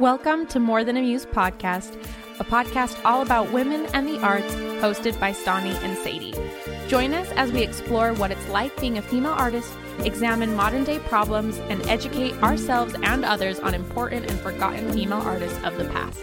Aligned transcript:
Welcome 0.00 0.46
to 0.48 0.60
More 0.60 0.84
Than 0.84 0.96
a 0.96 1.00
Muse 1.02 1.26
podcast, 1.26 2.00
a 2.38 2.44
podcast 2.44 3.00
all 3.04 3.20
about 3.20 3.50
women 3.50 3.86
and 3.86 4.06
the 4.06 4.20
arts, 4.20 4.54
hosted 4.80 5.18
by 5.18 5.32
Stauney 5.32 5.74
and 5.82 5.98
Sadie. 5.98 6.34
Join 6.86 7.12
us 7.14 7.28
as 7.32 7.50
we 7.50 7.64
explore 7.64 8.14
what 8.14 8.30
it's 8.30 8.48
like 8.48 8.80
being 8.80 8.96
a 8.96 9.02
female 9.02 9.32
artist, 9.32 9.72
examine 10.04 10.54
modern 10.54 10.84
day 10.84 11.00
problems, 11.00 11.58
and 11.68 11.84
educate 11.88 12.40
ourselves 12.44 12.94
and 13.02 13.24
others 13.24 13.58
on 13.58 13.74
important 13.74 14.30
and 14.30 14.38
forgotten 14.38 14.92
female 14.92 15.18
artists 15.18 15.58
of 15.64 15.76
the 15.76 15.86
past. 15.86 16.22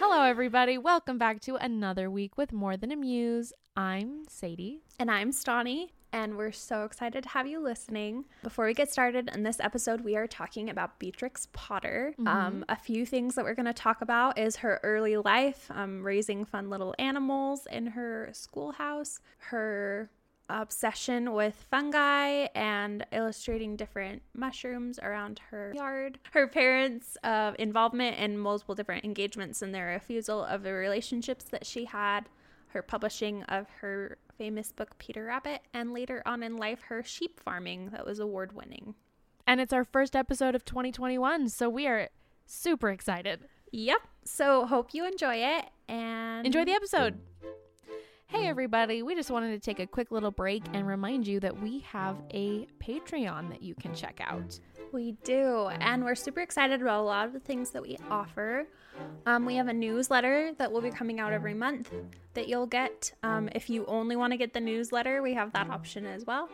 Hello, 0.00 0.24
everybody. 0.24 0.76
Welcome 0.76 1.18
back 1.18 1.40
to 1.42 1.54
another 1.54 2.10
week 2.10 2.36
with 2.36 2.52
More 2.52 2.76
Than 2.76 2.90
a 2.90 2.96
Muse. 2.96 3.52
I'm 3.76 4.24
Sadie. 4.28 4.82
And 4.98 5.08
I'm 5.08 5.30
Stauney, 5.30 5.92
and 6.12 6.36
we're 6.36 6.52
so 6.52 6.84
excited 6.84 7.22
to 7.24 7.28
have 7.30 7.46
you 7.46 7.60
listening. 7.60 8.24
Before 8.42 8.66
we 8.66 8.74
get 8.74 8.90
started 8.90 9.30
in 9.32 9.42
this 9.42 9.60
episode, 9.60 10.02
we 10.02 10.16
are 10.16 10.26
talking 10.26 10.70
about 10.70 10.98
Beatrix 10.98 11.48
Potter. 11.52 12.14
Mm-hmm. 12.18 12.28
Um, 12.28 12.64
a 12.68 12.76
few 12.76 13.04
things 13.04 13.34
that 13.34 13.44
we're 13.44 13.54
going 13.54 13.66
to 13.66 13.72
talk 13.72 14.00
about 14.00 14.38
is 14.38 14.56
her 14.56 14.80
early 14.82 15.16
life, 15.16 15.70
um, 15.70 16.02
raising 16.02 16.44
fun 16.44 16.70
little 16.70 16.94
animals 16.98 17.66
in 17.70 17.88
her 17.88 18.30
schoolhouse, 18.32 19.20
her 19.38 20.10
obsession 20.50 21.32
with 21.34 21.66
fungi 21.70 22.46
and 22.54 23.04
illustrating 23.12 23.76
different 23.76 24.22
mushrooms 24.34 24.98
around 25.02 25.40
her 25.50 25.72
yard, 25.76 26.18
her 26.32 26.46
parents' 26.46 27.18
uh, 27.22 27.52
involvement 27.58 28.16
in 28.18 28.38
multiple 28.38 28.74
different 28.74 29.04
engagements 29.04 29.60
and 29.60 29.74
their 29.74 29.88
refusal 29.88 30.42
of 30.42 30.62
the 30.62 30.72
relationships 30.72 31.44
that 31.44 31.66
she 31.66 31.84
had, 31.84 32.28
her 32.68 32.82
publishing 32.82 33.42
of 33.44 33.68
her 33.80 34.16
famous 34.38 34.72
book 34.72 34.96
Peter 34.98 35.24
Rabbit, 35.24 35.62
and 35.74 35.92
later 35.92 36.22
on 36.24 36.42
in 36.42 36.56
life, 36.56 36.82
her 36.82 37.02
sheep 37.02 37.40
farming 37.40 37.90
that 37.90 38.06
was 38.06 38.20
award 38.20 38.52
winning. 38.52 38.94
And 39.46 39.60
it's 39.60 39.72
our 39.72 39.84
first 39.84 40.14
episode 40.14 40.54
of 40.54 40.64
2021, 40.64 41.48
so 41.48 41.68
we 41.68 41.86
are 41.86 42.08
super 42.46 42.88
excited. 42.88 43.48
Yep. 43.72 44.00
So 44.24 44.64
hope 44.66 44.94
you 44.94 45.06
enjoy 45.06 45.36
it 45.36 45.66
and 45.88 46.46
Enjoy 46.46 46.64
the 46.64 46.72
episode. 46.72 47.18
Hey, 48.30 48.46
everybody. 48.46 49.02
We 49.02 49.14
just 49.14 49.30
wanted 49.30 49.52
to 49.52 49.58
take 49.58 49.80
a 49.80 49.86
quick 49.86 50.10
little 50.10 50.30
break 50.30 50.62
and 50.74 50.86
remind 50.86 51.26
you 51.26 51.40
that 51.40 51.62
we 51.62 51.80
have 51.90 52.22
a 52.34 52.66
Patreon 52.78 53.48
that 53.48 53.62
you 53.62 53.74
can 53.74 53.94
check 53.94 54.20
out. 54.22 54.60
We 54.92 55.12
do, 55.24 55.68
and 55.80 56.04
we're 56.04 56.14
super 56.14 56.40
excited 56.40 56.82
about 56.82 57.00
a 57.00 57.04
lot 57.04 57.26
of 57.26 57.32
the 57.32 57.40
things 57.40 57.70
that 57.70 57.80
we 57.80 57.96
offer. 58.10 58.66
Um, 59.24 59.46
we 59.46 59.54
have 59.54 59.68
a 59.68 59.72
newsletter 59.72 60.52
that 60.58 60.70
will 60.70 60.82
be 60.82 60.90
coming 60.90 61.20
out 61.20 61.32
every 61.32 61.54
month 61.54 61.90
that 62.34 62.48
you'll 62.48 62.66
get. 62.66 63.10
Um, 63.22 63.48
if 63.54 63.70
you 63.70 63.86
only 63.86 64.14
want 64.14 64.34
to 64.34 64.36
get 64.36 64.52
the 64.52 64.60
newsletter, 64.60 65.22
we 65.22 65.32
have 65.32 65.50
that 65.54 65.70
option 65.70 66.04
as 66.04 66.26
well. 66.26 66.50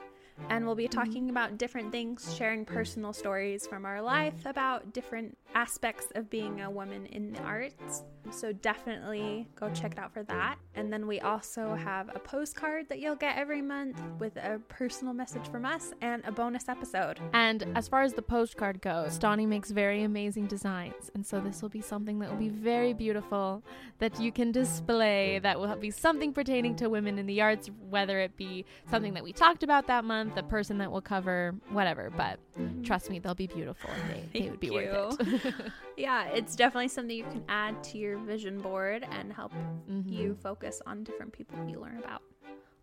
And 0.51 0.67
we'll 0.67 0.77
be 0.77 0.89
talking 0.89 1.31
about 1.31 1.59
different 1.59 1.91
things, 1.91 2.35
sharing 2.37 2.65
personal 2.65 3.13
stories 3.13 3.67
from 3.67 3.85
our 3.85 4.01
life 4.01 4.47
about 4.47 4.93
different 4.93 5.37
aspects 5.55 6.07
of 6.15 6.31
being 6.31 6.61
a 6.61 6.71
woman 6.71 7.07
in 7.07 7.33
the 7.33 7.41
arts. 7.43 8.05
So 8.31 8.53
definitely 8.53 9.49
go 9.55 9.71
check 9.71 9.93
it 9.93 9.99
out 9.99 10.13
for 10.13 10.23
that. 10.25 10.57
And 10.75 10.93
then 10.93 11.07
we 11.07 11.21
also 11.21 11.75
have 11.75 12.11
a 12.15 12.19
postcard 12.19 12.89
that 12.89 12.99
you'll 12.99 13.17
get 13.17 13.37
every 13.37 13.63
month 13.63 14.01
with 14.19 14.37
a 14.37 14.61
personal 14.69 15.15
message 15.15 15.47
from 15.49 15.65
us 15.65 15.93
and 16.01 16.25
a 16.25 16.33
bonus 16.33 16.69
episode. 16.69 17.21
And 17.33 17.65
as 17.75 17.89
far 17.89 18.03
as 18.03 18.15
the 18.15 18.23
postcard 18.23 18.81
goes, 18.81 19.19
Stauney 19.19 19.47
makes 19.47 19.71
very 19.71 20.03
amazing 20.03 20.47
designs. 20.47 21.11
And 21.15 21.25
so 21.25 21.41
this 21.41 21.63
will 21.63 21.69
be 21.69 21.81
something 21.81 22.19
that 22.21 22.31
will 22.31 22.39
be 22.39 22.49
very 22.49 22.93
beautiful 22.93 23.63
that 23.99 24.19
you 24.21 24.33
can 24.33 24.53
display 24.53 25.39
that 25.41 25.59
will 25.59 25.77
be 25.77 25.91
something 25.91 26.33
pertaining 26.33 26.77
to 26.77 26.89
women 26.89 27.19
in 27.19 27.27
the 27.27 27.41
arts, 27.41 27.71
whether 27.89 28.19
it 28.21 28.37
be 28.37 28.65
something 28.91 29.15
that 29.15 29.23
we 29.23 29.33
talked 29.33 29.63
about 29.63 29.87
that 29.87 30.05
month, 30.05 30.35
the 30.35 30.43
person 30.43 30.79
that 30.79 30.91
we'll 30.91 31.01
cover, 31.01 31.55
whatever. 31.71 32.11
But 32.17 32.39
trust 32.83 33.11
me, 33.11 33.19
they'll 33.19 33.35
be 33.35 33.47
beautiful 33.47 33.91
they, 34.09 34.41
they 34.41 34.51
would 34.51 34.61
be 34.61 34.69
Thank 34.69 34.93
worth 34.93 35.45
it. 35.45 35.55
yeah, 35.97 36.27
it's 36.27 36.57
definitely 36.57 36.89
something 36.89 37.17
you 37.17 37.25
can 37.25 37.45
add 37.49 37.83
to 37.85 37.99
your 37.99 38.14
vision 38.19 38.61
board 38.61 39.07
and 39.11 39.33
help 39.33 39.53
Mhm. 39.89 40.11
you 40.11 40.35
focus 40.35 40.81
on 40.87 41.05
different 41.05 41.33
people 41.33 41.59
you 41.69 41.81
learn 41.81 41.99
about. 41.99 42.23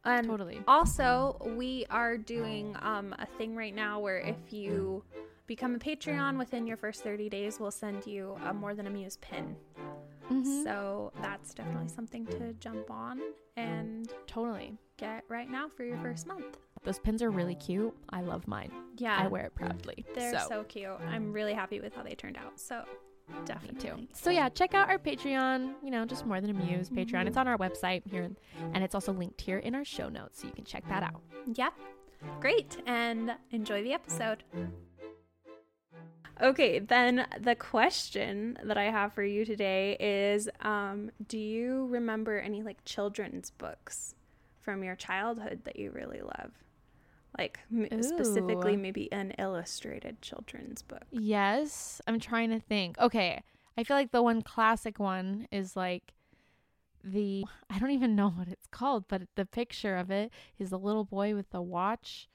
And 0.03 0.25
Totally. 0.25 0.61
also, 0.67 1.37
we 1.57 1.85
are 1.89 2.17
doing 2.17 2.75
um, 2.81 3.13
a 3.19 3.25
thing 3.25 3.55
right 3.55 3.73
now 3.75 3.99
where 3.99 4.17
if 4.17 4.51
you 4.51 5.03
become 5.45 5.75
a 5.75 5.79
Patreon 5.79 6.37
within 6.39 6.65
your 6.65 6.77
first 6.77 7.03
30 7.03 7.29
days, 7.29 7.59
we'll 7.59 7.69
send 7.71 8.07
you 8.07 8.35
a 8.45 8.53
More 8.53 8.73
Than 8.73 8.87
a 8.87 8.89
Muse 8.89 9.17
pin. 9.17 9.55
Mhm. 10.29 10.63
So 10.63 11.11
that's 11.21 11.53
definitely 11.53 11.89
something 11.89 12.25
to 12.27 12.53
jump 12.53 12.89
on 12.89 13.21
and 13.57 14.11
Totally. 14.27 14.77
get 14.97 15.23
right 15.27 15.49
now 15.49 15.67
for 15.67 15.83
your 15.83 15.97
first 15.97 16.25
month. 16.25 16.57
Those 16.83 16.97
pins 16.97 17.21
are 17.21 17.29
really 17.29 17.53
cute. 17.55 17.93
I 18.09 18.21
love 18.21 18.47
mine. 18.47 18.71
Yeah, 18.97 19.15
I 19.17 19.27
wear 19.27 19.45
it 19.45 19.53
proudly. 19.55 20.03
they're 20.15 20.39
so. 20.39 20.45
so 20.47 20.63
cute. 20.63 20.89
I'm 21.09 21.31
really 21.31 21.53
happy 21.53 21.79
with 21.79 21.93
how 21.93 22.01
they 22.01 22.15
turned 22.15 22.37
out. 22.37 22.59
So 22.59 22.83
Definitely. 23.45 23.89
too. 23.89 24.07
So 24.13 24.29
yeah, 24.29 24.49
check 24.49 24.73
out 24.73 24.89
our 24.89 24.97
Patreon. 24.97 25.73
You 25.83 25.91
know, 25.91 26.05
just 26.05 26.25
more 26.25 26.41
than 26.41 26.49
a 26.49 26.53
muse 26.53 26.89
Patreon. 26.89 27.27
It's 27.27 27.37
on 27.37 27.47
our 27.47 27.57
website 27.57 28.05
here, 28.05 28.29
and 28.73 28.83
it's 28.83 28.95
also 28.95 29.13
linked 29.13 29.41
here 29.41 29.57
in 29.59 29.75
our 29.75 29.85
show 29.85 30.09
notes, 30.09 30.41
so 30.41 30.47
you 30.47 30.53
can 30.53 30.65
check 30.65 30.87
that 30.89 31.03
out. 31.03 31.21
Yep. 31.53 31.73
Great. 32.39 32.77
And 32.85 33.35
enjoy 33.51 33.83
the 33.83 33.93
episode. 33.93 34.43
Okay, 36.41 36.79
then 36.79 37.27
the 37.39 37.55
question 37.55 38.57
that 38.63 38.77
I 38.77 38.85
have 38.85 39.13
for 39.13 39.23
you 39.23 39.45
today 39.45 39.95
is 39.99 40.49
um, 40.61 41.11
Do 41.27 41.37
you 41.37 41.85
remember 41.87 42.39
any 42.39 42.63
like 42.63 42.83
children's 42.83 43.51
books 43.51 44.15
from 44.59 44.83
your 44.83 44.95
childhood 44.95 45.61
that 45.65 45.77
you 45.77 45.91
really 45.91 46.21
love? 46.21 46.51
Like 47.37 47.59
m- 47.71 47.87
specifically, 48.03 48.75
maybe 48.75 49.11
an 49.11 49.33
illustrated 49.37 50.21
children's 50.21 50.81
book. 50.81 51.03
Yes, 51.11 52.01
I'm 52.07 52.19
trying 52.19 52.49
to 52.49 52.59
think. 52.59 52.97
Okay, 52.99 53.41
I 53.77 53.83
feel 53.83 53.95
like 53.97 54.11
the 54.11 54.21
one 54.21 54.41
classic 54.41 54.99
one 54.99 55.47
is 55.51 55.75
like 55.75 56.13
the 57.03 57.45
I 57.69 57.79
don't 57.79 57.91
even 57.91 58.15
know 58.15 58.29
what 58.35 58.47
it's 58.47 58.67
called, 58.67 59.05
but 59.07 59.23
the 59.35 59.45
picture 59.45 59.95
of 59.95 60.11
it 60.11 60.31
is 60.59 60.71
a 60.71 60.77
little 60.77 61.05
boy 61.05 61.35
with 61.35 61.49
the 61.51 61.61
watch 61.61 62.27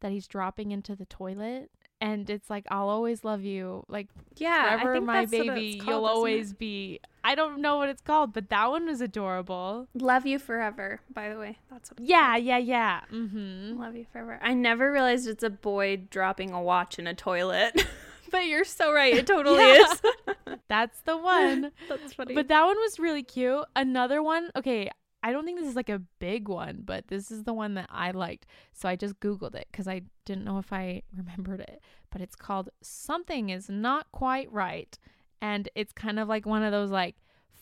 that 0.00 0.12
he's 0.12 0.26
dropping 0.26 0.72
into 0.72 0.94
the 0.94 1.06
toilet. 1.06 1.70
And 2.02 2.28
it's 2.28 2.50
like 2.50 2.66
I'll 2.70 2.88
always 2.88 3.22
love 3.24 3.42
you, 3.44 3.84
like 3.88 4.08
Yeah, 4.36 4.62
forever, 4.76 4.90
I 4.90 4.94
think 4.96 5.06
my 5.06 5.26
baby. 5.26 5.66
it's 5.68 5.76
You'll 5.76 5.84
called, 5.84 6.04
isn't 6.04 6.08
it? 6.10 6.16
always 6.16 6.52
be. 6.52 7.00
I 7.24 7.36
don't 7.36 7.60
know 7.60 7.76
what 7.76 7.88
it's 7.88 8.02
called, 8.02 8.32
but 8.32 8.48
that 8.50 8.68
one 8.70 8.86
was 8.86 9.00
adorable. 9.00 9.86
love 9.94 10.26
you 10.26 10.40
forever. 10.40 11.00
By 11.14 11.28
the 11.28 11.38
way, 11.38 11.58
that's 11.70 11.90
what. 11.90 12.00
It's 12.00 12.08
Yeah, 12.08 12.36
yeah, 12.36 12.58
yeah. 12.58 13.00
Mm-hmm. 13.12 13.78
love 13.80 13.94
you 13.94 14.06
forever. 14.12 14.40
I 14.42 14.52
never 14.54 14.90
realized 14.90 15.28
it's 15.28 15.44
a 15.44 15.50
boy 15.50 15.98
dropping 16.10 16.50
a 16.50 16.60
watch 16.60 16.98
in 16.98 17.06
a 17.06 17.14
toilet, 17.14 17.86
but 18.32 18.46
you're 18.46 18.64
so 18.64 18.92
right. 18.92 19.14
It 19.14 19.26
totally 19.28 19.62
is. 19.62 20.02
That's 20.68 21.00
the 21.02 21.16
one. 21.16 21.70
That's 21.88 22.12
funny. 22.14 22.34
But 22.34 22.48
that 22.48 22.64
one 22.64 22.76
was 22.76 22.98
really 22.98 23.22
cute. 23.22 23.64
Another 23.76 24.20
one, 24.22 24.50
okay, 24.56 24.90
I 25.22 25.30
don't 25.32 25.44
think 25.44 25.58
this 25.60 25.68
is 25.68 25.76
like 25.76 25.88
a 25.88 26.00
big 26.18 26.48
one, 26.48 26.82
but 26.84 27.06
this 27.08 27.30
is 27.30 27.44
the 27.44 27.52
one 27.52 27.74
that 27.74 27.88
I 27.90 28.10
liked. 28.10 28.46
So 28.72 28.88
I 28.88 28.96
just 28.96 29.20
Googled 29.20 29.54
it 29.54 29.68
because 29.70 29.86
I 29.86 30.02
didn't 30.24 30.44
know 30.44 30.58
if 30.58 30.72
I 30.72 31.02
remembered 31.16 31.60
it. 31.60 31.80
But 32.10 32.20
it's 32.20 32.36
called 32.36 32.70
Something 32.82 33.50
is 33.50 33.68
Not 33.70 34.10
Quite 34.12 34.50
Right. 34.52 34.98
And 35.40 35.68
it's 35.74 35.92
kind 35.92 36.18
of 36.18 36.28
like 36.28 36.44
one 36.46 36.62
of 36.62 36.72
those 36.72 36.90
like 36.90 37.16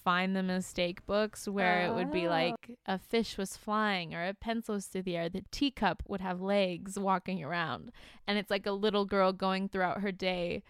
find 0.04 0.34
the 0.34 0.42
mistake 0.42 1.04
books 1.04 1.46
where 1.46 1.84
it 1.86 1.94
would 1.94 2.10
be 2.10 2.26
Oh. 2.26 2.30
like 2.30 2.70
a 2.86 2.98
fish 2.98 3.36
was 3.36 3.58
flying 3.58 4.14
or 4.14 4.26
a 4.26 4.32
pencil 4.32 4.74
was 4.74 4.86
through 4.86 5.02
the 5.02 5.16
air. 5.16 5.28
The 5.28 5.44
teacup 5.50 6.02
would 6.08 6.22
have 6.22 6.40
legs 6.40 6.98
walking 6.98 7.44
around. 7.44 7.92
And 8.26 8.38
it's 8.38 8.50
like 8.50 8.64
a 8.66 8.72
little 8.72 9.04
girl 9.04 9.32
going 9.34 9.68
throughout 9.68 10.00
her 10.00 10.12
day 10.12 10.62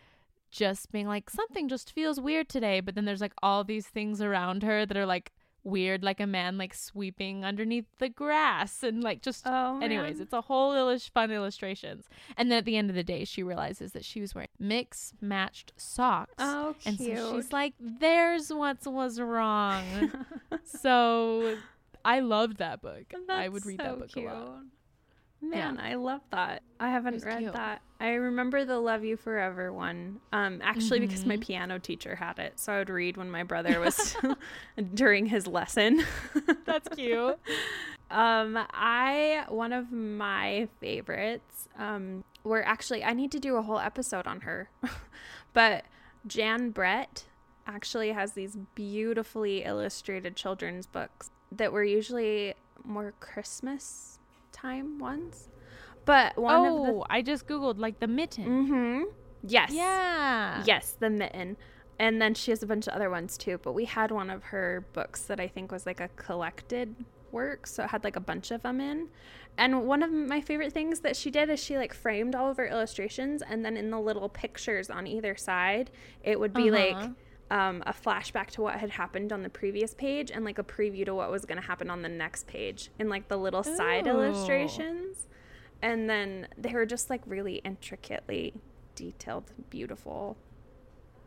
just 0.50 0.90
being 0.90 1.06
like 1.06 1.30
something 1.30 1.68
just 1.68 1.92
feels 1.92 2.20
weird 2.20 2.48
today 2.48 2.80
but 2.80 2.96
then 2.96 3.04
there's 3.04 3.20
like 3.20 3.34
all 3.40 3.62
these 3.62 3.86
things 3.86 4.20
around 4.20 4.64
her 4.64 4.84
that 4.84 4.96
are 4.96 5.06
like 5.06 5.30
weird 5.64 6.02
like 6.02 6.20
a 6.20 6.26
man 6.26 6.56
like 6.56 6.74
sweeping 6.74 7.44
underneath 7.44 7.86
the 7.98 8.08
grass 8.08 8.82
and 8.82 9.02
like 9.02 9.22
just 9.22 9.42
oh, 9.46 9.80
anyways 9.80 10.14
man. 10.14 10.22
it's 10.22 10.32
a 10.32 10.40
whole 10.40 10.72
illus- 10.72 11.08
fun 11.08 11.30
illustrations 11.30 12.08
and 12.36 12.50
then 12.50 12.58
at 12.58 12.64
the 12.64 12.76
end 12.76 12.88
of 12.90 12.96
the 12.96 13.04
day 13.04 13.24
she 13.24 13.42
realizes 13.42 13.92
that 13.92 14.04
she 14.04 14.20
was 14.20 14.34
wearing 14.34 14.48
mix 14.58 15.12
matched 15.20 15.72
socks 15.76 16.34
oh, 16.38 16.74
cute. 16.80 17.00
and 17.00 17.16
so 17.16 17.36
she's 17.36 17.52
like 17.52 17.74
there's 17.78 18.52
what 18.52 18.78
was 18.86 19.20
wrong 19.20 19.84
so 20.64 21.56
i 22.04 22.20
loved 22.20 22.58
that 22.58 22.80
book 22.80 23.12
i 23.28 23.48
would 23.48 23.64
read 23.66 23.78
so 23.80 23.84
that 23.84 23.98
book 23.98 24.08
cute. 24.08 24.30
a 24.30 24.34
lot 24.34 24.62
Man, 25.42 25.78
I 25.80 25.94
love 25.94 26.20
that. 26.30 26.62
I 26.78 26.90
haven't 26.90 27.24
read 27.24 27.38
cute. 27.40 27.52
that. 27.54 27.80
I 27.98 28.10
remember 28.10 28.64
the 28.64 28.78
Love 28.78 29.04
You 29.04 29.16
Forever 29.16 29.72
one. 29.72 30.20
Um, 30.32 30.60
actually, 30.62 31.00
because 31.00 31.24
my 31.26 31.36
Mhm. 31.36 31.40
piano 31.42 31.78
teacher 31.78 32.16
had 32.16 32.38
it, 32.38 32.58
so 32.60 32.72
I 32.74 32.78
would 32.78 32.90
read 32.90 33.16
when 33.16 33.30
my 33.30 33.42
brother 33.42 33.80
was 33.80 34.16
during 34.94 35.26
his 35.26 35.46
lesson. 35.46 36.04
That's 36.64 36.88
cute. 36.94 37.38
Um, 38.10 38.58
I 38.72 39.44
one 39.48 39.72
of 39.72 39.90
my 39.92 40.68
favorites. 40.80 41.68
Um, 41.78 42.24
were 42.44 42.64
actually 42.64 43.04
I 43.04 43.12
need 43.12 43.30
to 43.32 43.38
do 43.40 43.56
a 43.56 43.62
whole 43.62 43.78
episode 43.78 44.26
on 44.26 44.42
her, 44.42 44.70
but 45.52 45.84
Jan 46.26 46.70
Brett 46.70 47.24
actually 47.66 48.12
has 48.12 48.32
these 48.32 48.56
beautifully 48.74 49.62
illustrated 49.64 50.36
children's 50.36 50.86
books 50.86 51.30
that 51.52 51.72
were 51.72 51.84
usually 51.84 52.54
more 52.84 53.12
Christmas 53.20 54.18
time 54.60 54.98
ones. 54.98 55.48
But 56.04 56.36
one 56.36 56.66
of 56.66 56.86
the 56.86 56.92
oh, 56.92 57.06
I 57.10 57.22
just 57.22 57.46
googled 57.46 57.78
like 57.78 58.00
the 58.00 58.06
mitten. 58.08 58.46
Mm-hmm. 58.46 59.02
Yes. 59.46 59.70
Yeah. 59.72 60.62
Yes, 60.66 60.96
the 60.98 61.10
mitten. 61.10 61.56
And 61.98 62.20
then 62.20 62.34
she 62.34 62.50
has 62.50 62.62
a 62.62 62.66
bunch 62.66 62.86
of 62.88 62.94
other 62.94 63.10
ones 63.10 63.36
too. 63.36 63.58
But 63.62 63.72
we 63.72 63.84
had 63.84 64.10
one 64.10 64.30
of 64.30 64.44
her 64.44 64.84
books 64.92 65.22
that 65.24 65.38
I 65.40 65.48
think 65.48 65.70
was 65.70 65.86
like 65.86 66.00
a 66.00 66.08
collected 66.16 66.94
work. 67.32 67.66
So 67.66 67.84
it 67.84 67.90
had 67.90 68.02
like 68.04 68.16
a 68.16 68.20
bunch 68.20 68.50
of 68.50 68.62
them 68.62 68.80
in. 68.80 69.08
And 69.58 69.86
one 69.86 70.02
of 70.02 70.10
my 70.10 70.40
favorite 70.40 70.72
things 70.72 71.00
that 71.00 71.16
she 71.16 71.30
did 71.30 71.50
is 71.50 71.62
she 71.62 71.76
like 71.76 71.92
framed 71.92 72.34
all 72.34 72.50
of 72.50 72.56
her 72.56 72.66
illustrations. 72.66 73.42
And 73.42 73.64
then 73.64 73.76
in 73.76 73.90
the 73.90 74.00
little 74.00 74.28
pictures 74.28 74.88
on 74.90 75.06
either 75.06 75.36
side, 75.36 75.90
it 76.24 76.40
would 76.40 76.54
be 76.54 76.70
Uh-huh. 76.70 76.78
like 77.00 77.10
um, 77.50 77.82
a 77.86 77.92
flashback 77.92 78.48
to 78.50 78.62
what 78.62 78.76
had 78.76 78.90
happened 78.90 79.32
on 79.32 79.42
the 79.42 79.48
previous 79.48 79.94
page 79.94 80.30
and 80.30 80.44
like 80.44 80.58
a 80.58 80.62
preview 80.62 81.04
to 81.04 81.14
what 81.14 81.30
was 81.30 81.44
going 81.44 81.60
to 81.60 81.66
happen 81.66 81.90
on 81.90 82.02
the 82.02 82.08
next 82.08 82.46
page 82.46 82.90
in 82.98 83.08
like 83.08 83.28
the 83.28 83.36
little 83.36 83.64
side 83.64 84.06
Ooh. 84.06 84.10
illustrations. 84.10 85.26
And 85.82 86.08
then 86.08 86.48
they 86.56 86.72
were 86.72 86.86
just 86.86 87.10
like 87.10 87.22
really 87.26 87.56
intricately 87.56 88.54
detailed, 88.94 89.50
beautiful. 89.68 90.36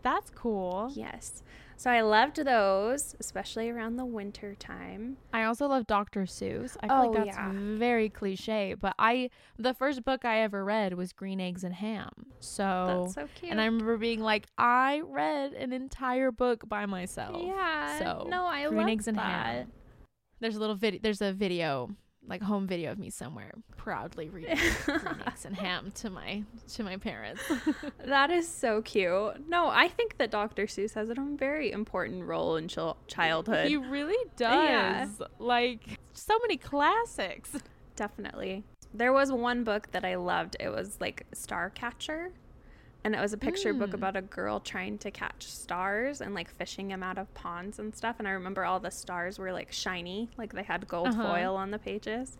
That's 0.03 0.29
cool. 0.29 0.91
Yes. 0.93 1.41
So 1.75 1.89
I 1.89 2.01
loved 2.01 2.37
those, 2.37 3.15
especially 3.19 3.69
around 3.69 3.95
the 3.97 4.05
winter 4.05 4.55
time. 4.55 5.17
I 5.33 5.43
also 5.43 5.67
love 5.67 5.87
Dr. 5.87 6.21
Seuss. 6.23 6.77
I 6.81 6.87
feel 6.87 6.97
Oh, 6.97 7.09
like 7.09 7.25
that's 7.25 7.37
yeah. 7.37 7.51
very 7.53 8.09
cliche, 8.09 8.75
but 8.79 8.93
I 8.99 9.31
the 9.57 9.73
first 9.73 10.05
book 10.05 10.23
I 10.23 10.41
ever 10.41 10.63
read 10.63 10.93
was 10.93 11.11
Green 11.11 11.41
Eggs 11.41 11.63
and 11.63 11.73
Ham. 11.73 12.11
So, 12.39 13.01
That's 13.05 13.15
so 13.15 13.27
cute. 13.35 13.51
And 13.51 13.59
I 13.59 13.65
remember 13.65 13.97
being 13.97 14.19
like, 14.21 14.45
I 14.57 15.01
read 15.05 15.53
an 15.53 15.73
entire 15.73 16.31
book 16.31 16.67
by 16.69 16.85
myself. 16.85 17.41
yeah. 17.43 17.97
So 17.99 18.27
no, 18.29 18.45
I 18.45 18.67
Green 18.67 18.79
love 18.81 18.89
Eggs 18.89 19.07
and 19.07 19.17
that. 19.17 19.23
Ham. 19.55 19.71
There's 20.39 20.55
a 20.55 20.59
little 20.59 20.75
video. 20.75 20.99
There's 21.01 21.21
a 21.21 21.33
video, 21.33 21.89
like 22.27 22.41
home 22.41 22.67
video 22.67 22.91
of 22.91 22.99
me 22.99 23.09
somewhere, 23.09 23.51
proudly 23.77 24.29
reading 24.29 24.57
Eggs 24.87 25.45
and 25.45 25.55
Ham 25.55 25.91
to 25.95 26.09
my 26.09 26.43
to 26.73 26.83
my 26.83 26.97
parents. 26.97 27.41
That 28.05 28.31
is 28.31 28.47
so 28.47 28.81
cute. 28.81 29.47
No, 29.49 29.67
I 29.67 29.87
think 29.87 30.17
that 30.17 30.29
Dr. 30.31 30.65
Seuss 30.65 30.93
has 30.93 31.09
a 31.09 31.15
very 31.15 31.71
important 31.71 32.23
role 32.23 32.55
in 32.57 32.67
chil- 32.67 32.97
childhood. 33.07 33.67
he 33.67 33.77
really 33.77 34.29
does. 34.37 34.51
Yeah. 35.19 35.27
Like 35.39 35.99
so 36.13 36.37
many 36.41 36.57
classics. 36.57 37.51
Definitely. 37.95 38.63
There 38.93 39.13
was 39.13 39.31
one 39.31 39.63
book 39.63 39.91
that 39.91 40.05
I 40.05 40.15
loved. 40.15 40.55
It 40.59 40.69
was 40.69 40.97
like 41.01 41.25
Starcatcher. 41.33 42.29
And 43.03 43.13
it 43.15 43.19
was 43.19 43.33
a 43.33 43.37
picture 43.37 43.73
book 43.73 43.89
Mm. 43.91 43.95
about 43.95 44.15
a 44.15 44.21
girl 44.21 44.59
trying 44.61 44.97
to 44.99 45.11
catch 45.11 45.45
stars 45.45 46.21
and 46.21 46.33
like 46.33 46.49
fishing 46.49 46.87
them 46.87 47.03
out 47.03 47.17
of 47.17 47.33
ponds 47.33 47.77
and 47.79 47.93
stuff. 47.93 48.15
And 48.19 48.27
I 48.27 48.31
remember 48.31 48.63
all 48.63 48.79
the 48.79 48.91
stars 48.91 49.37
were 49.37 49.51
like 49.51 49.71
shiny, 49.73 50.29
like 50.37 50.53
they 50.53 50.63
had 50.63 50.87
gold 50.87 51.09
Uh-huh. 51.09 51.21
foil 51.23 51.55
on 51.57 51.71
the 51.71 51.79
pages. 51.79 52.37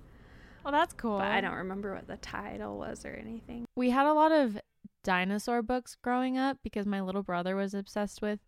Well, 0.63 0.71
that's 0.71 0.93
cool. 0.93 1.17
But 1.17 1.27
I 1.31 1.41
don't 1.41 1.55
remember 1.55 1.93
what 1.93 2.07
the 2.07 2.15
title 2.17 2.77
was 2.77 3.05
or 3.05 3.09
anything. 3.11 3.65
We 3.75 3.89
had 3.89 4.05
a 4.05 4.13
lot 4.13 4.31
of 4.31 4.57
dinosaur 5.03 5.61
books 5.61 5.95
growing 6.01 6.37
up 6.37 6.59
because 6.63 6.85
my 6.85 7.01
little 7.01 7.23
brother 7.23 7.57
was 7.57 7.73
obsessed 7.73 8.21
with 8.21 8.39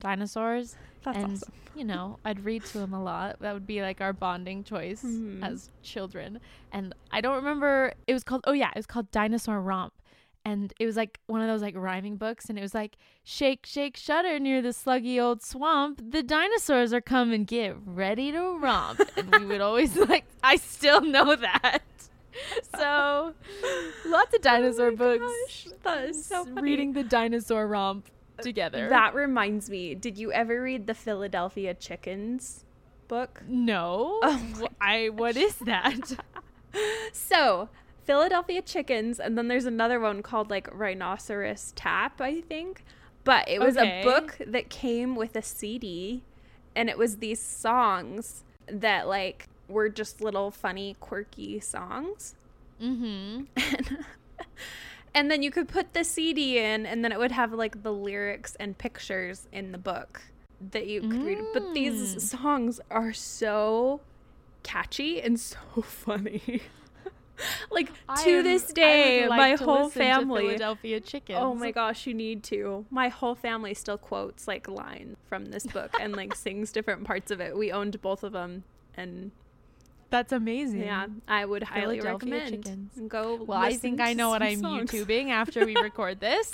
dinosaurs. 0.00 0.76
That's 1.04 1.16
and, 1.16 1.32
awesome. 1.34 1.52
you 1.76 1.84
know, 1.84 2.18
I'd 2.24 2.44
read 2.44 2.64
to 2.66 2.80
him 2.80 2.92
a 2.92 3.02
lot. 3.02 3.38
That 3.40 3.54
would 3.54 3.66
be 3.66 3.82
like 3.82 4.00
our 4.00 4.12
bonding 4.12 4.64
choice 4.64 5.04
Mhm. 5.04 5.44
as 5.44 5.70
children. 5.82 6.40
And 6.72 6.94
I 7.12 7.20
don't 7.20 7.36
remember, 7.36 7.92
it 8.08 8.12
was 8.12 8.24
called, 8.24 8.42
oh 8.46 8.52
yeah, 8.52 8.70
it 8.70 8.76
was 8.76 8.86
called 8.86 9.10
Dinosaur 9.12 9.60
Romp. 9.60 9.92
And 10.44 10.72
it 10.80 10.86
was 10.86 10.96
like 10.96 11.20
one 11.26 11.40
of 11.40 11.46
those 11.48 11.62
like 11.62 11.76
rhyming 11.76 12.16
books. 12.16 12.48
And 12.48 12.58
it 12.58 12.62
was 12.62 12.74
like, 12.74 12.96
shake, 13.22 13.64
shake, 13.64 13.96
shudder 13.96 14.38
near 14.40 14.60
the 14.60 14.70
sluggy 14.70 15.22
old 15.22 15.42
swamp. 15.42 16.00
The 16.10 16.22
dinosaurs 16.22 16.92
are 16.92 17.00
coming, 17.00 17.44
get 17.44 17.76
ready 17.84 18.32
to 18.32 18.58
romp. 18.58 19.00
and 19.16 19.30
we 19.32 19.46
would 19.46 19.60
always 19.60 19.96
like, 19.96 20.24
I 20.42 20.56
still 20.56 21.00
know 21.00 21.36
that. 21.36 21.80
So, 22.74 23.34
lots 24.06 24.34
of 24.34 24.40
dinosaur 24.40 24.86
Oh 24.88 24.90
my 24.92 24.96
books. 24.96 25.24
gosh, 25.46 25.66
that 25.82 26.04
is 26.08 26.24
so 26.24 26.46
funny. 26.46 26.62
Reading 26.62 26.94
the 26.94 27.04
dinosaur 27.04 27.66
romp 27.68 28.06
together. 28.40 28.88
That 28.88 29.14
reminds 29.14 29.68
me. 29.68 29.94
Did 29.94 30.16
you 30.16 30.32
ever 30.32 30.62
read 30.62 30.86
the 30.86 30.94
Philadelphia 30.94 31.74
Chickens 31.74 32.64
book? 33.06 33.42
No. 33.46 34.18
Oh 34.22 34.68
I 34.80 35.10
what 35.10 35.36
is 35.36 35.56
that? 35.56 36.16
So, 37.12 37.68
Philadelphia 38.04 38.62
Chickens, 38.62 39.18
and 39.20 39.36
then 39.38 39.48
there's 39.48 39.64
another 39.66 40.00
one 40.00 40.22
called 40.22 40.50
like 40.50 40.68
Rhinoceros 40.72 41.72
Tap, 41.76 42.20
I 42.20 42.40
think. 42.40 42.84
But 43.24 43.48
it 43.48 43.60
was 43.60 43.76
Okay. 43.76 44.00
a 44.00 44.04
book 44.04 44.38
that 44.46 44.68
came 44.68 45.14
with 45.14 45.36
a 45.36 45.42
CD, 45.42 46.22
and 46.74 46.88
it 46.90 46.98
was 46.98 47.18
these 47.18 47.40
songs 47.40 48.42
that 48.66 49.06
like 49.06 49.46
were 49.68 49.88
just 49.88 50.20
little 50.20 50.50
funny, 50.50 50.96
quirky 51.00 51.60
songs. 51.60 52.34
mm-hmm. 52.80 53.42
And 55.14 55.30
then 55.30 55.42
you 55.42 55.50
could 55.50 55.68
put 55.68 55.92
the 55.92 56.04
CD 56.04 56.58
in, 56.58 56.86
and 56.86 57.04
then 57.04 57.12
it 57.12 57.18
would 57.18 57.32
have 57.32 57.52
like 57.52 57.82
the 57.82 57.92
lyrics 57.92 58.56
and 58.58 58.76
pictures 58.78 59.46
in 59.52 59.70
the 59.72 59.76
book 59.78 60.22
that 60.70 60.86
you 60.86 61.02
could 61.02 61.22
read. 61.22 61.38
But 61.52 61.62
Mm. 61.64 61.74
these 61.74 62.30
songs 62.30 62.80
are 62.90 63.12
so 63.12 64.00
catchy 64.62 65.20
and 65.20 65.38
so 65.38 65.58
funny. 65.82 66.62
like 67.70 67.90
to 68.24 68.42
this 68.42 68.72
day, 68.72 69.26
my 69.28 69.54
whole 69.54 69.88
family. 69.88 70.46
Philadelphia 70.46 71.00
chickens. 71.00 71.38
Oh 71.40 71.54
my 71.54 71.70
gosh, 71.70 72.06
you 72.06 72.14
need 72.14 72.42
to. 72.44 72.84
My 72.90 73.08
whole 73.08 73.34
family 73.34 73.74
still 73.74 73.98
quotes 73.98 74.46
like 74.46 74.68
line 74.68 75.16
from 75.28 75.46
this 75.46 75.66
book 75.66 75.92
and 76.00 76.14
like 76.14 76.34
sings 76.36 76.72
different 76.72 77.04
parts 77.04 77.30
of 77.30 77.40
it. 77.40 77.56
We 77.56 77.72
owned 77.72 78.00
both 78.02 78.22
of 78.22 78.32
them, 78.32 78.64
and 78.96 79.30
that's 80.12 80.32
amazing. 80.32 80.82
yeah, 80.82 81.06
I 81.26 81.44
would 81.46 81.62
highly 81.62 82.00
recommend. 82.00 82.64
chickens. 82.64 83.00
Go. 83.08 83.42
Well, 83.42 83.58
I 83.58 83.72
think 83.72 84.00
I 84.00 84.12
know 84.12 84.28
what 84.28 84.42
I'm 84.42 84.60
songs. 84.60 84.90
YouTubing 84.90 85.30
after 85.30 85.64
we 85.64 85.74
record 85.76 86.20
this. 86.20 86.52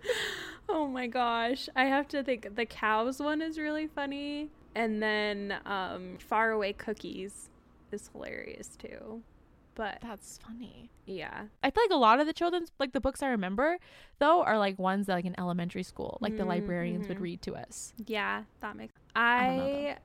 oh 0.68 0.86
my 0.86 1.06
gosh. 1.06 1.68
I 1.74 1.86
have 1.86 2.08
to 2.08 2.22
think 2.22 2.54
the 2.56 2.66
cows 2.66 3.18
one 3.18 3.40
is 3.40 3.58
really 3.58 3.86
funny. 3.86 4.50
And 4.74 5.02
then 5.02 5.56
um 5.64 6.18
Faraway 6.18 6.74
Cookies 6.74 7.48
is 7.90 8.10
hilarious 8.12 8.76
too. 8.76 9.22
But 9.74 9.98
That's 10.02 10.38
funny. 10.46 10.90
yeah. 11.06 11.44
I 11.62 11.70
feel 11.70 11.84
like 11.84 11.90
a 11.92 11.96
lot 11.96 12.20
of 12.20 12.26
the 12.26 12.32
children's 12.32 12.70
like 12.78 12.92
the 12.92 13.00
books 13.00 13.22
I 13.22 13.28
remember 13.28 13.78
though 14.18 14.42
are 14.42 14.58
like 14.58 14.78
ones 14.78 15.06
that 15.06 15.14
like 15.14 15.24
in 15.24 15.38
elementary 15.38 15.82
school, 15.84 16.18
like 16.20 16.36
the 16.36 16.44
librarians 16.44 17.08
would 17.08 17.18
Mhm. 17.18 17.22
read 17.22 17.42
to 17.42 17.54
us. 17.56 17.94
Yeah, 18.06 18.44
that 18.60 18.76
makes 18.76 18.92
I 19.16 19.96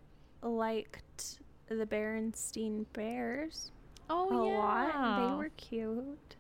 I 0.44 0.48
liked 0.48 1.40
the 1.68 1.86
Berenstein 1.86 2.86
Bears 2.94 3.72
Oh 4.10 4.30
a 4.32 4.38
lot. 4.56 5.30
They 5.32 5.36
were 5.36 5.50
cute. 5.58 6.36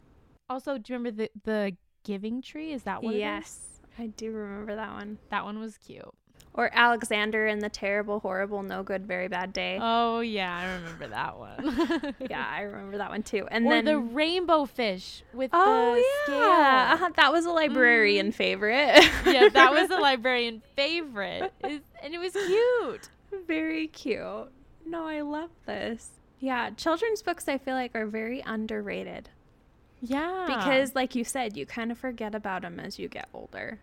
Also, 0.49 0.77
do 0.77 0.93
you 0.93 0.99
remember 0.99 1.11
the 1.23 1.31
the 1.43 1.77
Giving 2.03 2.41
Tree? 2.41 2.71
Is 2.71 2.83
that 2.83 3.03
is? 3.03 3.11
yes. 3.15 3.81
I 3.97 4.07
do 4.07 4.31
remember 4.31 4.75
that 4.75 4.91
one. 4.93 5.17
that 5.29 5.43
one 5.45 5.59
was 5.59 5.77
cute. 5.77 6.03
Or 6.57 6.69
Alexander 6.71 7.47
and 7.47 7.61
the 7.61 7.67
Terrible, 7.67 8.21
Horrible, 8.21 8.63
No 8.63 8.81
Good, 8.81 9.05
Very 9.05 9.27
Bad 9.27 9.51
Day. 9.51 9.77
Oh 9.81 10.21
yeah, 10.21 10.55
I 10.57 10.75
remember 10.75 11.07
that 11.09 11.37
one. 11.37 12.15
yeah, 12.29 12.47
I 12.49 12.61
remember 12.61 12.97
that 12.99 13.09
one 13.09 13.23
too. 13.23 13.45
And 13.51 13.65
or 13.67 13.71
then 13.71 13.83
the 13.83 13.99
rainbow 13.99 14.63
fish 14.65 15.21
with 15.33 15.49
Oh 15.51 15.95
the 16.27 16.31
yeah, 16.31 16.91
uh-huh, 16.93 17.09
that 17.17 17.33
was 17.33 17.45
a 17.45 17.51
librarian 17.51 18.31
favorite. 18.31 19.03
yeah, 19.25 19.49
that 19.49 19.73
was 19.73 19.89
a 19.91 19.97
librarian 20.01 20.61
favorite, 20.77 21.51
It- 21.61 21.83
and 22.01 22.13
it 22.13 22.19
was 22.19 22.31
cute. 22.31 23.09
very 23.45 23.87
cute. 23.87 24.49
No, 24.85 25.07
I 25.07 25.19
love 25.21 25.49
this. 25.65 26.11
Yeah, 26.39 26.69
children's 26.69 27.21
books 27.21 27.49
I 27.49 27.57
feel 27.57 27.73
like 27.73 27.95
are 27.95 28.05
very 28.05 28.39
underrated 28.45 29.27
Yeah, 30.01 30.45
because, 30.47 30.95
like 30.95 31.15
you 31.15 31.23
said, 31.25 31.57
you 31.57 31.65
kind 31.65 31.91
of 31.91 31.97
forget 31.97 32.33
about 32.35 32.61
them 32.61 32.79
as 32.79 32.97
you 32.99 33.07
get 33.09 33.27
older, 33.33 33.79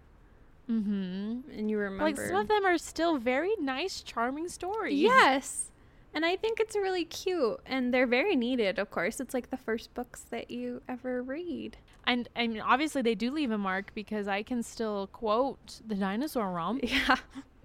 mm-hmm. 0.71 1.51
and 1.51 1.71
you 1.71 1.79
remember. 1.79 2.05
like 2.05 2.17
some 2.17 2.37
of 2.37 2.49
them 2.49 2.65
are 2.65 2.79
still 2.79 3.19
very 3.19 3.55
nice, 3.61 4.03
charming 4.03 4.49
stories. 4.49 4.99
Yes. 4.99 5.69
And 6.15 6.27
I 6.27 6.37
think 6.37 6.61
it's 6.61 6.77
really 6.77 7.07
cute 7.07 7.61
and 7.65 7.93
they're 7.93 8.07
very 8.07 8.37
needed, 8.37 8.79
of 8.79 8.91
course. 8.91 9.19
It's 9.19 9.33
like 9.33 9.51
the 9.51 9.57
first 9.57 9.95
books 9.95 10.27
that 10.31 10.51
you 10.51 10.83
ever 10.89 11.23
read. 11.23 11.79
and 12.07 12.29
I 12.37 12.47
mean, 12.47 12.61
obviously 12.61 13.03
they 13.03 13.15
do 13.15 13.31
leave 13.31 13.51
a 13.51 13.59
mark 13.59 13.93
because 13.95 14.29
I 14.29 14.43
can 14.43 14.63
still 14.63 15.07
quote 15.07 15.81
the 15.87 15.95
dinosaur 15.95 16.51
romp. 16.51 16.85
Yeah. 16.85 17.17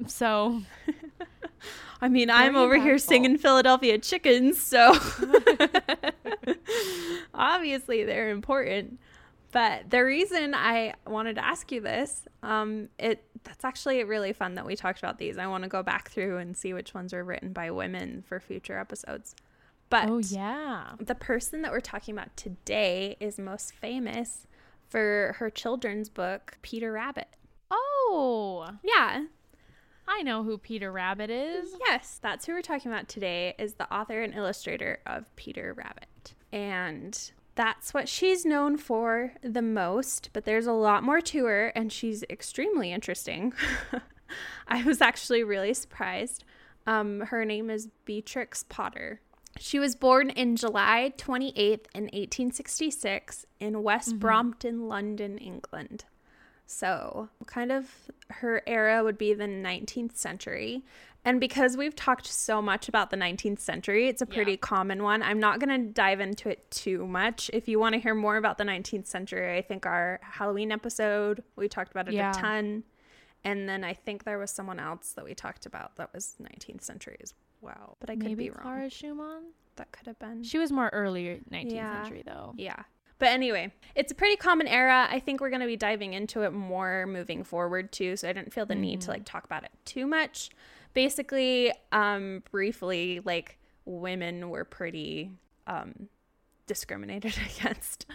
So 0.05 0.61
I 2.01 2.07
mean, 2.07 2.29
I'm 2.29 2.53
Very 2.53 2.65
over 2.65 2.79
here 2.79 2.97
singing 2.97 3.37
Philadelphia 3.37 3.97
chickens, 3.97 4.61
so 4.61 4.93
obviously 7.33 8.03
they're 8.03 8.29
important. 8.29 8.99
But 9.51 9.89
the 9.89 10.03
reason 10.03 10.53
I 10.53 10.93
wanted 11.05 11.35
to 11.35 11.45
ask 11.45 11.71
you 11.71 11.81
this, 11.81 12.27
um, 12.43 12.89
it 12.99 13.23
that's 13.43 13.63
actually 13.63 14.03
really 14.03 14.33
fun 14.33 14.55
that 14.55 14.65
we 14.65 14.75
talked 14.75 14.99
about 14.99 15.17
these. 15.17 15.37
I 15.37 15.47
want 15.47 15.63
to 15.63 15.69
go 15.69 15.81
back 15.83 16.09
through 16.09 16.37
and 16.37 16.55
see 16.55 16.73
which 16.73 16.93
ones 16.93 17.13
are 17.13 17.23
written 17.23 17.53
by 17.53 17.71
women 17.71 18.23
for 18.27 18.39
future 18.39 18.77
episodes. 18.77 19.35
But 19.89 20.09
oh 20.09 20.17
yeah, 20.17 20.91
the 20.99 21.15
person 21.15 21.61
that 21.61 21.71
we're 21.71 21.79
talking 21.79 22.13
about 22.13 22.35
today 22.35 23.15
is 23.21 23.39
most 23.39 23.73
famous 23.73 24.47
for 24.89 25.35
her 25.39 25.49
children's 25.49 26.09
book, 26.09 26.57
Peter 26.61 26.91
Rabbit. 26.91 27.27
Oh, 27.71 28.67
Yeah. 28.83 29.25
I 30.09 30.21
know 30.23 30.43
who 30.43 30.57
Peter 30.57 30.89
Rabbit 30.89 31.29
is. 31.29 31.75
Yes, 31.85 32.17
that's 32.21 32.45
who 32.45 32.53
we're 32.53 32.61
talking 32.61 32.89
about 32.89 33.09
today 33.09 33.53
is 33.59 33.73
the 33.73 33.93
author 33.93 34.21
and 34.21 34.33
illustrator 34.33 34.99
of 35.05 35.35
Peter 35.35 35.73
Rabbit. 35.73 36.33
And 36.53 37.31
that's 37.57 37.91
what 37.91 38.07
she's 38.07 38.45
known 38.45 38.77
for 38.77 39.33
the 39.41 39.63
most, 39.63 40.29
but 40.31 40.45
there's 40.45 40.67
a 40.67 40.71
lot 40.71 41.03
more 41.03 41.19
to 41.21 41.45
her 41.45 41.69
and 41.69 41.91
she's 41.91 42.23
extremely 42.29 42.93
interesting. 42.93 43.51
I 44.67 44.83
was 44.83 45.01
actually 45.01 45.43
really 45.43 45.73
surprised. 45.73 46.43
Um, 46.85 47.21
her 47.21 47.43
name 47.43 47.71
is 47.71 47.89
Beatrix 48.05 48.63
Potter. 48.69 49.21
She 49.59 49.79
was 49.79 49.95
born 49.95 50.29
in 50.29 50.55
July 50.55 51.13
28th 51.17 51.87
in 51.95 52.03
1866 52.03 53.47
in 53.59 53.81
West 53.81 54.19
Brompton, 54.19 54.87
London, 54.87 55.39
England. 55.39 56.05
So, 56.67 57.29
kind 57.47 57.71
of 57.71 57.89
her 58.29 58.61
era 58.67 59.03
would 59.03 59.17
be 59.17 59.33
the 59.33 59.45
19th 59.45 60.15
century. 60.15 60.83
And 61.25 61.39
because 61.41 61.75
we've 61.75 61.95
talked 61.95 62.25
so 62.25 62.61
much 62.61 62.87
about 62.87 63.09
the 63.09 63.17
19th 63.17 63.59
century, 63.59 64.07
it's 64.07 64.21
a 64.21 64.25
pretty 64.25 64.53
Yeah. 64.53 64.57
common 64.61 65.03
one. 65.03 65.21
I'm 65.21 65.39
not 65.39 65.59
going 65.59 65.69
to 65.69 65.91
dive 65.91 66.21
into 66.21 66.47
it 66.49 66.69
too 66.71 67.05
much. 67.05 67.49
If 67.53 67.67
you 67.67 67.79
want 67.79 67.93
to 67.93 67.99
hear 67.99 68.15
more 68.15 68.37
about 68.37 68.57
the 68.57 68.63
19th 68.63 69.07
century, 69.07 69.57
I 69.57 69.61
think 69.61 69.85
our 69.85 70.19
Halloween 70.23 70.71
episode, 70.71 71.43
we 71.57 71.67
talked 71.67 71.91
about 71.91 72.07
it 72.07 72.13
Yeah. 72.13 72.31
a 72.31 72.33
ton. 72.33 72.83
And 73.43 73.67
then 73.67 73.83
I 73.83 73.93
think 73.93 74.23
there 74.23 74.37
was 74.39 74.51
someone 74.51 74.79
else 74.79 75.11
that 75.13 75.25
we 75.25 75.33
talked 75.35 75.65
about 75.65 75.97
that 75.97 76.13
was 76.13 76.35
19th 76.39 76.81
century 76.83 77.17
as 77.21 77.33
well. 77.61 77.97
But 77.99 78.09
I 78.09 78.15
could 78.15 78.23
Maybe 78.23 78.45
be 78.45 78.49
wrong. 78.51 78.61
Clara 78.61 78.89
Schumann. 78.89 79.43
That 79.75 79.91
could 79.91 80.07
have 80.07 80.19
been. 80.19 80.43
She 80.43 80.57
was 80.57 80.71
more 80.71 80.89
earlier 80.93 81.39
19th 81.51 81.71
Yeah. 81.73 82.03
century 82.03 82.23
though. 82.25 82.53
Yeah. 82.57 82.83
But 83.19 83.29
anyway, 83.29 83.73
it's 83.95 84.11
a 84.11 84.15
pretty 84.15 84.35
common 84.35 84.67
era. 84.67 85.07
I 85.09 85.19
think 85.19 85.41
we're 85.41 85.49
going 85.49 85.61
to 85.61 85.67
be 85.67 85.75
diving 85.75 86.13
into 86.13 86.43
it 86.43 86.51
more 86.51 87.05
moving 87.07 87.43
forward 87.43 87.91
too, 87.91 88.15
so 88.15 88.29
I 88.29 88.33
didn't 88.33 88.53
feel 88.53 88.65
the 88.65 88.75
need 88.75 89.01
to 89.01 89.05
mm-hmm. 89.05 89.11
like 89.13 89.25
talk 89.25 89.43
about 89.43 89.63
it 89.63 89.71
too 89.85 90.05
much. 90.05 90.51
Basically, 90.93 91.71
um 91.91 92.43
briefly 92.51 93.21
like 93.23 93.57
women 93.85 94.49
were 94.49 94.65
pretty 94.65 95.31
um 95.67 96.09
discriminated 96.65 97.33
against, 97.59 98.05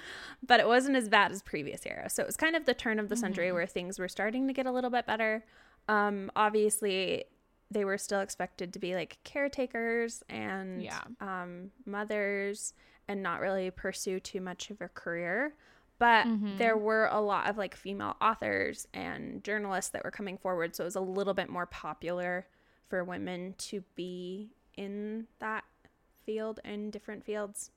but 0.46 0.60
it 0.60 0.66
wasn't 0.66 0.96
as 0.96 1.08
bad 1.08 1.32
as 1.32 1.42
previous 1.42 1.86
era. 1.86 2.10
So 2.10 2.22
it 2.22 2.26
was 2.26 2.36
kind 2.36 2.54
of 2.56 2.66
the 2.66 2.74
turn 2.74 2.98
of 2.98 3.08
the 3.08 3.16
century 3.16 3.50
where 3.52 3.66
things 3.66 3.98
were 3.98 4.08
starting 4.08 4.46
to 4.48 4.52
get 4.52 4.66
a 4.66 4.72
little 4.72 4.90
bit 4.90 5.06
better. 5.06 5.44
Um 5.88 6.30
obviously 6.36 7.24
they 7.70 7.84
were 7.86 7.96
still 7.96 8.20
expected 8.20 8.72
to 8.74 8.78
be 8.78 8.94
like 8.94 9.16
caretakers 9.24 10.22
and 10.28 10.82
Yeah. 10.82 11.00
um, 11.22 11.70
mothers 11.86 12.74
and 13.08 13.22
not 13.22 13.40
really 13.40 13.70
pursue 13.70 14.20
too 14.20 14.42
much 14.42 14.70
of 14.70 14.82
a 14.82 14.88
career. 14.88 15.54
But 15.98 16.26
there 16.58 16.76
were 16.76 17.06
a 17.10 17.20
lot 17.20 17.48
of 17.48 17.56
like 17.56 17.74
female 17.74 18.16
authors 18.20 18.86
and 18.92 19.42
journalists 19.42 19.90
that 19.92 20.04
were 20.04 20.10
coming 20.10 20.36
forward. 20.36 20.76
So 20.76 20.84
it 20.84 20.88
was 20.88 20.96
a 20.96 21.00
little 21.00 21.32
bit 21.32 21.48
more 21.48 21.64
popular 21.64 22.46
for 22.92 23.04
women 23.04 23.54
to 23.56 23.82
be 23.94 24.50
in 24.76 25.26
that 25.38 25.64
field 26.26 26.60
in 26.62 26.90
different 26.90 27.24
fields 27.24 27.70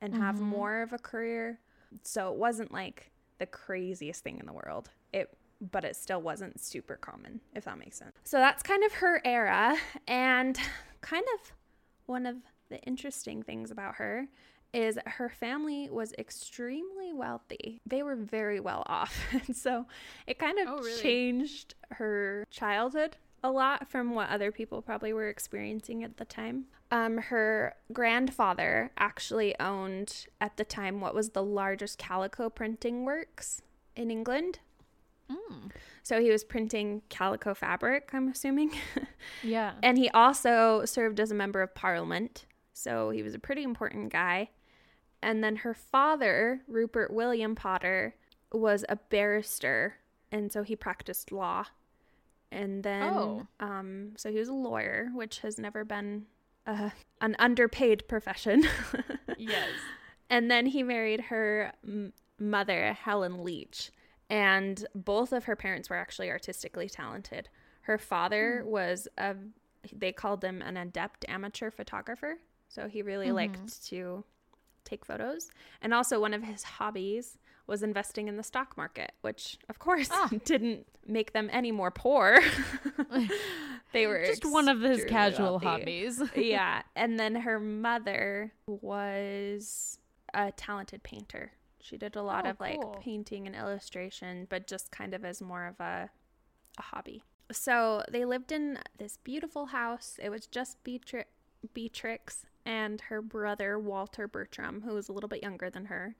and 0.00 0.14
have 0.14 0.36
mm-hmm. 0.36 0.46
more 0.46 0.80
of 0.80 0.94
a 0.94 0.98
career. 0.98 1.60
So 2.04 2.32
it 2.32 2.38
wasn't 2.38 2.72
like 2.72 3.10
the 3.36 3.44
craziest 3.44 4.24
thing 4.24 4.38
in 4.38 4.46
the 4.46 4.52
world. 4.54 4.88
It 5.12 5.36
but 5.70 5.84
it 5.84 5.94
still 5.94 6.22
wasn't 6.22 6.58
super 6.58 6.96
common, 6.96 7.40
if 7.54 7.66
that 7.66 7.78
makes 7.78 7.98
sense. 7.98 8.12
So 8.24 8.38
that's 8.38 8.62
kind 8.62 8.82
of 8.82 8.94
her 8.94 9.20
era 9.26 9.76
and 10.08 10.58
kind 11.02 11.26
of 11.34 11.52
one 12.06 12.24
of 12.24 12.36
the 12.70 12.80
interesting 12.80 13.42
things 13.42 13.70
about 13.70 13.96
her 13.96 14.26
is 14.72 14.98
her 15.04 15.28
family 15.28 15.90
was 15.90 16.14
extremely 16.18 17.12
wealthy. 17.12 17.82
They 17.84 18.02
were 18.02 18.16
very 18.16 18.58
well 18.58 18.84
off. 18.86 19.20
And 19.46 19.54
so 19.54 19.84
it 20.26 20.38
kind 20.38 20.58
of 20.58 20.66
Oh, 20.66 20.78
really? 20.78 21.02
changed 21.02 21.74
her 21.90 22.46
childhood 22.50 23.18
a 23.42 23.50
lot 23.50 23.90
from 23.90 24.14
what 24.14 24.28
other 24.28 24.52
people 24.52 24.82
probably 24.82 25.12
were 25.12 25.28
experiencing 25.28 26.04
at 26.04 26.16
the 26.16 26.24
time. 26.24 26.66
Um, 26.90 27.18
her 27.18 27.74
grandfather 27.92 28.90
actually 28.98 29.58
owned 29.58 30.26
at 30.40 30.56
the 30.56 30.64
time 30.64 31.00
what 31.00 31.14
was 31.14 31.30
the 31.30 31.42
largest 31.42 31.98
calico 31.98 32.50
printing 32.50 33.04
works 33.04 33.62
in 33.96 34.10
England. 34.10 34.60
Mm. 35.30 35.70
So 36.02 36.20
he 36.20 36.30
was 36.30 36.44
printing 36.44 37.02
calico 37.08 37.54
fabric, 37.54 38.10
I'm 38.12 38.28
assuming. 38.28 38.72
Yeah. 39.44 39.74
and 39.84 39.96
he 39.98 40.10
also 40.10 40.84
served 40.84 41.20
as 41.20 41.30
a 41.30 41.34
member 41.34 41.62
of 41.62 41.74
parliament. 41.74 42.44
So 42.72 43.10
he 43.10 43.22
was 43.22 43.34
a 43.34 43.38
pretty 43.38 43.62
important 43.62 44.12
guy. 44.12 44.50
And 45.22 45.42
then 45.44 45.56
her 45.56 45.74
father, 45.74 46.62
Rupert 46.66 47.12
William 47.12 47.54
Potter, 47.54 48.16
was 48.52 48.84
a 48.88 48.96
barrister. 48.96 49.94
And 50.32 50.50
so 50.50 50.64
he 50.64 50.74
practiced 50.74 51.30
law. 51.30 51.66
And 52.52 52.82
then, 52.84 53.02
Oh. 53.02 53.46
um, 53.60 54.12
so 54.16 54.30
he 54.30 54.38
was 54.38 54.48
a 54.48 54.52
lawyer, 54.54 55.08
which 55.14 55.38
has 55.40 55.58
never 55.58 55.84
been 55.84 56.26
uh, 56.66 56.90
an 57.20 57.34
underpaid 57.38 58.06
profession. 58.08 58.62
yes. 59.38 59.70
And 60.30 60.50
then 60.50 60.66
he 60.66 60.82
married 60.82 61.20
her 61.22 61.72
m- 61.82 62.12
mother, 62.38 62.92
Helen 62.92 63.42
Leech. 63.42 63.90
And 64.30 64.86
both 64.94 65.32
of 65.32 65.44
her 65.44 65.56
parents 65.56 65.90
were 65.90 65.96
actually 65.96 66.30
artistically 66.30 66.88
talented. 66.88 67.48
Her 67.82 67.98
father 67.98 68.62
was 68.64 69.08
a, 69.18 69.34
they 69.92 70.12
called 70.12 70.44
him 70.44 70.62
an 70.62 70.76
adept 70.76 71.24
amateur 71.28 71.70
photographer. 71.70 72.36
So 72.68 72.86
he 72.88 73.02
really 73.02 73.32
liked 73.32 73.84
to 73.88 74.24
take 74.84 75.04
photos. 75.04 75.50
And 75.82 75.92
also, 75.92 76.20
one 76.20 76.32
of 76.34 76.42
his 76.42 76.62
hobbies 76.62 77.38
was 77.66 77.82
investing 77.82 78.28
in 78.28 78.36
the 78.36 78.42
stock 78.42 78.76
market, 78.76 79.12
which, 79.22 79.58
of 79.68 79.78
course, 79.78 80.08
Ah. 80.12 80.28
didn't 80.44 80.86
make 81.06 81.32
them 81.32 81.48
any 81.52 81.72
more 81.72 81.90
poor. 81.90 82.40
they 83.92 84.06
were 84.06 84.24
Just 84.26 84.44
one 84.44 84.68
of 84.68 84.80
his 84.80 85.04
casual 85.04 85.52
wealthy 85.58 85.66
hobbies. 85.66 86.22
yeah. 86.36 86.82
And 86.96 87.18
then 87.18 87.34
her 87.36 87.58
mother 87.60 88.52
was 88.66 89.98
a 90.34 90.52
talented 90.52 91.02
painter. 91.02 91.52
She 91.80 91.96
did 91.96 92.14
a 92.16 92.22
lot 92.22 92.46
Oh, 92.46 92.50
of 92.50 92.60
like 92.60 92.80
cool. 92.80 92.98
painting 93.02 93.46
and 93.46 93.56
illustration, 93.56 94.46
but 94.48 94.66
just 94.66 94.90
kind 94.92 95.14
of 95.14 95.24
as 95.24 95.40
more 95.40 95.66
of 95.66 95.80
a 95.80 96.10
a 96.78 96.82
hobby. 96.82 97.22
So 97.50 98.02
they 98.10 98.24
lived 98.24 98.50
in 98.50 98.78
this 98.98 99.18
beautiful 99.22 99.66
house. 99.66 100.18
It 100.22 100.30
was 100.30 100.46
just 100.46 100.82
Beatri- 100.84 101.24
Beatrix 101.74 102.46
and 102.64 103.00
her 103.02 103.20
brother 103.20 103.78
Walter 103.78 104.26
Bertram, 104.26 104.82
who 104.82 104.94
was 104.94 105.08
a 105.08 105.12
little 105.12 105.28
bit 105.28 105.42
younger 105.42 105.68
than 105.68 105.86
her. 105.86 106.14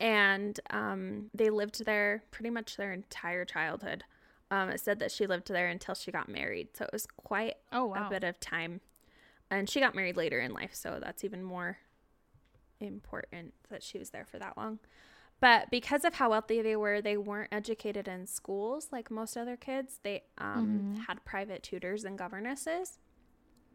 And 0.00 0.58
um, 0.70 1.30
they 1.34 1.50
lived 1.50 1.84
there 1.84 2.22
pretty 2.30 2.50
much 2.50 2.76
their 2.76 2.92
entire 2.92 3.44
childhood. 3.44 4.02
Um, 4.50 4.70
it 4.70 4.80
said 4.80 4.98
that 4.98 5.12
she 5.12 5.26
lived 5.26 5.48
there 5.48 5.68
until 5.68 5.94
she 5.94 6.10
got 6.10 6.28
married. 6.28 6.68
So 6.76 6.84
it 6.84 6.90
was 6.92 7.06
quite 7.06 7.54
Oh 7.70 7.86
wow. 7.86 8.06
a 8.06 8.10
bit 8.10 8.24
of 8.24 8.40
time. 8.40 8.80
And 9.50 9.68
she 9.68 9.78
got 9.80 9.94
married 9.94 10.16
later 10.16 10.40
in 10.40 10.52
life, 10.52 10.74
so 10.74 10.98
that's 11.02 11.22
even 11.24 11.42
more 11.42 11.78
important 12.78 13.52
that 13.68 13.82
she 13.82 13.98
was 13.98 14.10
there 14.10 14.24
for 14.24 14.38
that 14.38 14.56
long. 14.56 14.78
But 15.40 15.70
because 15.70 16.04
of 16.04 16.14
how 16.14 16.30
wealthy 16.30 16.62
they 16.62 16.76
were, 16.76 17.00
they 17.00 17.16
weren't 17.16 17.48
educated 17.52 18.06
in 18.08 18.26
schools 18.26 18.88
like 18.92 19.10
most 19.10 19.36
other 19.36 19.56
kids. 19.56 19.98
They 20.02 20.22
um, 20.38 21.02
had 21.06 21.24
private 21.24 21.62
tutors 21.62 22.04
and 22.04 22.18
governesses. 22.18 22.98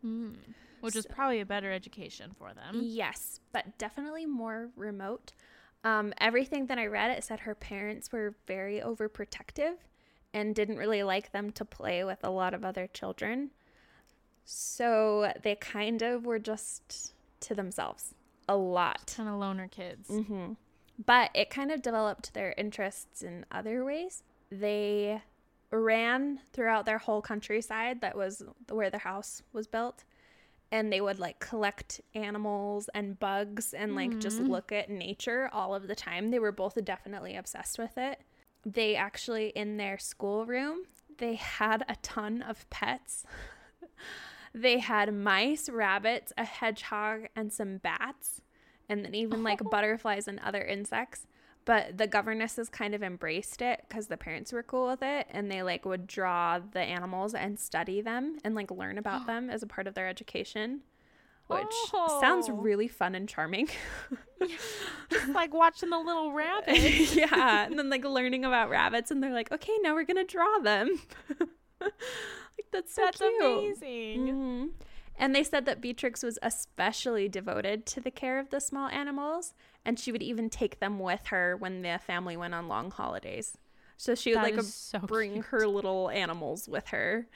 Mm. 0.05 0.35
Which 0.81 0.95
is 0.95 1.07
probably 1.07 1.39
a 1.39 1.45
better 1.45 1.71
education 1.71 2.31
for 2.37 2.53
them. 2.53 2.81
Yes, 2.83 3.39
but 3.51 3.77
definitely 3.79 4.27
more 4.27 4.69
remote. 4.75 5.31
Um, 5.85 6.13
everything 6.17 6.65
that 6.65 6.79
I 6.79 6.87
read, 6.87 7.11
it 7.11 7.23
said 7.23 7.41
her 7.41 7.53
parents 7.55 8.11
were 8.11 8.35
very 8.47 8.81
overprotective 8.81 9.75
and 10.33 10.55
didn't 10.55 10.77
really 10.77 11.03
like 11.03 11.31
them 11.31 11.51
to 11.51 11.63
play 11.63 12.03
with 12.03 12.23
a 12.23 12.29
lot 12.31 12.53
of 12.55 12.65
other 12.65 12.87
children. 12.87 13.51
So 14.43 15.31
they 15.43 15.55
kind 15.55 16.01
of 16.01 16.25
were 16.25 16.39
just 16.39 17.13
to 17.41 17.53
themselves 17.53 18.15
a 18.49 18.57
lot. 18.57 19.13
Kind 19.15 19.29
of 19.29 19.35
loner 19.35 19.67
kids. 19.67 20.09
hmm 20.09 20.53
But 21.03 21.29
it 21.35 21.49
kind 21.49 21.71
of 21.71 21.81
developed 21.81 22.33
their 22.33 22.53
interests 22.57 23.21
in 23.21 23.45
other 23.51 23.85
ways. 23.85 24.23
They 24.51 25.21
ran 25.71 26.39
throughout 26.51 26.85
their 26.85 26.97
whole 26.99 27.21
countryside 27.21 28.01
that 28.01 28.15
was 28.17 28.43
where 28.69 28.89
their 28.89 28.99
house 28.99 29.43
was 29.53 29.67
built. 29.67 30.03
And 30.75 30.91
they 30.91 30.99
would 30.99 31.19
like 31.19 31.39
collect 31.39 32.01
animals 32.13 32.89
and 32.93 33.17
bugs 33.17 33.73
and 33.73 33.95
like 33.95 34.19
just 34.19 34.39
mm-hmm. 34.39 34.51
look 34.51 34.71
at 34.71 34.89
nature 34.89 35.49
all 35.53 35.73
of 35.73 35.87
the 35.87 35.95
time. 35.95 36.31
They 36.31 36.39
were 36.39 36.51
both 36.51 36.77
definitely 36.83 37.35
obsessed 37.35 37.79
with 37.79 37.97
it. 37.97 38.19
They 38.65 38.95
actually, 38.95 39.49
in 39.49 39.77
their 39.77 39.97
schoolroom, 39.97 40.79
they 41.17 41.35
had 41.35 41.85
a 41.87 41.95
ton 42.01 42.41
of 42.41 42.69
pets. 42.69 43.23
they 44.53 44.79
had 44.79 45.13
mice, 45.13 45.69
rabbits, 45.69 46.33
a 46.37 46.43
hedgehog, 46.43 47.27
and 47.35 47.53
some 47.53 47.77
bats 47.77 48.41
and 48.89 49.03
then 49.03 49.15
even 49.15 49.43
like 49.43 49.61
Oh. 49.63 49.69
butterflies 49.71 50.27
and 50.27 50.39
other 50.39 50.63
insects. 50.63 51.27
But 51.65 51.97
the 51.97 52.05
governesses 52.05 52.69
kind 52.69 52.93
of 52.93 53.01
embraced 53.01 53.59
it 53.61 53.83
because 53.87 54.05
the 54.07 54.17
parents 54.17 54.53
were 54.53 54.61
cool 54.63 54.85
with 54.87 55.01
it, 55.01 55.25
and 55.31 55.51
they 55.51 55.63
like 55.63 55.83
would 55.85 56.05
draw 56.07 56.59
the 56.59 56.79
animals 56.79 57.33
and 57.33 57.57
study 57.59 58.01
them 58.01 58.37
and 58.43 58.53
like 58.53 58.69
learn 58.71 58.97
about 58.99 59.25
them 59.27 59.49
as 59.49 59.63
a 59.63 59.67
part 59.67 59.87
of 59.87 59.95
their 59.95 60.07
education, 60.07 60.81
which 61.47 61.73
sounds 62.21 62.49
Oh. 62.49 62.53
really 62.53 62.87
fun 62.87 63.15
and 63.15 63.27
charming. 63.27 63.67
Just 65.09 65.29
like 65.33 65.53
watching 65.55 65.89
the 65.89 65.97
little 65.97 66.31
rabbit. 66.33 66.77
yeah, 67.13 67.65
and 67.65 67.79
then 67.79 67.89
like 67.89 68.05
learning 68.05 68.45
about 68.45 68.69
rabbits, 68.69 69.09
and 69.09 69.23
they're 69.23 69.33
like, 69.33 69.51
okay, 69.51 69.73
now 69.81 69.95
we're 69.95 70.03
gonna 70.05 70.23
draw 70.23 70.59
them. 70.59 70.99
like 71.81 71.93
that's 72.71 72.93
so 72.93 73.03
That's 73.05 73.17
cute. 73.19 73.41
amazing. 73.43 74.27
Mhm. 74.27 74.69
And 75.17 75.33
they 75.33 75.43
said 75.43 75.65
that 75.65 75.79
Beatrix 75.81 76.23
was 76.23 76.37
especially 76.41 77.29
devoted 77.29 77.85
to 77.87 78.01
the 78.01 78.11
care 78.11 78.37
of 78.39 78.49
the 78.49 78.59
small 78.59 78.89
animals, 78.89 79.53
and 79.85 79.97
she 79.99 80.11
would 80.11 80.23
even 80.23 80.49
take 80.49 80.79
them 80.79 80.99
with 80.99 81.27
her 81.27 81.55
when 81.55 81.81
the 81.83 81.99
family 82.05 82.35
went 82.35 82.53
on 82.53 82.67
long 82.67 82.91
holidays. 82.91 83.57
So 83.97 84.13
she 84.13 84.31
would 84.31 84.37
That 84.43 84.55
like 84.55 84.61
so 84.61 84.99
bring 84.99 85.33
cute. 85.33 85.45
her 85.45 85.67
little 85.67 86.09
animals 86.09 86.67
with 86.67 86.87
her, 86.89 87.27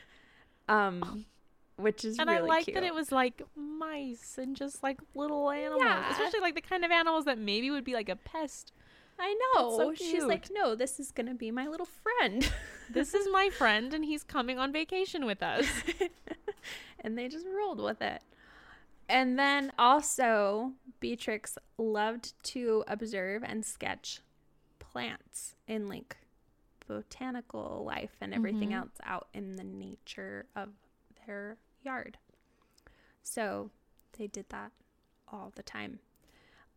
um, 0.67 1.25
which 1.77 2.03
is 2.03 2.19
And 2.19 2.29
really 2.29 2.41
I 2.50 2.55
like 2.55 2.65
cute. 2.65 2.75
that 2.75 2.83
it 2.83 2.93
was 2.93 3.13
like 3.13 3.41
mice 3.55 4.38
and 4.38 4.57
just 4.57 4.83
like 4.83 5.00
little 5.15 5.50
animals, 5.50 5.81
Yeah. 5.86 6.12
especially 6.12 6.41
like 6.41 6.55
the 6.55 6.62
kind 6.62 6.83
of 6.83 6.91
animals 6.91 7.24
that 7.25 7.38
maybe 7.38 7.71
would 7.71 7.86
be 7.86 7.93
like 7.93 8.09
a 8.09 8.17
pest. 8.17 8.74
I 9.19 9.35
know. 9.55 9.77
so 9.77 9.93
She's 9.93 10.23
like, 10.23 10.47
no, 10.51 10.75
this 10.75 10.99
is 10.99 11.11
gonna 11.11 11.33
be 11.35 11.51
my 11.51 11.67
little 11.67 11.88
friend. 11.88 12.49
This 12.91 13.13
is 13.13 13.27
my 13.31 13.51
friend, 13.51 13.93
and 13.93 14.03
he's 14.03 14.23
coming 14.23 14.57
on 14.57 14.71
vacation 14.73 15.27
with 15.27 15.43
us. 15.43 15.67
and 17.01 17.15
they 17.15 17.27
just 17.27 17.45
rolled 17.45 17.79
with 17.79 18.01
it. 18.01 18.23
And 19.07 19.38
then 19.38 19.71
also, 19.77 20.71
Beatrix 20.99 21.59
loved 21.77 22.33
to 22.45 22.83
observe 22.88 23.43
and 23.43 23.63
sketch 23.63 24.21
plants 24.79 25.53
in 25.67 25.88
like 25.88 26.17
botanical 26.88 27.83
life 27.85 28.15
and 28.21 28.33
everything 28.33 28.69
Mhm. 28.71 28.77
else 28.79 28.97
out 29.03 29.27
in 29.35 29.55
the 29.55 29.63
nature 29.63 30.47
of 30.55 30.69
their 31.27 31.57
yard. 31.83 32.17
So 33.21 33.69
they 34.17 34.25
did 34.25 34.49
that 34.49 34.71
all 35.31 35.51
the 35.55 35.61
time. 35.63 35.99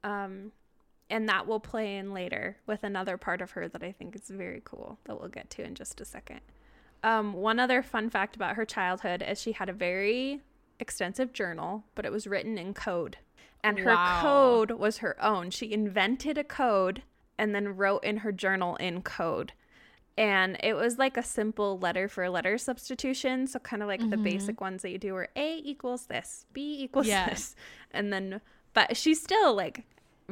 Um, 0.04 0.52
and 1.12 1.28
that 1.28 1.47
will 1.47 1.61
play 1.61 1.97
in 1.99 2.12
later 2.14 2.57
with 2.66 2.83
another 2.83 3.16
part 3.19 3.42
of 3.42 3.52
her 3.52 3.69
that 3.69 3.83
I 3.85 3.92
think 3.92 4.16
is 4.16 4.28
very 4.28 4.62
cool 4.64 4.99
that 5.04 5.21
we'll 5.21 5.28
get 5.28 5.50
to 5.50 5.62
in 5.62 5.75
just 5.75 6.00
a 6.00 6.04
second. 6.07 6.40
Um, 7.04 7.35
one 7.35 7.61
other 7.61 7.83
fun 7.83 8.09
fact 8.09 8.35
about 8.35 8.57
her 8.57 8.64
childhood 8.64 9.23
is 9.26 9.40
she 9.40 9.52
had 9.52 9.69
a 9.69 9.73
very 9.75 10.40
extensive 10.81 11.33
journal, 11.35 11.85
but 11.95 12.07
it 12.07 12.12
was 12.12 12.26
written 12.26 12.57
in 12.57 12.73
code. 12.73 13.19
And 13.62 13.81
her 13.81 13.90
Wow. 13.90 14.21
code 14.23 14.71
was 14.73 14.99
her 14.99 15.23
own. 15.23 15.50
She 15.50 15.71
invented 15.73 16.38
a 16.38 16.45
code 16.45 17.02
and 17.38 17.54
then 17.54 17.76
wrote 17.76 18.02
in 18.04 18.19
her 18.19 18.33
journal 18.33 18.76
in 18.76 19.02
code. 19.02 19.52
And 20.16 20.57
it 20.62 20.75
was 20.75 20.99
like 20.99 21.16
a 21.16 21.23
simple 21.23 21.78
letter 21.78 22.09
for 22.09 22.28
letter 22.31 22.57
substitution. 22.59 23.47
So, 23.47 23.59
kind 23.59 23.83
of 23.83 23.88
like 23.88 24.09
the 24.11 24.16
Mhm. 24.16 24.23
basic 24.23 24.61
ones 24.61 24.83
that 24.83 24.90
you 24.90 24.99
do 24.99 25.14
where 25.14 25.28
A 25.37 25.59
equals 25.59 26.07
this, 26.07 26.47
B 26.52 26.83
equals 26.83 27.07
this. 27.07 27.54
And 27.90 28.12
then, 28.12 28.40
but 28.75 28.97
she's 28.97 29.23
still 29.23 29.54
like 29.54 29.85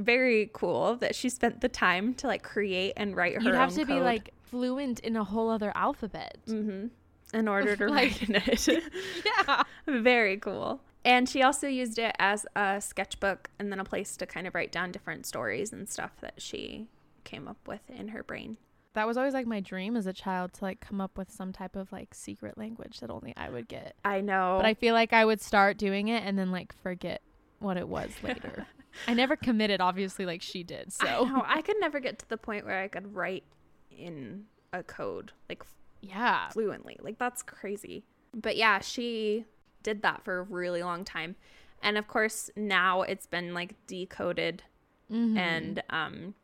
very 0.04 0.50
cool 0.52 0.97
that 0.97 1.14
she 1.14 1.28
spent 1.28 1.61
the 1.61 1.69
time 1.69 2.14
to 2.14 2.26
like 2.26 2.42
create 2.42 2.95
and 2.97 3.16
write 3.16 3.35
her 3.35 3.40
You'd 3.40 3.54
have 3.54 3.75
to 3.75 3.85
be 3.85 4.00
like 4.00 4.33
fluent 4.42 5.00
in 5.00 5.16
a 5.16 5.25
whole 5.25 5.50
other 5.50 5.73
alphabet. 5.75 6.38
hmm 6.47 6.87
in 7.33 7.47
order 7.47 7.76
to 7.76 7.87
Like- 7.88 8.21
write 8.21 8.28
in 8.28 8.35
it. 8.37 8.69
Yeah. 9.25 9.62
Very 9.87 10.37
cool. 10.37 10.80
And 11.04 11.28
she 11.28 11.42
also 11.42 11.66
used 11.69 11.99
it 11.99 12.14
as 12.19 12.45
a 12.57 12.80
sketchbook 12.80 13.49
and 13.59 13.71
then 13.71 13.78
a 13.80 13.85
place 13.85 14.16
to 14.16 14.26
kind 14.26 14.47
of 14.49 14.54
write 14.54 14.73
down 14.73 14.90
different 14.92 15.25
stories 15.26 15.73
and 15.73 15.88
stuff 15.88 16.11
that 16.23 16.42
she 16.42 16.88
came 17.25 17.47
up 17.49 17.57
with 17.69 17.88
in 17.88 18.09
her 18.09 18.23
brain. 18.25 18.57
That 18.95 19.07
was 19.07 19.16
always 19.16 19.33
like 19.33 19.47
my 19.47 19.61
dream 19.61 19.97
as 19.97 20.07
a 20.07 20.12
child 20.12 20.52
to 20.54 20.64
like 20.64 20.80
come 20.80 21.00
up 21.00 21.16
with 21.16 21.30
some 21.30 21.52
type 21.52 21.76
of 21.76 21.92
like 21.92 22.12
secret 22.14 22.59
language 22.59 22.99
that 22.99 23.09
only 23.11 23.33
I 23.37 23.49
would 23.49 23.69
get. 23.69 23.95
I 24.04 24.21
know. 24.21 24.56
But 24.58 24.67
I 24.67 24.75
feel 24.75 24.95
like 24.95 25.13
I 25.13 25.25
would 25.25 25.41
start 25.41 25.78
doing 25.78 26.08
it 26.08 26.25
and 26.25 26.36
then 26.36 26.50
like 26.50 26.75
forget 26.82 27.23
what 27.60 27.76
it 27.76 27.86
was 27.89 28.10
later. 28.25 28.67
I 29.08 29.14
never 29.14 29.36
committed, 29.36 29.80
obviously, 29.80 30.26
like 30.26 30.42
she 30.42 30.62
did. 30.62 30.92
I, 31.00 31.06
So 31.06 31.24
know, 31.24 31.42
I 31.46 31.62
could 31.62 31.76
never 31.80 32.00
get 32.00 32.18
to 32.20 32.28
the 32.28 32.36
point 32.36 32.64
where 32.66 32.80
I 32.82 32.88
could 32.88 33.14
write 33.14 33.44
in 33.90 34.44
a 34.72 34.82
code 34.82 35.32
like 35.48 35.62
yeah, 36.00 36.48
fluently. 36.50 36.96
Like 37.00 37.18
that's 37.18 37.42
crazy. 37.42 38.04
But 38.32 38.56
yeah, 38.56 38.78
she 38.80 39.44
did 39.82 40.02
that 40.02 40.24
for 40.24 40.38
a 40.38 40.42
really 40.42 40.82
long 40.82 41.04
time. 41.04 41.36
And 41.82 41.98
of 41.98 42.06
course, 42.08 42.50
now 42.56 43.02
it's 43.02 43.26
been 43.26 43.52
like 43.54 43.74
decoded 43.86 44.62
Mhm. 45.10 45.36
and 45.36 45.82
um 45.90 46.34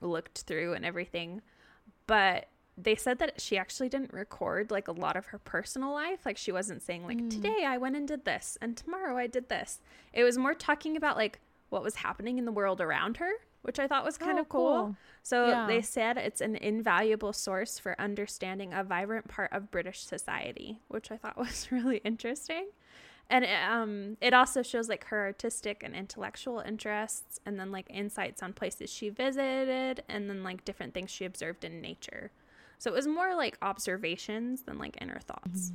looked 0.00 0.38
through 0.42 0.72
and 0.74 0.84
everything. 0.84 1.42
But 2.06 2.48
they 2.78 2.94
said 2.94 3.18
that 3.18 3.40
she 3.40 3.58
actually 3.58 3.90
didn't 3.90 4.12
record 4.14 4.70
like 4.70 4.88
a 4.88 4.92
lot 4.92 5.16
of 5.16 5.26
her 5.26 5.38
personal 5.38 5.92
life. 5.92 6.24
Like 6.24 6.38
she 6.38 6.50
wasn't 6.50 6.82
saying 6.82 7.04
like 7.06 7.18
Mm. 7.18 7.30
today 7.30 7.64
I 7.66 7.76
went 7.76 7.96
and 7.96 8.08
did 8.08 8.24
this 8.24 8.56
and 8.62 8.76
tomorrow 8.76 9.16
I 9.18 9.26
did 9.26 9.48
this. 9.50 9.80
It 10.12 10.24
was 10.24 10.38
more 10.38 10.54
talking 10.54 10.96
about 10.96 11.16
like 11.16 11.40
what 11.70 11.82
was 11.82 11.96
happening 11.96 12.38
in 12.38 12.44
the 12.44 12.52
world 12.52 12.80
around 12.80 13.16
her, 13.18 13.30
which 13.62 13.78
I 13.78 13.86
thought 13.86 14.04
was 14.04 14.18
kind 14.18 14.38
Oh, 14.38 14.42
of 14.42 14.48
cool. 14.48 14.72
cool. 14.74 14.96
So 15.22 15.48
Yeah. 15.48 15.66
they 15.66 15.82
said 15.82 16.16
it's 16.18 16.40
an 16.40 16.56
invaluable 16.56 17.32
source 17.32 17.78
for 17.78 18.00
understanding 18.00 18.72
a 18.72 18.84
vibrant 18.84 19.28
part 19.28 19.52
of 19.52 19.70
British 19.70 20.00
society, 20.00 20.80
which 20.88 21.10
I 21.10 21.16
thought 21.16 21.36
was 21.38 21.70
really 21.72 21.98
interesting. 21.98 22.68
And 23.28 23.44
it, 23.44 23.50
um, 23.68 24.16
it 24.20 24.34
also 24.34 24.62
shows 24.62 24.88
like 24.88 25.04
her 25.06 25.20
artistic 25.20 25.82
and 25.84 25.94
intellectual 25.94 26.58
interests, 26.60 27.38
and 27.46 27.60
then 27.60 27.70
like 27.70 27.86
insights 27.88 28.42
on 28.42 28.52
places 28.52 28.90
she 28.90 29.08
visited, 29.08 30.02
and 30.08 30.28
then 30.28 30.42
like 30.42 30.64
different 30.64 30.94
things 30.94 31.10
she 31.10 31.24
observed 31.24 31.64
in 31.64 31.80
nature. 31.80 32.32
So 32.78 32.90
it 32.90 32.94
was 32.94 33.06
more 33.06 33.34
like 33.36 33.56
observations 33.62 34.62
than 34.62 34.78
like 34.78 34.98
inner 35.00 35.20
thoughts. 35.20 35.72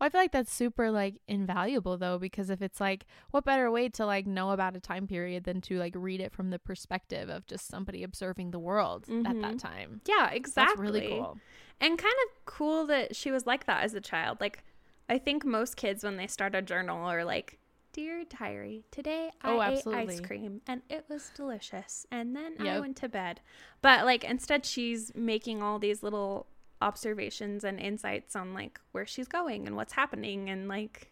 Well, 0.00 0.06
I 0.06 0.10
feel 0.10 0.20
like 0.22 0.32
that's 0.32 0.52
super 0.52 0.90
like 0.90 1.20
invaluable 1.28 1.98
though, 1.98 2.18
because 2.18 2.48
if 2.50 2.62
it's 2.62 2.80
like, 2.80 3.04
what 3.30 3.44
better 3.44 3.70
way 3.70 3.88
to 3.90 4.06
like 4.06 4.26
know 4.26 4.50
about 4.50 4.76
a 4.76 4.80
time 4.80 5.06
period 5.06 5.44
than 5.44 5.60
to 5.62 5.78
like 5.78 5.92
read 5.96 6.20
it 6.20 6.32
from 6.32 6.50
the 6.50 6.58
perspective 6.58 7.28
of 7.28 7.46
just 7.46 7.68
somebody 7.68 8.02
observing 8.02 8.50
the 8.50 8.58
world 8.58 9.10
at 9.24 9.36
Mhm. 9.36 9.42
that 9.42 9.58
time? 9.58 10.00
Yeah, 10.06 10.30
exactly. 10.30 10.52
That's 10.54 10.80
really 10.80 11.00
cool. 11.02 11.40
and 11.80 11.98
kind 11.98 12.14
of 12.26 12.44
cool 12.46 12.86
that 12.86 13.16
she 13.16 13.30
was 13.30 13.46
like 13.46 13.66
that 13.66 13.82
as 13.84 13.94
a 13.94 14.00
child. 14.00 14.40
Like, 14.40 14.64
I 15.08 15.18
think 15.18 15.44
most 15.44 15.76
kids 15.76 16.04
when 16.04 16.16
they 16.16 16.26
start 16.26 16.54
a 16.54 16.62
journal 16.62 17.04
are 17.06 17.24
like, 17.24 17.58
"Dear 17.92 18.24
diary, 18.24 18.84
today 18.90 19.30
I 19.42 19.50
Oh, 19.56 19.62
ate 19.62 19.84
ice 19.92 20.20
cream 20.20 20.62
and 20.66 20.82
it 20.88 21.06
was 21.08 21.30
delicious, 21.30 22.06
and 22.10 22.34
then 22.36 22.56
I 22.60 22.78
went 22.78 22.96
to 22.98 23.08
bed." 23.08 23.40
But 23.82 24.04
like 24.04 24.24
instead, 24.24 24.64
she's 24.64 25.12
making 25.14 25.62
all 25.62 25.78
these 25.78 26.02
little 26.02 26.46
observations 26.80 27.64
and 27.64 27.78
insights 27.78 28.34
on 28.34 28.54
like 28.54 28.80
where 28.92 29.06
she's 29.06 29.28
going 29.28 29.66
and 29.66 29.76
what's 29.76 29.92
happening 29.92 30.48
and 30.48 30.68
like 30.68 31.10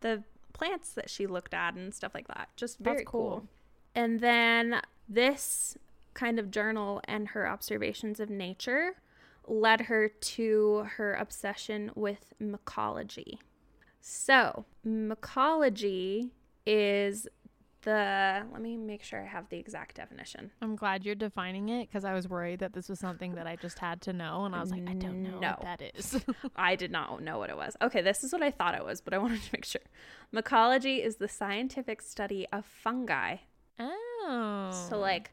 the 0.00 0.22
plants 0.52 0.90
that 0.92 1.08
she 1.08 1.26
looked 1.26 1.54
at 1.54 1.74
and 1.74 1.94
stuff 1.94 2.14
like 2.14 2.28
that. 2.28 2.48
Just 2.56 2.78
very 2.78 3.04
cool. 3.04 3.30
cool. 3.30 3.48
And 3.94 4.20
then 4.20 4.80
this 5.08 5.76
kind 6.14 6.38
of 6.38 6.50
journal 6.50 7.00
and 7.04 7.28
her 7.28 7.48
observations 7.48 8.20
of 8.20 8.30
nature 8.30 8.96
led 9.46 9.82
her 9.82 10.08
to 10.08 10.86
her 10.96 11.14
obsession 11.14 11.90
with 11.94 12.32
mycology. 12.40 13.38
So, 14.00 14.64
mycology 14.86 16.30
is 16.66 17.26
the, 17.82 18.42
let 18.52 18.60
me 18.62 18.76
make 18.76 19.02
sure 19.02 19.20
I 19.20 19.26
have 19.26 19.48
the 19.48 19.58
exact 19.58 19.96
definition. 19.96 20.50
I'm 20.60 20.76
glad 20.76 21.04
you're 21.04 21.14
defining 21.14 21.68
it 21.68 21.88
because 21.88 22.04
I 22.04 22.14
was 22.14 22.28
worried 22.28 22.60
that 22.60 22.72
this 22.72 22.88
was 22.88 22.98
something 22.98 23.34
that 23.34 23.46
I 23.46 23.56
just 23.56 23.78
had 23.78 24.00
to 24.02 24.12
know, 24.12 24.44
and 24.44 24.54
I 24.54 24.60
was 24.60 24.70
like, 24.70 24.88
I 24.88 24.94
don't 24.94 25.22
know 25.22 25.38
No. 25.38 25.48
what 25.50 25.62
that 25.62 25.82
is. 25.94 26.24
I 26.56 26.76
did 26.76 26.90
not 26.90 27.22
know 27.22 27.38
what 27.38 27.50
it 27.50 27.56
was. 27.56 27.76
Okay, 27.82 28.00
this 28.02 28.24
is 28.24 28.32
what 28.32 28.42
I 28.42 28.50
thought 28.50 28.74
it 28.74 28.84
was, 28.84 29.00
but 29.00 29.12
I 29.14 29.18
wanted 29.24 29.42
to 29.42 29.50
make 29.52 29.64
sure. 29.64 29.82
Mycology 30.34 31.04
is 31.04 31.16
the 31.16 31.28
scientific 31.28 32.00
study 32.02 32.46
of 32.52 32.64
fungi. 32.64 33.36
oh, 33.78 34.86
So, 34.88 34.98
like 34.98 35.30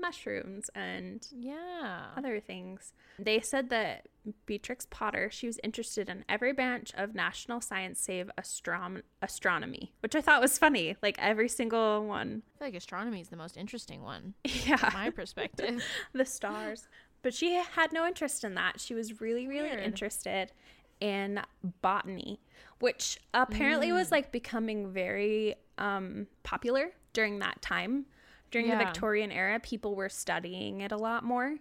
mushrooms 0.00 0.70
and 0.74 1.26
yeah, 1.30 2.06
other 2.16 2.40
things. 2.40 2.92
They 3.18 3.40
said 3.40 3.70
that 3.70 4.08
Beatrix 4.46 4.86
Potter, 4.90 5.30
she 5.30 5.46
was 5.46 5.58
interested 5.62 6.08
in 6.08 6.24
every 6.28 6.52
branch 6.52 6.92
of 6.96 7.14
national 7.14 7.60
science 7.60 8.00
save 8.00 8.30
astrom- 8.38 9.02
astronomy, 9.22 9.92
which 10.00 10.14
I 10.14 10.20
thought 10.20 10.40
was 10.42 10.58
funny. 10.58 10.96
Like 11.02 11.16
every 11.18 11.48
single 11.48 12.04
one. 12.06 12.42
I 12.56 12.58
feel 12.58 12.68
like 12.68 12.74
astronomy 12.74 13.20
is 13.20 13.28
the 13.28 13.36
most 13.36 13.56
interesting 13.56 14.02
one, 14.02 14.34
Yeah. 14.44 14.76
from 14.76 14.94
my 14.94 15.10
perspective. 15.10 15.82
the 16.12 16.24
stars. 16.24 16.88
But 17.22 17.34
she 17.34 17.54
had 17.54 17.92
no 17.92 18.06
interest 18.06 18.44
in 18.44 18.54
that. 18.54 18.80
She 18.80 18.94
was 18.94 19.20
really, 19.20 19.46
really 19.48 19.70
Weird. 19.70 19.82
interested 19.82 20.52
in 21.00 21.40
botany, 21.82 22.40
which 22.78 23.18
apparently 23.34 23.92
was 23.92 24.10
like 24.10 24.32
becoming 24.32 24.90
very 24.92 25.54
um, 25.78 26.26
popular 26.42 26.90
during 27.12 27.38
that 27.40 27.60
time. 27.62 28.06
During 28.50 28.68
the 28.68 28.76
Victorian 28.84 29.32
era, 29.32 29.58
people 29.60 29.94
were 29.94 30.08
studying 30.08 30.80
it 30.80 30.92
a 30.92 30.96
lot 30.96 31.24
more. 31.24 31.56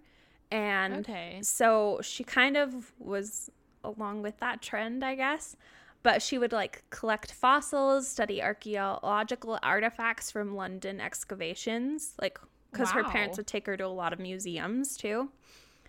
And 0.51 0.97
Okay. 0.99 1.39
so 1.41 1.99
she 2.03 2.23
kind 2.23 2.55
of 2.57 2.93
was 2.99 3.49
along 3.83 4.21
with 4.21 4.37
that 4.39 4.61
trend, 4.61 5.03
I 5.03 5.15
guess. 5.15 5.55
but 6.03 6.21
she 6.21 6.37
would 6.37 6.51
like 6.51 6.83
collect 6.91 7.31
fossils, 7.31 8.07
study 8.07 8.39
archaeological 8.41 9.57
artifacts 9.63 10.29
from 10.29 10.55
London 10.55 11.01
excavations, 11.01 12.13
like 12.21 12.39
because 12.71 12.91
her 12.91 13.03
parents 13.05 13.37
would 13.37 13.47
take 13.47 13.65
her 13.65 13.75
to 13.75 13.85
a 13.85 13.87
lot 13.87 14.13
of 14.13 14.19
museums 14.19 14.95
too. 14.97 15.31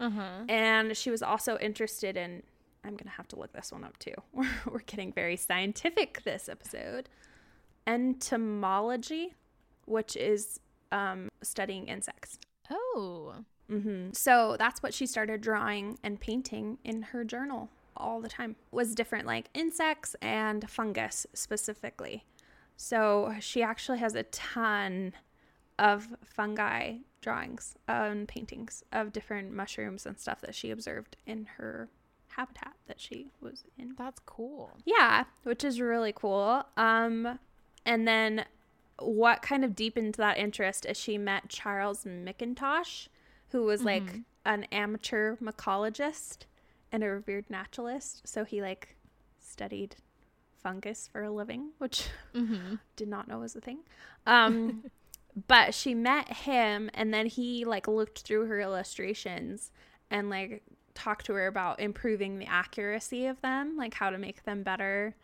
Uh-huh. 0.00 0.44
And 0.48 0.96
she 0.96 1.10
was 1.10 1.22
also 1.22 1.58
interested 1.58 2.16
in, 2.16 2.42
I'm 2.84 2.92
going 2.92 3.04
to 3.04 3.10
have 3.10 3.28
to 3.28 3.36
look 3.36 3.52
this 3.52 3.72
one 3.72 3.84
up 3.84 3.98
too. 3.98 4.14
We're, 4.32 4.48
we're 4.70 4.78
getting 4.86 5.12
very 5.12 5.36
scientific 5.36 6.22
this 6.24 6.48
episode. 6.48 7.08
Entomology, 7.86 9.34
which 9.86 10.16
is 10.16 10.60
um, 10.96 11.28
studying 11.42 11.86
insects. 11.88 12.38
Oh. 12.70 13.34
hmm 13.68 14.08
So 14.12 14.56
that's 14.58 14.82
what 14.82 14.94
she 14.94 15.06
started 15.06 15.40
drawing 15.40 15.98
and 16.02 16.18
painting 16.20 16.78
in 16.84 17.02
her 17.02 17.24
journal 17.24 17.68
all 17.96 18.20
the 18.20 18.28
time. 18.28 18.56
Was 18.70 18.94
different 18.94 19.26
like 19.26 19.48
insects 19.54 20.16
and 20.22 20.68
fungus 20.68 21.26
specifically. 21.34 22.24
So 22.76 23.34
she 23.40 23.62
actually 23.62 23.98
has 23.98 24.14
a 24.14 24.24
ton 24.24 25.12
of 25.78 26.08
fungi 26.24 26.96
drawings 27.20 27.76
and 27.88 28.28
paintings 28.28 28.84
of 28.92 29.12
different 29.12 29.52
mushrooms 29.52 30.06
and 30.06 30.18
stuff 30.18 30.40
that 30.40 30.54
she 30.54 30.70
observed 30.70 31.16
in 31.26 31.46
her 31.56 31.88
habitat 32.28 32.74
that 32.86 33.00
she 33.00 33.28
was 33.40 33.64
in. 33.78 33.94
That's 33.96 34.20
cool. 34.26 34.76
Yeah, 34.84 35.24
which 35.42 35.64
is 35.64 35.80
really 35.80 36.12
cool. 36.14 36.64
Um, 36.76 37.38
and 37.84 38.06
then 38.06 38.44
what 38.98 39.42
kind 39.42 39.64
of 39.64 39.74
deepened 39.74 40.14
that 40.14 40.38
interest 40.38 40.86
is 40.86 40.96
she 40.96 41.18
met 41.18 41.48
Charles 41.48 42.04
McIntosh, 42.04 43.08
who 43.50 43.64
was 43.64 43.84
like 43.84 44.22
an 44.44 44.64
amateur 44.64 45.36
mycologist 45.36 46.46
and 46.92 47.02
a 47.04 47.08
revered 47.08 47.50
naturalist. 47.50 48.26
So 48.26 48.44
he 48.44 48.60
like 48.62 48.96
studied 49.40 49.96
fungus 50.62 51.08
for 51.12 51.22
a 51.22 51.30
living, 51.30 51.70
which 51.78 52.08
Mm-hmm. 52.34 52.76
did 52.96 53.08
not 53.08 53.28
know 53.28 53.38
was 53.40 53.56
a 53.56 53.60
thing. 53.60 53.78
Um, 54.26 54.84
but 55.48 55.74
she 55.74 55.94
met 55.94 56.32
him, 56.32 56.90
and 56.94 57.12
then 57.12 57.26
he 57.26 57.64
like 57.64 57.88
looked 57.88 58.20
through 58.20 58.46
her 58.46 58.60
illustrations 58.60 59.70
and 60.10 60.30
like 60.30 60.62
talked 60.94 61.26
to 61.26 61.34
her 61.34 61.46
about 61.46 61.80
improving 61.80 62.38
the 62.38 62.46
accuracy 62.46 63.26
of 63.26 63.40
them, 63.42 63.76
like 63.76 63.94
how 63.94 64.10
to 64.10 64.18
make 64.18 64.44
them 64.44 64.62
better, 64.62 65.14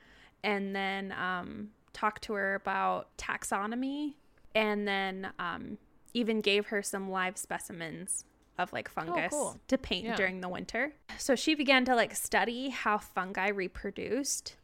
and 0.44 0.74
then 0.76 1.12
um, 1.12 1.70
talked 1.92 2.22
to 2.24 2.34
her 2.34 2.54
about 2.54 3.16
taxonomy, 3.16 4.14
and 4.54 4.86
then 4.86 5.28
um, 5.38 5.78
even 6.14 6.40
gave 6.40 6.66
her 6.66 6.82
some 6.82 7.10
live 7.10 7.36
specimens 7.38 8.24
of 8.58 8.72
like 8.72 8.88
fungus 8.88 9.30
cool. 9.30 9.58
to 9.68 9.78
paint 9.78 10.04
Yeah. 10.06 10.16
during 10.16 10.40
the 10.40 10.48
winter. 10.48 10.92
So 11.18 11.34
she 11.34 11.54
began 11.54 11.84
to 11.86 11.94
like 11.94 12.14
study 12.14 12.68
how 12.68 12.98
fungi 12.98 13.48
reproduced 13.48 14.56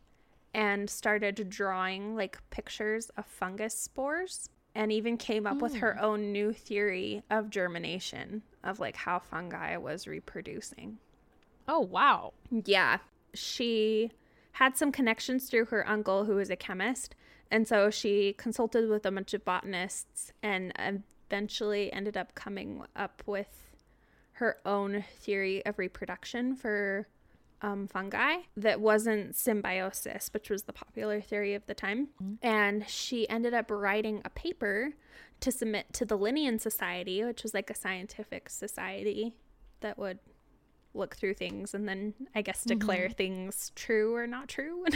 and 0.55 0.88
started 0.91 1.49
drawing 1.49 2.14
like 2.17 2.38
pictures 2.51 3.11
of 3.17 3.27
fungus 3.27 3.79
spores 3.79 4.49
and 4.75 4.93
even 4.93 5.17
came 5.17 5.47
up 5.47 5.61
with 5.61 5.77
her 5.77 6.01
own 6.01 6.33
new 6.33 6.53
theory 6.53 7.23
of 7.31 7.51
germination 7.51 8.43
of 8.62 8.79
like 8.79 8.97
how 8.97 9.19
fungi 9.19 9.77
was 9.77 10.07
reproducing. 10.07 10.99
Oh, 11.67 11.81
wow. 11.81 12.33
Yeah. 12.51 12.99
She 13.35 14.11
had 14.59 14.77
some 14.77 14.90
connections 14.90 15.49
through 15.49 15.66
her 15.66 15.88
uncle 15.88 16.25
who 16.25 16.35
was 16.35 16.51
a 16.51 16.57
chemist 16.57 17.14
and 17.51 17.66
so 17.66 17.90
she 17.90 18.35
consulted 18.35 18.88
with 18.88 19.07
a 19.07 19.11
bunch 19.11 19.33
of 19.33 19.44
botanists 19.44 20.33
and 20.42 20.73
eventually 21.31 21.92
ended 21.92 22.16
up 22.16 22.35
coming 22.35 22.83
up 22.97 23.23
with 23.25 23.68
her 24.33 24.59
own 24.66 25.05
theory 25.21 25.64
of 25.64 25.79
reproduction 25.79 26.55
for 26.55 27.09
um, 27.61 27.88
fungi 27.88 28.37
that 28.57 28.81
wasn't 28.81 29.35
symbiosis, 29.35 30.31
which 30.33 30.49
was 30.49 30.62
the 30.62 30.73
popular 30.73 31.21
theory 31.21 31.55
of 31.55 31.66
the 31.66 31.75
time. 31.75 32.09
And 32.42 32.88
she 32.88 33.29
ended 33.29 33.53
up 33.53 33.71
writing 33.71 34.23
a 34.25 34.31
paper 34.31 34.94
to 35.40 35.51
submit 35.51 35.92
to 35.94 36.05
the 36.05 36.16
Linnean 36.16 36.61
Society, 36.61 37.25
which 37.25 37.42
was 37.42 37.55
like 37.55 37.71
a 37.71 37.75
scientific 37.75 38.49
society 38.49 39.35
that 39.81 39.99
would 39.99 40.18
look 40.94 41.16
through 41.16 41.35
things 41.35 41.74
and 41.74 41.88
then 41.88 42.14
I 42.35 42.42
guess 42.42 42.64
declare 42.64 43.07
mm-hmm. 43.07 43.14
things 43.14 43.72
true 43.74 44.14
or 44.14 44.27
not 44.27 44.48
true. 44.48 44.85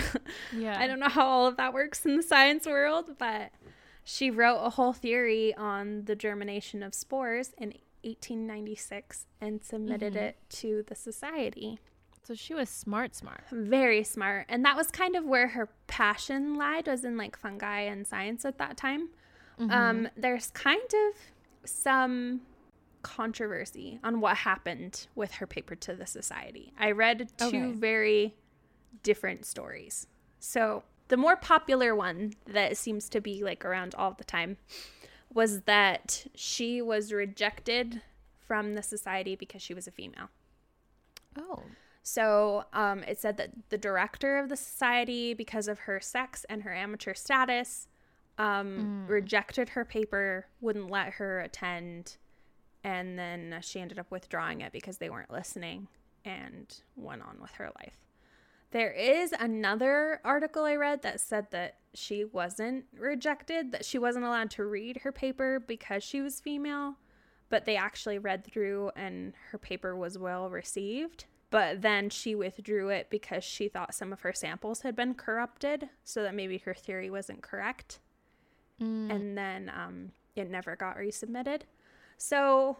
Yeah. 0.57 0.79
I 0.79 0.87
don't 0.87 1.01
know 1.01 1.09
how 1.09 1.27
all 1.27 1.47
of 1.47 1.57
that 1.57 1.73
works 1.73 2.05
in 2.05 2.17
the 2.17 2.23
science 2.23 2.67
world, 2.67 3.17
but 3.19 3.51
she 4.05 4.31
wrote 4.31 4.59
a 4.59 4.71
whole 4.71 4.93
theory 4.93 5.55
on 5.55 6.05
the 6.05 6.15
germination 6.15 6.83
of 6.83 6.95
spores 6.95 7.53
in 7.59 7.69
1896 8.03 9.27
and 9.41 9.63
submitted 9.63 10.15
mm-hmm. 10.15 10.25
it 10.25 10.37
to 10.51 10.85
the 10.89 10.95
society. 10.95 11.79
So 12.25 12.35
she 12.35 12.55
was 12.55 12.69
smart, 12.69 13.17
smart. 13.17 13.45
Very 13.51 14.05
smart. 14.05 14.47
And 14.49 14.65
that 14.65 14.77
was 14.77 14.91
kind 14.91 15.17
of 15.17 15.25
where 15.25 15.49
her 15.49 15.69
passion 15.87 16.57
lied, 16.57 16.87
was 16.87 17.05
in 17.05 17.17
like 17.17 17.37
fungi 17.37 17.81
and 17.81 18.07
science 18.07 18.45
at 18.45 18.59
that 18.59 18.77
time. 18.77 19.09
Mm-hmm. 19.59 19.71
Um, 19.71 20.09
there's 20.17 20.51
kind 20.51 20.81
of 20.83 21.69
some 21.69 22.43
controversy 23.03 23.99
on 24.03 24.21
what 24.21 24.39
happened 24.39 25.07
with 25.15 25.33
her 25.33 25.47
paper 25.47 25.75
to 25.77 25.95
the 25.95 26.07
society. 26.07 26.73
I 26.79 26.93
read 26.93 27.29
two 27.37 27.47
Okay. 27.47 27.73
very 27.73 28.35
different 29.03 29.45
stories. 29.47 30.07
So 30.39 30.83
the 31.09 31.17
more 31.17 31.37
popular 31.37 31.95
one 31.95 32.35
that 32.47 32.77
seems 32.77 33.09
to 33.11 33.21
be 33.21 33.43
like 33.43 33.65
around 33.65 33.95
all 33.95 34.13
the 34.13 34.25
time 34.25 34.57
was 35.33 35.63
that 35.63 36.27
she 36.35 36.81
was 36.83 37.13
rejected 37.13 38.03
from 38.39 38.75
the 38.75 38.83
society 38.83 39.35
because 39.35 39.63
she 39.63 39.75
was 39.75 39.87
a 39.87 39.91
female. 39.91 40.29
Oh. 41.39 41.63
So 42.03 42.65
um, 42.73 43.03
it 43.05 43.19
said 43.19 43.37
that 43.37 43.51
the 43.71 43.79
director 43.79 44.39
of 44.39 44.49
the 44.49 44.57
society, 44.57 45.35
because 45.35 45.69
of 45.69 45.81
her 45.81 46.01
sex 46.01 46.45
and 46.49 46.63
her 46.65 46.73
amateur 46.75 47.15
status, 47.15 47.89
um, 48.39 49.07
rejected 49.07 49.71
her 49.71 49.85
paper, 49.85 50.47
wouldn't 50.61 50.91
let 50.91 51.15
her 51.15 51.41
attend, 51.41 52.17
and 52.85 53.19
then 53.19 53.59
she 53.63 53.81
ended 53.81 53.99
up 53.99 54.11
withdrawing 54.11 54.61
it 54.61 54.73
because 54.73 54.99
they 54.99 55.11
weren't 55.11 55.31
listening 55.31 55.89
and 56.25 56.81
went 56.97 57.23
on 57.23 57.39
with 57.41 57.53
her 57.53 57.71
life. 57.81 57.97
There 58.71 58.93
is 58.93 59.33
another 59.39 60.21
article 60.25 60.65
I 60.65 60.77
read 60.77 61.03
that 61.03 61.21
said 61.21 61.51
that 61.51 61.77
she 61.95 62.25
wasn't 62.25 62.87
rejected, 62.97 63.73
that 63.73 63.85
she 63.85 63.99
wasn't 63.99 64.25
allowed 64.25 64.51
to 64.53 64.65
read 64.65 64.99
her 64.99 65.13
paper 65.13 65.61
because 65.61 66.03
she 66.03 66.23
was 66.23 66.41
female, 66.41 66.97
but 67.51 67.67
they 67.67 67.77
actually 67.77 68.19
read 68.19 68.45
through 68.45 68.91
and 68.97 69.35
her 69.51 69.59
paper 69.59 69.95
was 69.95 70.17
well 70.17 70.49
received. 70.49 71.27
But 71.51 71.83
then 71.83 72.09
she 72.09 72.35
withdrew 72.35 72.89
it 72.89 73.11
because 73.11 73.45
she 73.45 73.69
thought 73.69 73.95
some 73.95 74.11
of 74.11 74.23
her 74.23 74.33
samples 74.33 74.81
had 74.81 74.97
been 74.97 75.13
corrupted, 75.13 75.91
so 76.03 76.23
that 76.23 76.35
maybe 76.35 76.57
her 76.59 76.73
theory 76.73 77.11
wasn't 77.11 77.43
correct. 77.43 78.01
And 79.11 79.37
then 79.37 79.71
um, 79.77 80.13
it 80.35 80.51
never 80.51 80.77
got 80.77 80.97
resubmitted. 80.97 81.63
So 82.19 82.79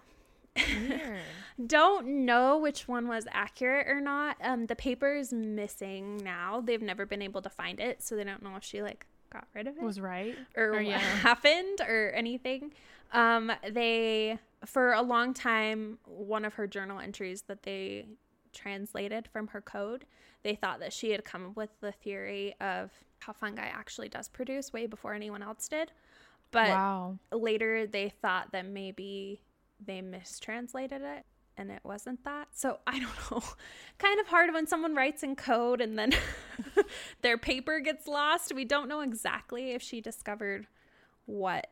don't 1.67 2.25
know 2.25 2.59
which 2.59 2.89
one 2.89 3.09
was 3.09 3.27
accurate 3.31 3.89
or 3.89 4.01
not. 4.01 4.37
Um, 4.43 4.67
the 4.67 4.77
paper 4.77 5.15
is 5.15 5.33
missing 5.33 6.19
now. 6.19 6.61
They've 6.61 6.83
never 6.83 7.07
been 7.07 7.23
able 7.23 7.43
to 7.43 7.51
find 7.51 7.81
it, 7.81 8.03
so 8.03 8.17
they 8.17 8.25
don't 8.25 8.43
know 8.43 8.57
if 8.57 8.65
she 8.65 8.83
like 8.83 9.07
got 9.33 9.47
rid 9.55 9.67
of 9.67 9.77
it 9.77 9.83
was 9.83 10.01
right. 10.01 10.37
or, 10.57 10.65
or 10.65 10.73
what 10.75 10.87
yeah. 10.87 10.99
happened 10.99 11.81
or 11.81 12.13
anything. 12.15 12.73
Um, 13.13 13.53
they 13.71 14.39
for 14.65 14.93
a 14.93 15.03
long 15.03 15.35
time, 15.35 15.99
one 16.05 16.45
of 16.45 16.55
her 16.55 16.67
journal 16.67 17.01
entries 17.01 17.43
that 17.43 17.63
they 17.63 18.07
translated 18.53 19.29
from 19.33 19.49
her 19.49 19.61
code, 19.61 20.05
they 20.43 20.55
thought 20.55 20.81
that 20.81 20.93
she 20.93 21.11
had 21.11 21.25
come 21.25 21.47
up 21.47 21.57
with 21.57 21.71
the 21.81 21.93
theory 21.93 22.55
of 22.61 22.91
how 23.21 23.33
fungi 23.33 23.67
actually 23.67 24.09
does 24.09 24.29
produce 24.29 24.73
way 24.73 24.87
before 24.87 25.15
anyone 25.15 25.43
else 25.43 25.69
did. 25.69 25.93
But 26.53 26.69
wow. 26.69 27.19
later 27.33 27.87
they 27.87 28.11
thought 28.11 28.53
that 28.53 28.67
maybe 28.67 29.43
they 29.85 30.01
mistranslated 30.01 31.03
it 31.03 31.25
and 31.57 31.71
it 31.71 31.81
wasn't 31.83 32.25
that. 32.25 32.49
So 32.53 32.79
I 32.87 33.01
don't 33.01 33.31
know. 33.31 33.43
kind 33.99 34.21
of 34.21 34.29
hard 34.29 34.53
when 34.53 34.67
someone 34.67 34.95
writes 34.95 35.23
in 35.23 35.37
code 35.37 35.81
and 35.81 35.99
then 35.99 36.13
their 37.23 37.39
paper 37.39 37.81
gets 37.81 38.07
lost. 38.07 38.55
We 38.55 38.65
don't 38.65 38.89
know 38.89 39.01
exactly 39.01 39.73
if 39.73 39.83
she 39.83 40.01
discovered 40.01 40.67
what 41.27 41.69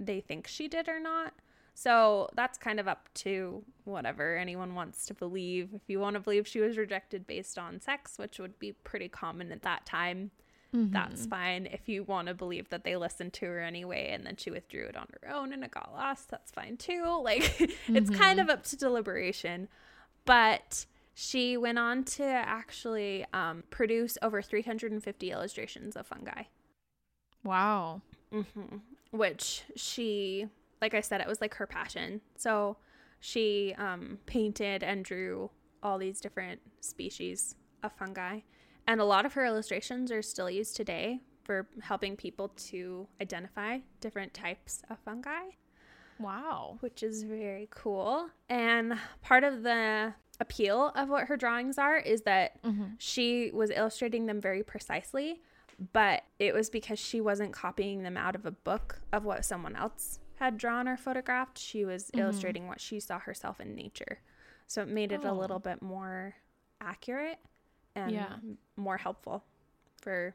they 0.00 0.20
think 0.20 0.46
she 0.46 0.68
did 0.68 0.88
or 0.88 1.00
not. 1.00 1.34
So 1.74 2.28
that's 2.34 2.58
kind 2.58 2.80
of 2.80 2.88
up 2.88 3.08
to 3.14 3.62
whatever 3.84 4.36
anyone 4.36 4.74
wants 4.74 5.06
to 5.06 5.14
believe. 5.14 5.70
If 5.74 5.82
you 5.86 6.00
want 6.00 6.14
to 6.14 6.20
believe 6.20 6.46
she 6.48 6.58
was 6.58 6.76
rejected 6.76 7.24
based 7.24 7.56
on 7.56 7.80
sex, 7.80 8.18
which 8.18 8.40
would 8.40 8.58
be 8.58 8.72
pretty 8.72 9.08
common 9.08 9.52
at 9.52 9.62
that 9.62 9.86
time, 9.86 10.32
that's 10.72 11.26
fine. 11.26 11.66
If 11.66 11.88
you 11.88 12.04
want 12.04 12.28
to 12.28 12.34
believe 12.34 12.68
that 12.68 12.84
they 12.84 12.96
listened 12.96 13.32
to 13.34 13.46
her 13.46 13.60
anyway 13.60 14.10
and 14.12 14.24
then 14.26 14.36
she 14.36 14.50
withdrew 14.50 14.86
it 14.86 14.96
on 14.96 15.06
her 15.22 15.34
own 15.34 15.52
and 15.52 15.64
it 15.64 15.70
got 15.70 15.92
lost, 15.94 16.28
that's 16.30 16.50
fine 16.50 16.76
too. 16.76 17.04
Like 17.22 17.60
it's 17.88 18.10
kind 18.10 18.38
of 18.40 18.48
up 18.50 18.64
to 18.64 18.76
deliberation. 18.76 19.68
But 20.24 20.84
she 21.14 21.56
went 21.56 21.78
on 21.78 22.04
to 22.04 22.24
actually 22.24 23.24
um, 23.32 23.64
produce 23.70 24.18
over 24.22 24.40
350 24.42 25.30
illustrations 25.30 25.96
of 25.96 26.06
fungi, 26.06 26.42
Wow. 27.44 28.02
hmm 28.32 28.76
which 29.10 29.62
she, 29.74 30.46
like 30.82 30.92
I 30.92 31.00
said, 31.00 31.22
it 31.22 31.26
was 31.26 31.40
like 31.40 31.54
her 31.54 31.66
passion. 31.66 32.20
So 32.36 32.76
she 33.20 33.74
um, 33.78 34.18
painted 34.26 34.82
and 34.82 35.02
drew 35.02 35.50
all 35.82 35.96
these 35.96 36.20
different 36.20 36.60
species 36.80 37.54
of 37.82 37.92
fungi. 37.92 38.40
And 38.88 39.00
a 39.00 39.04
lot 39.04 39.26
of 39.26 39.34
her 39.34 39.44
illustrations 39.44 40.10
are 40.10 40.22
still 40.22 40.48
used 40.50 40.74
today 40.74 41.20
for 41.44 41.68
helping 41.82 42.16
people 42.16 42.48
to 42.70 43.06
identify 43.20 43.78
different 44.00 44.32
types 44.34 44.82
of 44.90 44.98
fungi, 45.00 45.50
Wow. 46.18 46.78
which 46.80 47.02
is 47.02 47.22
very 47.22 47.68
cool. 47.70 48.30
And 48.48 48.98
part 49.22 49.44
of 49.44 49.62
the 49.62 50.14
appeal 50.40 50.90
of 50.96 51.08
what 51.10 51.26
her 51.28 51.36
drawings 51.36 51.76
are 51.78 51.98
is 51.98 52.22
that 52.22 52.62
Mm-hmm. 52.62 52.94
she 52.98 53.50
was 53.52 53.70
illustrating 53.70 54.24
them 54.26 54.40
very 54.40 54.62
precisely, 54.62 55.42
but 55.92 56.22
it 56.38 56.54
was 56.54 56.70
because 56.70 56.98
she 56.98 57.20
wasn't 57.20 57.52
copying 57.52 58.02
them 58.02 58.16
out 58.16 58.34
of 58.34 58.46
a 58.46 58.50
book 58.50 59.00
of 59.12 59.24
what 59.24 59.44
someone 59.44 59.76
else 59.76 60.18
had 60.36 60.56
drawn 60.56 60.88
or 60.88 60.96
photographed. 60.96 61.58
She 61.58 61.84
was 61.84 62.04
Mm-hmm. 62.06 62.20
illustrating 62.20 62.66
what 62.68 62.80
she 62.80 63.00
saw 63.00 63.18
herself 63.18 63.60
in 63.60 63.74
nature. 63.74 64.20
So 64.66 64.80
it 64.82 64.88
made 64.88 65.12
it 65.12 65.24
a 65.24 65.30
Oh. 65.30 65.34
little 65.34 65.58
bit 65.58 65.82
more 65.82 66.36
accurate 66.80 67.38
and 68.04 68.12
Yeah. 68.12 68.36
more 68.76 68.96
helpful 68.96 69.44
for 70.00 70.34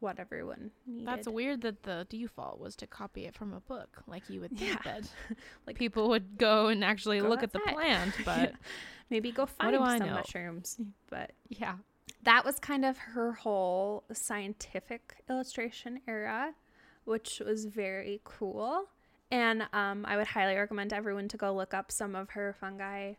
what 0.00 0.18
everyone 0.18 0.72
needed. 0.86 1.06
That's 1.06 1.28
weird 1.28 1.60
that 1.62 1.84
the 1.84 2.06
default 2.10 2.58
was 2.58 2.74
to 2.76 2.86
copy 2.88 3.24
it 3.26 3.34
from 3.36 3.52
a 3.52 3.60
book. 3.60 4.02
Like 4.06 4.28
you 4.28 4.40
would 4.40 4.56
think 4.58 4.72
Yeah. 4.84 4.92
that 5.00 5.08
Like- 5.66 5.78
people 5.78 6.08
would 6.08 6.38
go 6.38 6.66
and 6.68 6.82
actually 6.84 7.20
Go 7.20 7.28
look 7.28 7.42
at 7.42 7.52
the 7.52 7.60
plant, 7.60 8.14
but 8.24 8.54
Maybe 9.10 9.30
go 9.30 9.46
find 9.46 9.76
some 9.76 10.08
know? 10.08 10.14
mushrooms. 10.14 10.80
But 11.10 11.32
yeah. 11.48 11.76
that 12.24 12.44
was 12.44 12.58
kind 12.58 12.84
of 12.84 12.96
her 12.98 13.32
whole 13.32 14.04
scientific 14.12 15.22
illustration 15.28 16.00
era, 16.08 16.54
which 17.04 17.40
was 17.44 17.66
very 17.66 18.20
cool. 18.24 18.86
And 19.30 19.62
um, 19.72 20.04
I 20.06 20.16
would 20.16 20.26
highly 20.26 20.56
recommend 20.56 20.92
everyone 20.92 21.28
to 21.28 21.36
go 21.36 21.54
look 21.54 21.74
up 21.74 21.90
some 21.92 22.14
of 22.14 22.30
her 22.30 22.54
fungi 22.58 23.14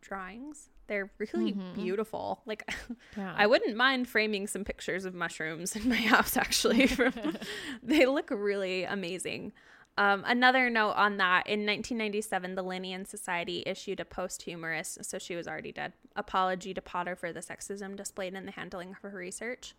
drawings. 0.00 0.70
They're 0.88 1.10
really 1.18 1.52
Mhm. 1.52 1.74
beautiful. 1.74 2.42
Like, 2.46 2.68
Yeah. 3.16 3.34
I 3.36 3.46
wouldn't 3.46 3.76
mind 3.76 4.08
framing 4.08 4.46
some 4.46 4.64
pictures 4.64 5.04
of 5.04 5.14
mushrooms 5.14 5.74
in 5.76 5.88
my 5.88 5.96
house, 5.96 6.36
actually. 6.36 6.88
They 7.82 8.06
look 8.06 8.30
really 8.30 8.84
amazing. 8.84 9.52
Um, 9.98 10.24
another 10.26 10.70
note 10.70 10.92
on 10.92 11.18
that 11.18 11.46
in 11.46 11.66
1997, 11.66 12.54
the 12.54 12.64
Linnean 12.64 13.06
Society 13.06 13.62
issued 13.66 14.00
a 14.00 14.04
posthumous, 14.06 14.98
so 15.02 15.18
she 15.18 15.36
was 15.36 15.46
already 15.46 15.70
dead, 15.72 15.92
apology 16.16 16.72
to 16.72 16.80
Potter 16.80 17.14
for 17.14 17.30
the 17.32 17.40
sexism 17.40 17.94
displayed 17.94 18.32
in 18.34 18.46
the 18.46 18.52
handling 18.52 18.90
of 18.92 18.96
her 18.98 19.10
research. 19.10 19.74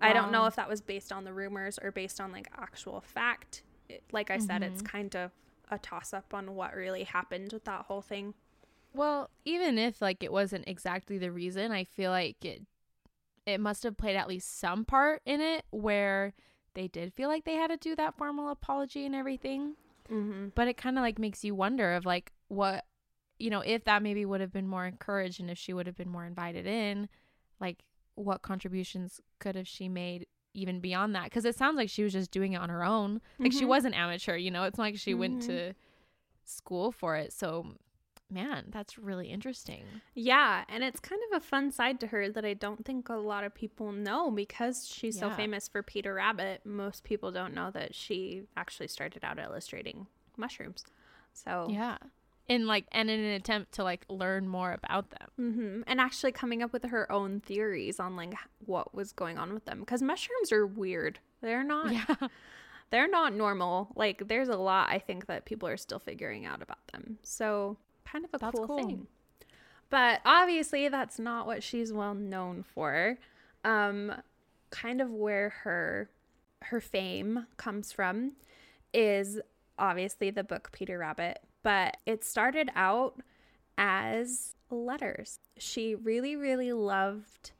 I 0.00 0.12
don't 0.12 0.30
know 0.30 0.44
if 0.46 0.54
that 0.56 0.68
was 0.68 0.80
based 0.82 1.10
on 1.10 1.24
the 1.24 1.32
rumors 1.32 1.78
or 1.82 1.90
based 1.90 2.20
on 2.20 2.30
like 2.30 2.48
actual 2.56 3.00
fact. 3.00 3.62
It, 3.88 4.04
like 4.12 4.30
I 4.30 4.38
said, 4.38 4.62
it's 4.62 4.82
kind 4.82 5.16
of 5.16 5.32
a 5.70 5.78
toss 5.78 6.12
up 6.12 6.32
on 6.34 6.54
what 6.54 6.74
really 6.74 7.04
happened 7.04 7.52
with 7.52 7.64
that 7.64 7.86
whole 7.86 8.02
thing. 8.02 8.34
Well, 8.96 9.30
even 9.44 9.78
if 9.78 10.00
like 10.00 10.22
it 10.22 10.32
wasn't 10.32 10.66
exactly 10.66 11.18
the 11.18 11.30
reason, 11.30 11.70
I 11.72 11.84
feel 11.84 12.10
like 12.10 12.44
it 12.44 12.62
it 13.44 13.60
must 13.60 13.82
have 13.84 13.96
played 13.96 14.16
at 14.16 14.26
least 14.28 14.58
some 14.58 14.84
part 14.84 15.22
in 15.24 15.40
it 15.40 15.64
where 15.70 16.32
they 16.74 16.88
did 16.88 17.12
feel 17.14 17.28
like 17.28 17.44
they 17.44 17.54
had 17.54 17.68
to 17.70 17.76
do 17.76 17.94
that 17.94 18.16
formal 18.16 18.48
apology 18.48 19.06
and 19.06 19.14
everything. 19.14 19.74
Mm-hmm. 20.10 20.48
But 20.54 20.68
it 20.68 20.76
kind 20.76 20.98
of 20.98 21.02
like 21.02 21.18
makes 21.18 21.44
you 21.44 21.54
wonder 21.54 21.92
of 21.94 22.04
like 22.06 22.32
what 22.48 22.84
you 23.38 23.50
know, 23.50 23.60
if 23.60 23.84
that 23.84 24.02
maybe 24.02 24.24
would 24.24 24.40
have 24.40 24.52
been 24.52 24.66
more 24.66 24.86
encouraged 24.86 25.40
and 25.40 25.50
if 25.50 25.58
she 25.58 25.74
would 25.74 25.86
have 25.86 25.96
been 25.96 26.08
more 26.08 26.24
invited 26.24 26.66
in, 26.66 27.06
like 27.60 27.84
what 28.14 28.40
contributions 28.40 29.20
could 29.40 29.54
have 29.54 29.68
she 29.68 29.88
made 29.90 30.26
even 30.54 30.80
beyond 30.80 31.14
that? 31.14 31.24
Because 31.24 31.44
it 31.44 31.54
sounds 31.54 31.76
like 31.76 31.90
she 31.90 32.02
was 32.02 32.14
just 32.14 32.30
doing 32.30 32.54
it 32.54 32.60
on 32.62 32.70
her 32.70 32.82
own. 32.82 33.20
Like 33.38 33.52
she 33.52 33.64
Mhm. 33.64 33.68
was 33.68 33.84
an 33.84 33.92
amateur, 33.92 34.36
you 34.36 34.50
know. 34.50 34.64
It's 34.64 34.78
not 34.78 34.84
like 34.84 34.96
she 34.96 35.12
went 35.12 35.42
Mhm. 35.42 35.46
to 35.48 35.74
school 36.46 36.90
for 36.92 37.14
it. 37.16 37.30
So, 37.30 37.74
man, 38.30 38.66
that's 38.70 38.98
really 38.98 39.28
interesting. 39.28 39.84
Yeah, 40.14 40.64
and 40.68 40.82
it's 40.82 41.00
kind 41.00 41.20
of 41.30 41.36
a 41.38 41.44
fun 41.44 41.70
side 41.70 42.00
to 42.00 42.08
her 42.08 42.28
that 42.30 42.44
I 42.44 42.54
don't 42.54 42.84
think 42.84 43.08
a 43.08 43.14
lot 43.14 43.44
of 43.44 43.54
people 43.54 43.92
know 43.92 44.30
because 44.30 44.88
she's 44.88 45.18
so 45.18 45.30
famous 45.30 45.68
for 45.68 45.82
Peter 45.82 46.14
Rabbit. 46.14 46.62
Most 46.64 47.04
people 47.04 47.30
don't 47.30 47.54
know 47.54 47.70
that 47.70 47.94
she 47.94 48.42
actually 48.56 48.88
started 48.88 49.24
out 49.24 49.38
illustrating 49.38 50.06
mushrooms. 50.36 50.84
So, 51.32 51.68
Yeah. 51.70 51.98
And 52.48 52.68
like, 52.68 52.86
and 52.92 53.10
in 53.10 53.18
an 53.18 53.32
attempt 53.32 53.72
to 53.72 53.82
like 53.82 54.04
learn 54.08 54.48
more 54.48 54.70
about 54.72 55.10
them. 55.10 55.28
hmm 55.36 55.82
and 55.88 56.00
actually 56.00 56.30
coming 56.32 56.62
up 56.62 56.72
with 56.72 56.84
her 56.84 57.10
own 57.10 57.40
theories 57.40 57.98
on 57.98 58.14
like 58.14 58.34
what 58.64 58.94
was 58.94 59.10
going 59.12 59.36
on 59.36 59.52
with 59.52 59.64
them 59.64 59.80
because 59.80 60.00
mushrooms 60.00 60.52
are 60.52 60.64
weird. 60.66 61.18
They're 61.42 61.64
not. 61.64 61.92
Yeah. 61.92 62.28
They're 62.90 63.08
not 63.08 63.34
normal. 63.34 63.88
Like 63.96 64.28
there's 64.28 64.48
a 64.48 64.56
lot 64.56 64.90
I 64.90 65.00
think 65.00 65.26
that 65.26 65.44
people 65.44 65.68
are 65.68 65.76
still 65.76 65.98
figuring 65.98 66.46
out 66.46 66.62
about 66.62 66.86
them. 66.92 67.18
So 67.24 67.78
kind 68.10 68.24
of 68.24 68.30
a 68.34 68.38
That's 68.38 68.56
cool, 68.56 68.66
cool. 68.66 68.76
thing. 68.78 69.06
But 69.90 70.20
obviously 70.24 70.88
that's 70.88 71.18
not 71.18 71.46
what 71.46 71.62
she's 71.62 71.92
well 71.92 72.14
known 72.14 72.62
for. 72.62 73.18
Um 73.64 74.12
kind 74.70 75.00
of 75.00 75.10
where 75.10 75.50
her 75.64 76.10
her 76.62 76.80
fame 76.80 77.46
comes 77.56 77.92
from 77.92 78.32
is 78.92 79.40
obviously 79.78 80.30
the 80.30 80.42
book 80.44 80.70
Peter 80.72 80.98
Rabbit, 80.98 81.38
but 81.62 81.98
it 82.06 82.24
started 82.24 82.70
out 82.74 83.20
as 83.78 84.54
letters. 84.70 85.38
She 85.58 85.94
really 85.94 86.34
really 86.36 86.72
loved 86.72 87.52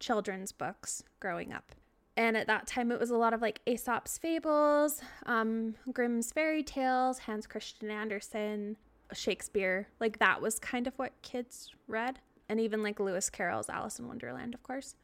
children's 0.00 0.52
books 0.52 1.02
growing 1.20 1.52
up. 1.52 1.72
And 2.16 2.36
at 2.36 2.48
that 2.48 2.66
time, 2.66 2.90
it 2.90 2.98
was 2.98 3.10
a 3.10 3.16
lot 3.16 3.32
of 3.32 3.40
like 3.40 3.60
Aesop's 3.64 4.18
fables, 4.18 5.00
um, 5.26 5.76
Grimm's 5.92 6.32
fairy 6.32 6.64
tales, 6.64 7.20
Hans 7.20 7.46
Christian 7.46 7.92
Andersen, 7.92 8.76
Shakespeare. 9.12 9.88
Like 10.00 10.18
that 10.18 10.40
was 10.42 10.58
kind 10.58 10.86
of 10.86 10.94
what 10.98 11.12
kids 11.22 11.70
read. 11.86 12.18
And 12.48 12.58
even 12.60 12.82
like 12.82 12.98
Lewis 12.98 13.28
Carroll's 13.30 13.68
Alice 13.68 13.98
in 13.98 14.08
Wonderland, 14.08 14.54
of 14.54 14.62
course. 14.62 14.96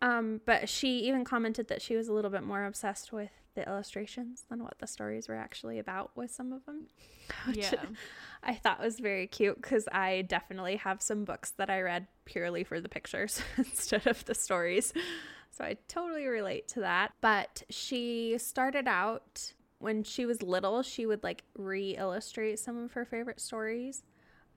Um, 0.00 0.40
but 0.46 0.68
she 0.68 1.00
even 1.00 1.24
commented 1.24 1.68
that 1.68 1.82
she 1.82 1.96
was 1.96 2.08
a 2.08 2.12
little 2.12 2.30
bit 2.30 2.42
more 2.42 2.64
obsessed 2.64 3.12
with 3.12 3.30
the 3.54 3.68
illustrations 3.68 4.44
than 4.48 4.62
what 4.62 4.78
the 4.78 4.86
stories 4.86 5.26
were 5.28 5.34
actually 5.34 5.78
about 5.80 6.12
with 6.16 6.30
some 6.30 6.52
of 6.52 6.64
them. 6.66 6.86
Which 7.46 7.58
Yeah. 7.58 7.84
I 8.42 8.54
thought 8.54 8.80
was 8.80 9.00
very 9.00 9.26
cute 9.26 9.60
because 9.60 9.88
I 9.90 10.22
definitely 10.22 10.76
have 10.76 11.02
some 11.02 11.24
books 11.24 11.50
that 11.52 11.68
I 11.68 11.80
read 11.80 12.06
purely 12.24 12.62
for 12.62 12.80
the 12.80 12.88
pictures 12.88 13.42
instead 13.56 14.06
of 14.06 14.24
the 14.26 14.34
stories. 14.34 14.92
So 15.50 15.64
I 15.64 15.76
totally 15.88 16.26
relate 16.26 16.68
to 16.68 16.80
that. 16.80 17.12
But 17.20 17.64
she 17.68 18.36
started 18.38 18.86
out 18.86 19.52
when 19.78 20.02
she 20.02 20.26
was 20.26 20.42
little, 20.42 20.82
she 20.82 21.06
would 21.06 21.22
like 21.22 21.44
re 21.56 21.96
illustrate 21.96 22.58
some 22.58 22.76
of 22.82 22.92
her 22.92 23.04
favorite 23.04 23.40
stories. 23.40 24.02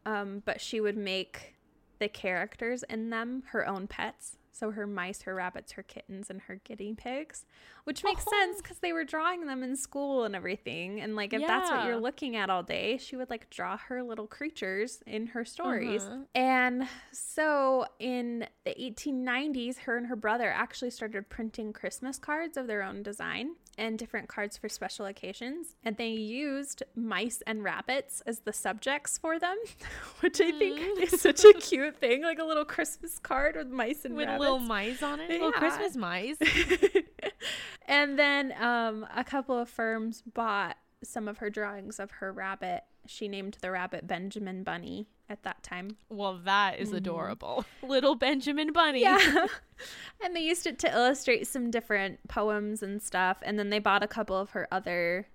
Um, 0.06 0.42
but 0.46 0.60
she 0.60 0.82
would 0.82 0.98
make 0.98 1.56
the 2.00 2.08
characters 2.10 2.84
in 2.90 3.10
them 3.12 3.44
her 3.52 3.68
own 3.68 3.88
pets. 3.88 4.38
So 4.54 4.72
her 4.72 4.86
mice, 4.86 5.22
her 5.22 5.34
rabbits, 5.34 5.72
her 5.74 5.82
kittens, 5.84 6.30
and 6.30 6.42
her 6.42 6.56
guinea 6.64 6.94
pigs, 6.94 7.46
which 7.86 8.04
makes 8.04 8.24
sense 8.24 8.58
Oh. 8.58 8.62
because 8.62 8.80
they 8.80 8.92
were 8.92 9.06
drawing 9.06 9.46
them 9.46 9.64
in 9.64 9.76
school 9.78 10.26
and 10.26 10.36
everything. 10.36 11.00
And 11.00 11.16
like, 11.16 11.32
if 11.34 11.48
that's 11.48 11.72
what 11.72 11.86
you're 11.86 11.98
looking 12.00 12.36
at 12.36 12.50
all 12.50 12.62
day, 12.62 12.98
she 12.98 13.16
would 13.16 13.30
like 13.30 13.50
draw 13.50 13.78
her 13.78 14.04
little 14.04 14.28
creatures 14.28 15.02
in 15.08 15.28
her 15.28 15.46
stories. 15.46 16.04
Uh-huh. 16.04 16.18
And 16.36 16.88
so 17.14 17.86
in 18.00 18.46
the 18.66 18.72
1890s, 18.78 19.78
her 19.80 19.96
and 19.98 20.08
her 20.08 20.18
brother 20.18 20.52
actually 20.52 20.92
started 20.92 21.30
printing 21.30 21.72
Christmas 21.72 22.20
cards 22.20 22.58
of 22.58 22.68
their 22.68 22.84
own 22.84 23.04
design 23.04 23.56
and 23.78 23.98
different 23.98 24.28
cards 24.28 24.58
for 24.58 24.68
special 24.70 25.06
occasions. 25.06 25.76
And 25.84 25.98
they 25.98 26.10
used 26.10 26.84
mice 26.96 27.42
and 27.48 27.64
rabbits 27.64 28.22
as 28.26 28.40
the 28.40 28.54
subjects 28.54 29.18
for 29.18 29.40
them, 29.40 29.58
which 30.22 30.40
I 30.42 30.52
think 30.52 30.80
Mm. 30.80 31.02
is 31.04 31.22
such 31.22 31.44
a 31.46 31.54
cute 31.54 31.98
thing 31.98 32.24
like 32.24 32.40
a 32.40 32.44
little 32.44 32.66
Christmas 32.66 33.18
card 33.20 33.56
with 33.56 33.68
mice 33.70 34.06
and 34.06 34.16
With 34.16 34.28
rabbits. 34.28 34.40
little 34.42 34.60
mice 34.60 35.02
on 35.04 35.20
it. 35.20 35.30
Little 35.30 35.52
Yeah. 35.52 35.60
Christmas 35.60 35.96
mice. 35.96 36.38
and 37.88 38.18
then 38.20 38.54
um, 38.60 39.06
a 39.16 39.24
couple 39.24 39.58
of 39.58 39.70
firms 39.70 40.22
bought 40.22 40.78
some 41.04 41.28
of 41.28 41.40
her 41.40 41.50
drawings 41.50 42.00
of 42.00 42.12
her 42.12 42.32
rabbit. 42.32 42.82
She 43.08 43.28
named 43.28 43.58
the 43.62 43.72
rabbit 43.72 44.06
Benjamin 44.08 44.64
Bunny 44.64 45.08
at 45.32 45.44
that 45.44 45.64
time. 45.64 45.96
Well, 46.10 46.40
that 46.46 46.80
is 46.80 46.92
adorable. 46.92 47.66
Little 47.82 48.16
Benjamin 48.16 48.72
Bunny. 48.72 49.02
Yeah. 49.02 49.48
and 50.24 50.36
they 50.36 50.42
used 50.42 50.68
it 50.68 50.78
to 50.80 50.94
illustrate 50.94 51.48
some 51.48 51.72
different 51.72 52.28
poems 52.28 52.84
and 52.84 53.02
stuff. 53.02 53.38
And 53.42 53.58
then 53.58 53.70
they 53.70 53.80
bought 53.80 54.04
a 54.04 54.08
couple 54.08 54.38
of 54.38 54.52
her 54.52 54.68
other 54.72 55.28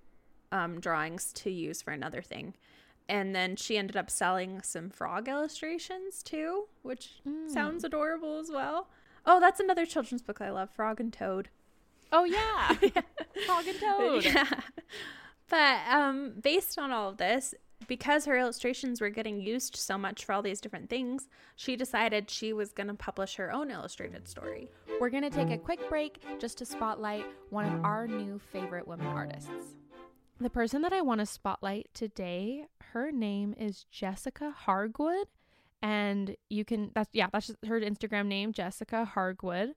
um, 0.52 0.78
drawings 0.78 1.32
to 1.34 1.50
use 1.50 1.82
for 1.82 1.92
another 1.92 2.22
thing. 2.22 2.54
And 3.08 3.34
then 3.34 3.56
she 3.56 3.78
ended 3.78 3.96
up 3.96 4.10
selling 4.10 4.62
some 4.62 4.90
frog 4.90 5.28
illustrations 5.28 6.22
too, 6.22 6.66
which 6.82 7.20
sounds 7.46 7.84
adorable 7.84 8.38
as 8.38 8.50
well. 8.50 8.88
Oh, 9.24 9.40
that's 9.40 9.60
another 9.60 9.86
children's 9.86 10.22
book 10.22 10.40
I 10.40 10.50
love 10.50 10.70
Frog 10.70 11.00
and 11.00 11.12
Toad. 11.12 11.48
Oh 12.10 12.24
yeah. 12.24 12.72
Frog 13.46 13.66
and 13.66 13.80
Toad. 13.80 14.24
Yeah. 14.24 14.60
But 15.48 15.78
um, 15.88 16.32
based 16.42 16.78
on 16.78 16.90
all 16.90 17.10
of 17.10 17.18
this, 17.18 17.54
because 17.88 18.24
her 18.24 18.36
illustrations 18.36 19.00
were 19.00 19.10
getting 19.10 19.40
used 19.40 19.76
so 19.76 19.96
much 19.96 20.24
for 20.24 20.32
all 20.32 20.42
these 20.42 20.60
different 20.60 20.90
things, 20.90 21.28
she 21.54 21.76
decided 21.76 22.30
she 22.30 22.52
was 22.52 22.72
going 22.72 22.88
to 22.88 22.94
publish 22.94 23.36
her 23.36 23.52
own 23.52 23.70
illustrated 23.70 24.26
story. 24.28 24.68
We're 25.00 25.10
going 25.10 25.22
to 25.22 25.30
take 25.30 25.50
a 25.50 25.58
quick 25.58 25.88
break 25.88 26.22
just 26.38 26.58
to 26.58 26.66
spotlight 26.66 27.26
one 27.50 27.66
of 27.66 27.84
our 27.84 28.06
new 28.06 28.38
favorite 28.38 28.88
women 28.88 29.06
artists. 29.06 29.76
The 30.38 30.50
person 30.50 30.82
that 30.82 30.92
I 30.92 31.00
want 31.00 31.20
to 31.20 31.26
spotlight 31.26 31.88
today, 31.94 32.66
her 32.92 33.10
name 33.10 33.54
is 33.58 33.86
Jessica 33.90 34.54
Hargwood. 34.66 35.24
And 35.82 36.36
you 36.50 36.64
can, 36.64 36.90
that's, 36.94 37.10
yeah, 37.12 37.28
that's 37.32 37.54
her 37.66 37.80
Instagram 37.80 38.26
name, 38.26 38.52
Jessica 38.52 39.10
Hargwood. 39.14 39.74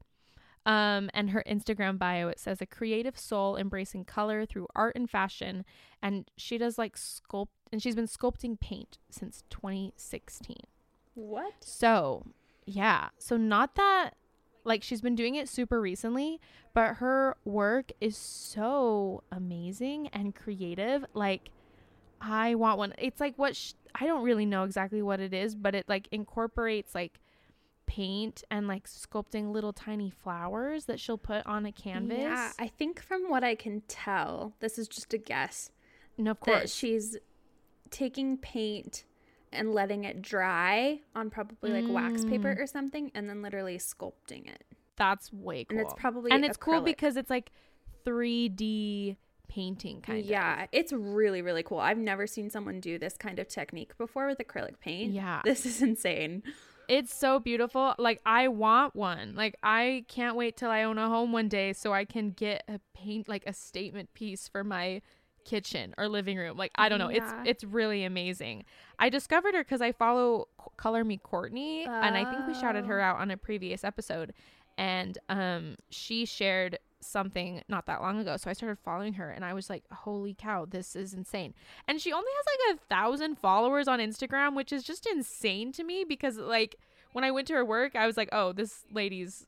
Um, 0.65 1.09
and 1.13 1.31
her 1.31 1.43
Instagram 1.47 1.97
bio 1.97 2.27
it 2.27 2.39
says 2.39 2.61
a 2.61 2.65
creative 2.65 3.17
soul 3.17 3.55
embracing 3.55 4.05
color 4.05 4.45
through 4.45 4.67
art 4.75 4.95
and 4.95 5.09
fashion, 5.09 5.65
and 6.01 6.29
she 6.37 6.57
does 6.57 6.77
like 6.77 6.95
sculpt, 6.95 7.47
and 7.71 7.81
she's 7.81 7.95
been 7.95 8.07
sculpting 8.07 8.59
paint 8.59 8.97
since 9.09 9.43
2016. 9.49 10.57
What? 11.15 11.53
So, 11.61 12.25
yeah. 12.65 13.09
So 13.17 13.37
not 13.37 13.75
that 13.75 14.11
like 14.63 14.83
she's 14.83 15.01
been 15.01 15.15
doing 15.15 15.35
it 15.35 15.49
super 15.49 15.81
recently, 15.81 16.39
but 16.73 16.95
her 16.95 17.35
work 17.45 17.91
is 17.99 18.15
so 18.15 19.23
amazing 19.31 20.07
and 20.09 20.35
creative. 20.35 21.05
Like 21.13 21.49
I 22.21 22.55
want 22.55 22.77
one. 22.77 22.93
It's 22.97 23.19
like 23.19 23.35
what 23.37 23.55
sh- 23.55 23.73
I 23.95 24.05
don't 24.05 24.23
really 24.23 24.45
know 24.45 24.63
exactly 24.63 25.01
what 25.01 25.19
it 25.19 25.33
is, 25.33 25.55
but 25.55 25.75
it 25.75 25.87
like 25.87 26.07
incorporates 26.11 26.93
like 26.93 27.19
paint 27.89 28.43
and 28.51 28.67
like 28.67 28.87
sculpting 28.87 29.51
little 29.51 29.73
tiny 29.73 30.11
flowers 30.11 30.85
that 30.85 30.99
she'll 30.99 31.17
put 31.17 31.43
on 31.47 31.65
a 31.65 31.71
canvas. 31.71 32.19
Yeah, 32.19 32.51
I 32.59 32.67
think 32.67 33.01
from 33.01 33.29
what 33.31 33.43
I 33.43 33.55
can 33.55 33.81
tell, 33.87 34.53
this 34.59 34.77
is 34.77 34.87
just 34.87 35.11
a 35.13 35.17
guess. 35.17 35.71
No, 36.15 36.31
of 36.31 36.39
course. 36.39 36.71
she's 36.73 37.17
taking 37.89 38.37
paint 38.37 39.05
and 39.51 39.73
letting 39.73 40.03
it 40.03 40.21
dry 40.21 40.99
on 41.15 41.31
probably 41.31 41.71
like 41.81 41.91
wax 41.91 42.23
paper 42.23 42.53
Mm. 42.53 42.59
or 42.59 42.67
something, 42.67 43.11
and 43.15 43.27
then 43.27 43.41
literally 43.41 43.79
sculpting 43.79 44.47
it. 44.47 44.63
That's 44.95 45.33
way 45.33 45.63
cool. 45.63 45.79
And 45.79 45.87
it's 45.87 45.95
probably 45.97 46.29
and 46.31 46.45
it's 46.45 46.57
cool 46.57 46.81
because 46.81 47.17
it's 47.17 47.31
like 47.31 47.51
3D 48.05 49.17
painting 49.47 50.01
kind 50.01 50.19
of. 50.19 50.25
yeah, 50.25 50.67
it's 50.71 50.93
really 50.93 51.41
really 51.41 51.63
cool. 51.63 51.79
I've 51.79 51.97
never 51.97 52.27
seen 52.27 52.51
someone 52.51 52.79
do 52.79 52.99
this 52.99 53.17
kind 53.17 53.39
of 53.39 53.47
technique 53.47 53.97
before 53.97 54.27
with 54.27 54.37
acrylic 54.37 54.79
paint. 54.79 55.13
Yeah. 55.13 55.41
this 55.43 55.65
is 55.65 55.81
insane. 55.81 56.43
It's 56.89 57.13
so 57.13 57.39
beautiful. 57.39 57.93
Like 57.97 58.19
I 58.25 58.47
want 58.49 58.95
one. 58.95 59.35
Like 59.35 59.55
I 59.63 60.03
can't 60.09 60.35
wait 60.35 60.57
till 60.57 60.71
I 60.71 60.83
own 60.83 60.97
a 60.97 61.07
home 61.07 61.31
one 61.31 61.47
day 61.47 61.71
so 61.71 61.93
I 61.93 62.03
can 62.03 62.31
get 62.31 62.63
a 62.67 62.79
paint 62.93 63.29
like 63.29 63.43
a 63.47 63.53
statement 63.53 64.13
piece 64.13 64.47
for 64.47 64.63
my 64.63 65.01
kitchen 65.45 65.93
or 65.97 66.07
living 66.09 66.37
room. 66.37 66.57
Like 66.57 66.71
I 66.75 66.89
don't 66.89 66.99
know. 66.99 67.09
Yeah. 67.09 67.41
It's 67.43 67.49
it's 67.49 67.63
really 67.63 68.03
amazing. 68.03 68.65
I 68.97 69.09
discovered 69.09 69.53
her 69.55 69.63
cuz 69.63 69.81
I 69.81 69.91
follow 69.91 70.47
Color 70.77 71.03
Me 71.05 71.17
Courtney 71.17 71.85
and 71.85 72.17
I 72.17 72.25
think 72.29 72.47
we 72.47 72.53
shouted 72.55 72.85
her 72.87 72.99
Oh. 72.99 73.03
out 73.03 73.17
on 73.17 73.29
a 73.31 73.37
previous 73.37 73.83
episode 73.83 74.33
and 74.77 75.17
um 75.29 75.75
she 75.89 76.25
shared 76.25 76.79
something 77.01 77.61
not 77.69 77.85
that 77.85 78.01
long 78.01 78.19
ago 78.19 78.35
so 78.37 78.49
i 78.49 78.53
started 78.53 78.77
following 78.77 79.13
her 79.13 79.29
and 79.29 79.45
i 79.45 79.53
was 79.53 79.69
like 79.69 79.83
holy 79.91 80.33
cow 80.33 80.65
this 80.65 80.95
is 80.95 81.13
insane. 81.13 81.53
And 81.87 82.01
she 82.01 82.11
only 82.11 82.31
has 82.37 82.45
like 82.45 82.75
a 82.77 82.85
thousand 82.87 83.37
followers 83.37 83.87
on 83.87 83.99
instagram 83.99 84.55
which 84.55 84.73
is 84.73 84.83
just 84.83 85.07
insane 85.07 85.71
to 85.73 85.83
me 85.83 86.03
because 86.03 86.37
like 86.37 86.75
when 87.13 87.23
i 87.23 87.31
went 87.31 87.47
to 87.47 87.53
her 87.53 87.65
work 87.65 87.95
i 87.95 88.05
was 88.05 88.17
like 88.17 88.29
oh 88.31 88.51
this 88.51 88.83
lady's 88.91 89.45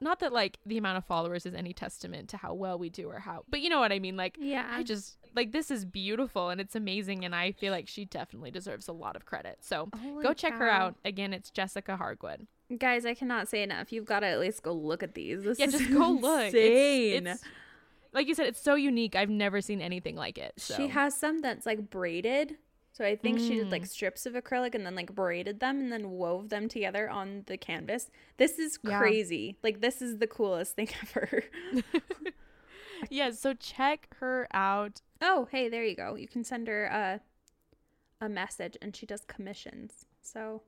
not 0.00 0.20
that 0.20 0.32
like 0.32 0.58
the 0.66 0.78
amount 0.78 0.98
of 0.98 1.04
followers 1.04 1.46
is 1.46 1.54
any 1.54 1.72
testament 1.72 2.28
to 2.28 2.36
how 2.36 2.52
well 2.52 2.78
we 2.78 2.90
do 2.90 3.08
or 3.08 3.18
how 3.18 3.42
but 3.48 3.60
you 3.60 3.68
know 3.68 3.80
what 3.80 3.92
i 3.92 3.98
mean 3.98 4.16
like 4.16 4.36
Yeah, 4.38 4.66
i 4.70 4.82
just 4.82 5.16
like 5.34 5.52
this 5.52 5.70
is 5.70 5.84
beautiful 5.84 6.50
and 6.50 6.60
it's 6.60 6.76
amazing 6.76 7.24
and 7.24 7.34
i 7.34 7.52
feel 7.52 7.72
like 7.72 7.88
she 7.88 8.04
definitely 8.04 8.50
deserves 8.50 8.88
a 8.88 8.92
lot 8.92 9.16
of 9.16 9.24
credit 9.24 9.58
so 9.60 9.88
Holy 10.02 10.22
go 10.22 10.32
check 10.32 10.54
her 10.54 10.68
out 10.68 10.96
again 11.04 11.32
it's 11.32 11.50
jessica 11.50 11.96
hargood 11.96 12.46
guys. 12.78 13.06
I 13.06 13.14
cannot 13.14 13.48
say 13.48 13.62
enough. 13.62 13.92
You've 13.92 14.06
got 14.06 14.20
to 14.20 14.26
at 14.26 14.40
least 14.40 14.62
go 14.62 14.72
look 14.72 15.02
at 15.02 15.14
these. 15.14 15.44
This 15.44 15.58
yeah 15.58 15.66
just 15.66 15.88
go 15.92 16.10
look 16.10 16.46
Insane. 16.46 17.26
it's, 17.26 17.42
it's 17.42 17.50
like 18.12 18.26
you 18.26 18.34
said 18.34 18.46
it's 18.46 18.60
so 18.60 18.74
unique 18.74 19.14
i've 19.14 19.28
never 19.30 19.60
seen 19.60 19.80
anything 19.80 20.16
like 20.16 20.38
it 20.38 20.54
so. 20.56 20.74
She 20.76 20.88
has 20.88 21.16
some 21.16 21.40
that's 21.40 21.66
like 21.66 21.90
braided. 21.90 22.56
So 22.96 23.04
I 23.04 23.14
think 23.14 23.38
she 23.40 23.56
did 23.56 23.70
like 23.70 23.82
Mm. 23.82 23.88
strips 23.88 24.24
of 24.24 24.32
acrylic 24.32 24.74
and 24.74 24.86
then 24.86 24.94
like 24.94 25.14
braided 25.14 25.60
them 25.60 25.80
and 25.80 25.92
then 25.92 26.12
wove 26.12 26.48
them 26.48 26.66
together 26.66 27.10
on 27.10 27.42
the 27.46 27.58
canvas. 27.58 28.10
This 28.38 28.58
is 28.58 28.78
Yeah. 28.82 28.96
crazy. 28.96 29.58
Like 29.62 29.82
this 29.82 30.00
is 30.00 30.16
the 30.16 30.26
coolest 30.26 30.76
thing 30.76 30.88
ever. 31.02 31.44
yeah 33.10 33.30
so 33.30 33.52
check 33.52 34.08
her 34.20 34.48
out 34.52 35.02
oh, 35.20 35.46
hey, 35.50 35.68
there 35.68 35.84
you 35.84 35.94
go. 35.96 36.14
You 36.14 36.26
can 36.28 36.42
send 36.44 36.68
her 36.68 36.86
a 36.86 37.20
a 38.24 38.28
message 38.30 38.78
and 38.80 38.96
she 38.96 39.04
does 39.04 39.24
commissions. 39.26 40.06
So 40.22 40.62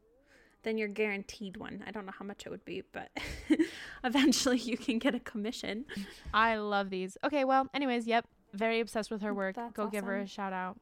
then 0.64 0.76
you're 0.76 0.88
guaranteed 0.88 1.56
one. 1.56 1.82
I 1.86 1.90
don't 1.92 2.04
know 2.04 2.12
how 2.18 2.24
much 2.26 2.44
it 2.44 2.50
would 2.50 2.64
be, 2.66 2.82
but 2.92 3.10
eventually 4.04 4.58
you 4.58 4.76
can 4.76 4.98
get 4.98 5.14
a 5.14 5.20
commission. 5.20 5.86
i 6.34 6.56
love 6.56 6.90
these 6.90 7.16
okay 7.24 7.44
well 7.44 7.68
anyways 7.72 8.06
yep 8.06 8.26
very 8.52 8.80
obsessed 8.80 9.10
with 9.10 9.22
her 9.22 9.32
work 9.32 9.54
That's 9.56 9.72
go 9.72 9.86
give 9.86 10.04
her 10.04 10.18
a 10.18 10.26
shout 10.26 10.52
out 10.52 10.78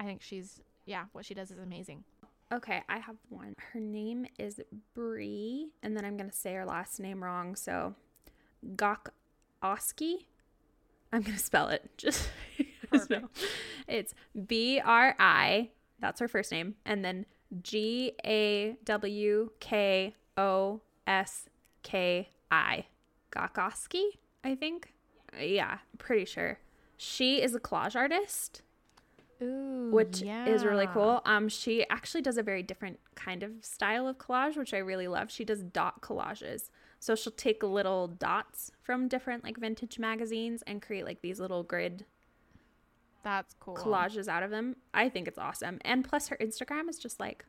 i 0.00 0.04
think 0.04 0.22
she's 0.22 0.60
yeah 0.84 1.04
what 1.12 1.24
she 1.24 1.34
does 1.34 1.50
is 1.50 1.58
amazing 1.58 2.04
Okay, 2.52 2.82
I 2.86 2.98
have 2.98 3.16
one. 3.30 3.54
Her 3.72 3.80
name 3.80 4.26
is 4.38 4.60
Bree, 4.94 5.70
and 5.82 5.96
then 5.96 6.04
I'm 6.04 6.18
gonna 6.18 6.32
say 6.32 6.52
her 6.52 6.66
last 6.66 7.00
name 7.00 7.24
wrong. 7.24 7.56
So, 7.56 7.94
Gok 8.76 9.08
Oski. 9.62 10.26
I'm 11.10 11.22
gonna 11.22 11.38
spell 11.38 11.68
it. 11.68 11.88
Just 11.96 12.28
so 12.92 13.22
it's 13.88 14.14
B 14.46 14.82
R 14.84 15.16
I. 15.18 15.70
That's 15.98 16.20
her 16.20 16.28
first 16.28 16.52
name, 16.52 16.74
and 16.84 17.02
then 17.02 17.24
G 17.62 18.12
A 18.22 18.76
W 18.84 19.50
K 19.58 20.14
O 20.36 20.82
S 21.06 21.48
K 21.82 22.28
I. 22.50 22.84
Gawkoski, 23.34 24.18
I 24.44 24.54
think. 24.54 24.92
Yeah, 25.40 25.78
pretty 25.96 26.26
sure. 26.26 26.58
She 26.98 27.40
is 27.40 27.54
a 27.54 27.60
collage 27.60 27.96
artist 27.96 28.60
Ooh, 29.42 29.90
which 29.90 30.22
is 30.22 30.64
really 30.64 30.86
cool. 30.86 31.20
Um, 31.24 31.48
she 31.48 31.86
actually 31.88 32.22
does 32.22 32.38
a 32.38 32.42
very 32.42 32.62
different 32.62 33.00
kind 33.14 33.42
of 33.42 33.52
style 33.60 34.06
of 34.06 34.18
collage, 34.18 34.56
which 34.56 34.72
I 34.72 34.78
really 34.78 35.08
love. 35.08 35.30
She 35.30 35.44
does 35.44 35.62
dot 35.62 36.00
collages. 36.00 36.70
So 36.98 37.16
she'll 37.16 37.32
take 37.32 37.62
little 37.62 38.06
dots 38.06 38.70
from 38.80 39.08
different 39.08 39.42
like 39.42 39.56
vintage 39.58 39.98
magazines 39.98 40.62
and 40.66 40.80
create 40.80 41.04
like 41.04 41.20
these 41.20 41.40
little 41.40 41.64
grid 41.64 42.04
That's 43.24 43.54
cool. 43.58 43.76
collages 43.76 44.28
out 44.28 44.44
of 44.44 44.50
them. 44.50 44.76
I 44.94 45.08
think 45.08 45.26
it's 45.26 45.38
awesome. 45.38 45.78
And 45.84 46.04
plus 46.08 46.28
her 46.28 46.36
Instagram 46.40 46.88
is 46.88 46.98
just 46.98 47.18
like 47.18 47.44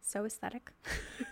so 0.00 0.24
aesthetic. 0.24 0.70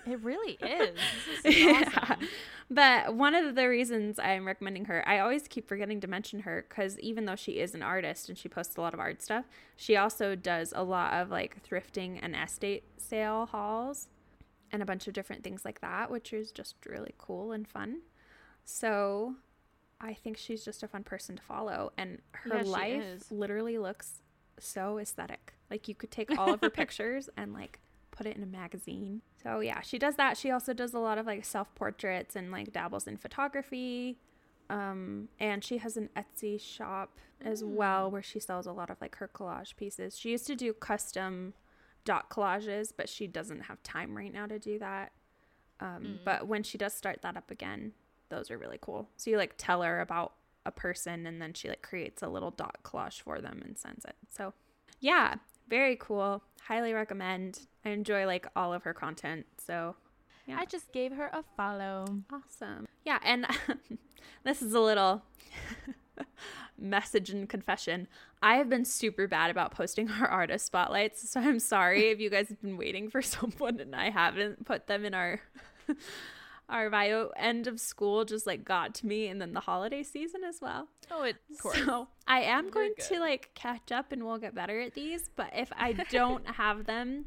It 0.05 0.20
really 0.22 0.52
is. 0.62 1.16
This 1.24 1.44
is 1.44 1.57
Yeah. 1.57 1.88
awesome. 1.96 2.29
But 2.70 3.14
one 3.14 3.35
of 3.35 3.55
the 3.57 3.68
reasons 3.68 4.18
I'm 4.20 4.46
recommending 4.46 4.85
her, 4.87 5.07
I 5.09 5.18
always 5.18 5.48
keep 5.48 5.68
forgetting 5.68 6.00
to 6.00 6.07
mention 6.09 6.40
her 6.40 6.64
because 6.68 6.98
even 7.00 7.24
though 7.24 7.35
she 7.37 7.59
is 7.59 7.74
an 7.74 7.83
artist 7.83 8.29
and 8.29 8.38
she 8.38 8.48
posts 8.48 8.76
a 8.76 8.81
lot 8.81 8.94
of 8.94 9.00
art 9.00 9.20
stuff, 9.22 9.44
she 9.76 9.96
also 9.96 10.37
does 10.37 10.72
a 10.76 10.83
lot 10.85 11.12
of 11.14 11.31
like 11.31 11.57
thrifting 11.68 12.18
and 12.22 12.37
estate 12.37 12.85
sale 12.98 13.46
hauls 13.46 14.09
and 14.72 14.83
a 14.83 14.87
bunch 14.87 15.07
of 15.09 15.14
different 15.14 15.42
things 15.44 15.64
like 15.64 15.81
that, 15.81 16.11
which 16.11 16.33
is 16.33 16.52
just 16.52 16.76
really 16.87 17.14
cool 17.18 17.50
and 17.52 17.66
fun. 17.66 18.00
So 18.64 19.35
I 20.00 20.14
think 20.14 20.37
she's 20.37 20.64
just 20.64 20.83
a 20.83 20.88
fun 20.88 21.05
person 21.05 21.37
to 21.37 21.42
follow. 21.42 21.92
And 21.96 22.20
her 22.33 22.59
Yeah, 22.59 22.62
life 22.62 23.24
literally 23.31 23.79
looks 23.79 24.22
so 24.59 24.98
aesthetic. 24.98 25.55
Like 25.70 25.88
you 25.88 25.94
could 25.94 26.11
take 26.11 26.37
all 26.38 26.52
of 26.52 26.61
her 26.61 26.70
pictures 26.83 27.29
and 27.37 27.52
like 27.52 27.81
put 28.16 28.26
it 28.26 28.37
in 28.37 28.42
a 28.42 28.46
magazine. 28.46 29.20
So 29.42 29.61
yeah, 29.61 29.81
she 29.83 29.98
does 29.98 30.16
that. 30.16 30.37
She 30.37 30.50
also 30.50 30.72
does 30.72 30.94
a 30.94 30.98
lot 30.98 31.18
of 31.18 31.26
like 31.26 31.44
self 31.44 31.74
portraits 31.74 32.35
and 32.35 32.50
like 32.50 32.72
dabbles 32.72 33.07
in 33.07 33.16
photography. 33.16 34.18
Um, 34.68 35.29
and 35.38 35.62
she 35.62 35.79
has 35.79 35.96
an 35.96 36.09
Etsy 36.16 36.61
shop 36.61 37.18
as 37.44 37.62
well 37.62 38.11
where 38.11 38.22
she 38.22 38.40
sells 38.40 38.66
a 38.66 38.72
lot 38.72 38.90
of 38.90 39.00
like 39.00 39.16
her 39.16 39.29
collage 39.29 39.76
pieces. 39.76 40.18
She 40.18 40.31
used 40.31 40.46
to 40.48 40.57
do 40.57 40.72
custom 40.72 41.55
dot 42.05 42.31
collages, 42.31 42.92
but 42.96 43.09
she 43.09 43.26
doesn't 43.26 43.62
have 43.62 43.83
time 43.83 44.16
right 44.16 44.33
now 44.33 44.46
to 44.46 44.59
do 44.59 44.79
that. 44.79 45.12
Um, 45.79 46.20
But 46.24 46.48
when 46.48 46.62
she 46.62 46.79
does 46.79 46.94
start 46.94 47.20
that 47.22 47.37
up 47.37 47.50
again, 47.50 47.92
those 48.29 48.50
are 48.50 48.59
really 48.59 48.79
cool. 48.81 49.09
So 49.16 49.31
you 49.31 49.37
like 49.37 49.55
tell 49.57 49.83
her 49.83 50.00
about 50.00 50.33
a 50.64 50.72
person 50.72 51.26
and 51.26 51.40
then 51.40 51.52
she 51.52 51.68
like 51.68 51.83
creates 51.83 52.22
a 52.22 52.29
little 52.29 52.50
dot 52.50 52.79
collage 52.83 53.20
for 53.20 53.40
them 53.40 53.62
and 53.64 53.79
sends 53.79 54.05
it. 54.05 54.16
So 54.31 54.52
yeah, 54.98 55.37
very 55.68 55.96
cool. 55.96 56.42
Highly 56.68 56.92
recommend. 56.92 57.61
I 57.85 57.90
enjoy 57.90 58.26
like 58.26 58.46
all 58.57 58.72
of 58.72 58.83
her 58.85 58.94
content. 58.94 59.46
So 59.59 59.94
Yeah. 60.46 60.57
I 60.61 60.64
just 60.64 60.92
gave 60.92 61.12
her 61.12 61.26
a 61.33 61.44
follow. 61.57 62.05
awesome. 62.33 62.87
Yeah, 63.05 63.18
and 63.24 63.46
this 64.44 64.62
is 64.62 64.74
a 64.74 64.81
little 64.81 65.22
message 66.79 67.31
and 67.31 67.48
confession. 67.48 68.09
I 68.42 68.57
have 68.57 68.68
been 68.68 68.85
super 68.85 69.27
bad 69.27 69.50
about 69.50 69.71
posting 69.73 70.10
our 70.10 70.27
artist 70.29 70.67
spotlights, 70.67 71.29
so 71.31 71.40
I'm 71.40 71.58
sorry 71.58 72.10
if 72.10 72.21
you 72.21 72.31
guys 72.31 72.48
have 72.48 72.60
been 72.60 72.77
waiting 72.77 73.08
for 73.10 73.23
someone 73.35 73.81
and 73.81 73.94
I 73.94 74.10
haven't 74.10 74.64
put 74.67 74.87
them 74.87 75.04
in 75.04 75.14
our 75.14 75.40
our 76.69 76.90
bio. 76.90 77.31
End 77.37 77.67
of 77.67 77.79
school 77.81 78.25
just 78.25 78.46
like 78.46 78.64
got 78.64 78.94
to 78.96 79.06
me, 79.06 79.29
and 79.29 79.40
then 79.40 79.52
the 79.52 79.60
holiday 79.60 80.02
season 80.02 80.42
as 80.44 80.60
well. 80.60 80.88
Oh, 81.10 81.23
it. 81.23 81.37
So 81.60 82.08
I 82.27 82.40
am 82.42 82.71
going 82.71 82.92
to 83.08 83.21
like 83.21 83.50
catch 83.54 83.92
up 83.92 84.12
and 84.12 84.25
we'll 84.25 84.38
get 84.38 84.54
better 84.54 84.81
at 84.81 84.94
these. 84.94 85.29
But 85.37 85.50
if 85.54 85.71
I 85.77 85.92
don't 85.92 86.46
have 86.56 86.87
them 86.87 87.27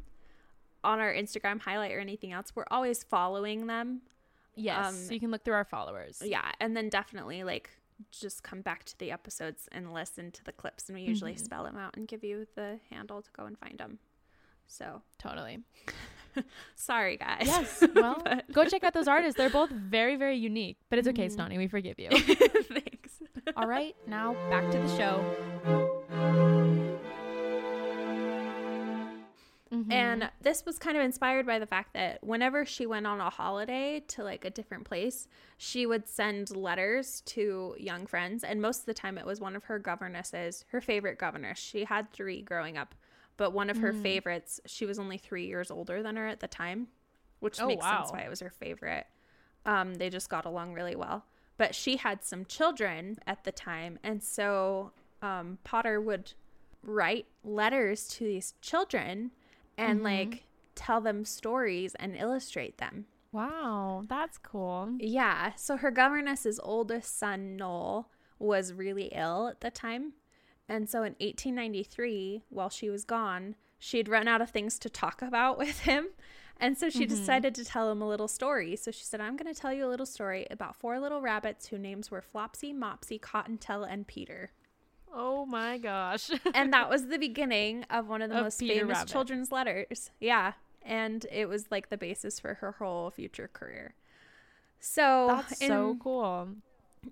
on 0.84 0.98
our 1.00 1.12
Instagram 1.12 1.60
highlight 1.60 1.92
or 1.92 2.00
anything 2.00 2.32
else, 2.32 2.52
we're 2.54 2.64
always 2.70 3.02
following 3.04 3.66
them. 3.66 4.02
yes, 4.56 4.88
um, 4.88 4.94
so 4.94 5.12
you 5.14 5.20
can 5.20 5.30
look 5.30 5.44
through 5.44 5.54
our 5.54 5.64
followers. 5.64 6.22
Yeah. 6.24 6.50
And 6.60 6.76
then 6.76 6.88
definitely 6.88 7.44
like 7.44 7.70
just 8.10 8.42
come 8.42 8.62
back 8.62 8.84
to 8.84 8.98
the 8.98 9.10
episodes 9.10 9.68
and 9.72 9.92
listen 9.92 10.30
to 10.32 10.44
the 10.44 10.52
clips. 10.52 10.88
And 10.88 10.96
we 10.96 11.02
usually 11.04 11.34
Mhm. 11.34 11.40
spell 11.44 11.64
them 11.64 11.76
out 11.76 11.96
and 11.98 12.08
give 12.08 12.24
you 12.24 12.46
the 12.56 12.80
handle 12.90 13.20
to 13.20 13.30
go 13.36 13.44
and 13.44 13.58
find 13.58 13.78
them. 13.78 13.98
So 14.66 15.02
Totally. 15.18 15.60
Sorry, 16.74 17.16
guys. 17.16 17.42
Yes. 17.46 17.82
Well, 17.94 18.20
But- 18.24 18.50
go 18.52 18.64
check 18.64 18.84
out 18.84 18.92
those 18.94 19.08
artists. 19.08 19.36
They're 19.36 19.50
both 19.50 19.70
very, 19.70 20.16
very 20.16 20.36
unique. 20.36 20.76
But 20.88 20.98
it's 20.98 21.08
okay, 21.08 21.26
Mhm. 21.28 21.36
Stauney. 21.36 21.56
We 21.58 21.68
forgive 21.68 21.98
you. 21.98 22.08
Thanks. 22.10 23.22
All 23.56 23.66
right, 23.66 23.94
now 24.06 24.34
back 24.50 24.70
to 24.70 24.78
the 24.78 24.96
show. 24.96 26.30
Mhm. 29.72 29.92
And 29.92 30.30
this 30.42 30.64
was 30.66 30.78
kind 30.80 30.96
of 30.96 31.04
inspired 31.04 31.46
by 31.46 31.60
the 31.60 31.66
fact 31.66 31.94
that 31.94 32.24
whenever 32.24 32.64
she 32.66 32.86
went 32.86 33.06
on 33.06 33.20
a 33.20 33.30
holiday 33.30 34.00
to 34.08 34.24
like 34.24 34.44
a 34.44 34.50
different 34.50 34.84
place, 34.84 35.28
she 35.58 35.86
would 35.86 36.08
send 36.08 36.54
letters 36.56 37.20
to 37.26 37.76
young 37.78 38.06
friends. 38.06 38.42
And 38.42 38.60
most 38.60 38.80
of 38.80 38.86
the 38.86 38.94
time, 38.94 39.16
it 39.16 39.24
was 39.24 39.40
one 39.40 39.54
of 39.54 39.64
her 39.64 39.78
governesses, 39.78 40.64
her 40.70 40.80
favorite 40.80 41.18
governess. 41.18 41.58
She 41.60 41.84
had 41.84 42.12
three 42.12 42.42
growing 42.42 42.76
up, 42.76 42.96
but 43.40 43.54
one 43.54 43.70
of 43.70 43.78
her 43.78 43.94
Mhm. 43.94 44.02
favorites, 44.02 44.60
she 44.66 44.84
was 44.84 44.98
only 44.98 45.16
three 45.16 45.46
years 45.46 45.70
older 45.70 46.02
than 46.02 46.16
her 46.16 46.26
at 46.26 46.40
the 46.40 46.46
time, 46.46 46.88
which 47.38 47.58
Oh, 47.58 47.66
makes 47.68 47.86
sense 47.86 48.12
why 48.12 48.20
it 48.20 48.28
was 48.28 48.40
her 48.40 48.50
favorite. 48.50 49.06
Um, 49.64 49.94
they 49.94 50.10
just 50.10 50.28
got 50.28 50.44
along 50.44 50.74
really 50.74 50.94
well. 50.94 51.24
But 51.56 51.74
she 51.74 51.96
had 51.96 52.22
some 52.22 52.44
children 52.44 53.18
at 53.26 53.44
the 53.44 53.52
time. 53.52 53.98
And 54.02 54.22
so 54.22 54.92
um, 55.22 55.56
Potter 55.64 56.02
would 56.02 56.34
write 56.82 57.28
letters 57.42 58.08
to 58.08 58.24
these 58.24 58.52
children 58.60 59.30
and 59.78 60.00
Mhm. 60.00 60.04
like 60.04 60.44
tell 60.74 61.00
them 61.00 61.24
stories 61.24 61.94
and 61.94 62.14
illustrate 62.16 62.76
them. 62.76 63.06
wow, 63.32 64.02
that's 64.08 64.36
cool. 64.38 64.96
Yeah. 64.98 65.54
So 65.54 65.76
her 65.78 65.90
governess's 65.92 66.58
oldest 66.62 67.16
son, 67.18 67.56
Noel, 67.56 68.10
was 68.38 68.72
really 68.74 69.06
ill 69.14 69.46
at 69.48 69.60
the 69.60 69.70
time. 69.70 70.12
And 70.70 70.88
so 70.88 70.98
in 70.98 71.14
1893, 71.20 72.42
while 72.48 72.70
she 72.70 72.88
was 72.88 73.04
gone, 73.04 73.56
she 73.78 73.98
had 73.98 74.08
run 74.08 74.28
out 74.28 74.40
of 74.40 74.50
things 74.50 74.78
to 74.78 74.88
talk 74.88 75.20
about 75.30 75.58
with 75.58 75.80
him. 75.80 76.08
And 76.58 76.78
so 76.78 76.88
she 76.90 77.06
Mhm. 77.06 77.08
decided 77.08 77.54
to 77.56 77.64
tell 77.64 77.90
him 77.90 78.00
a 78.00 78.08
little 78.08 78.28
story. 78.28 78.76
So 78.76 78.90
she 78.90 79.02
said, 79.04 79.20
I'm 79.20 79.36
going 79.36 79.52
to 79.52 79.58
tell 79.60 79.72
you 79.72 79.84
a 79.86 79.88
little 79.88 80.06
story 80.06 80.46
about 80.50 80.76
four 80.76 81.00
little 81.00 81.20
rabbits 81.20 81.66
whose 81.68 81.80
names 81.80 82.10
were 82.10 82.20
Flopsy, 82.22 82.72
Mopsy, 82.72 83.20
Cottontail, 83.20 83.82
and 83.82 84.06
Peter. 84.06 84.52
Oh 85.12 85.44
my 85.46 85.76
gosh. 85.78 86.30
and 86.54 86.72
that 86.72 86.88
was 86.88 87.06
the 87.08 87.18
beginning 87.18 87.84
of 87.90 88.08
one 88.08 88.22
of 88.22 88.30
the 88.30 88.36
Of 88.36 88.44
most 88.44 88.60
Peter 88.60 88.80
famous 88.80 88.98
Rabbit. 88.98 89.10
children's 89.10 89.50
letters. 89.50 90.10
Yeah. 90.20 90.52
And 90.82 91.26
it 91.32 91.48
was 91.48 91.70
like 91.70 91.88
the 91.88 91.96
basis 91.98 92.38
for 92.38 92.54
her 92.54 92.72
whole 92.72 93.10
future 93.10 93.48
career. 93.52 93.94
So 94.78 95.26
that's 95.28 95.58
so 95.66 95.96
cool. 96.00 96.48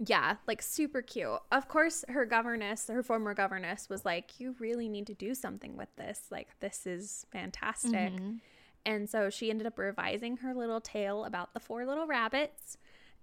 Yeah, 0.05 0.37
like 0.47 0.61
super 0.63 1.03
cute. 1.03 1.41
Of 1.51 1.69
course, 1.69 2.05
her 2.09 2.25
governess, 2.25 2.89
her 2.89 3.03
former 3.03 3.35
governess, 3.35 3.89
was 3.89 4.05
like, 4.05 4.39
You 4.39 4.55
really 4.59 4.89
need 4.89 5.07
to 5.09 5.15
do 5.15 5.35
something 5.35 5.77
with 5.77 5.95
this. 5.97 6.27
Like, 6.31 6.49
this 6.61 6.87
is 6.87 7.27
fantastic. 7.31 8.13
Mhm. 8.13 8.41
And 8.87 9.09
so 9.09 9.29
she 9.31 9.51
ended 9.51 9.67
up 9.67 9.79
revising 9.79 10.39
her 10.39 10.55
little 10.55 10.81
tale 10.81 11.25
about 11.25 11.53
the 11.55 11.61
four 11.61 11.85
little 11.85 12.07
rabbits 12.07 12.79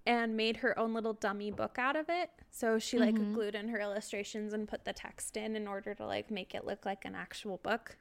and 0.06 0.36
made 0.36 0.58
her 0.58 0.78
own 0.78 0.94
little 0.94 1.14
dummy 1.14 1.50
book 1.50 1.76
out 1.78 1.96
of 1.96 2.06
it. 2.08 2.30
So 2.50 2.78
she 2.78 2.98
like 2.98 3.16
Mhm. 3.16 3.34
glued 3.34 3.54
in 3.56 3.68
her 3.68 3.80
illustrations 3.80 4.52
and 4.52 4.68
put 4.68 4.84
the 4.84 4.92
text 4.92 5.36
in 5.36 5.56
in 5.56 5.66
order 5.66 5.94
to 5.94 6.06
like 6.06 6.30
make 6.30 6.54
it 6.54 6.64
look 6.64 6.86
like 6.86 7.04
an 7.04 7.14
actual 7.16 7.56
book. 7.58 7.96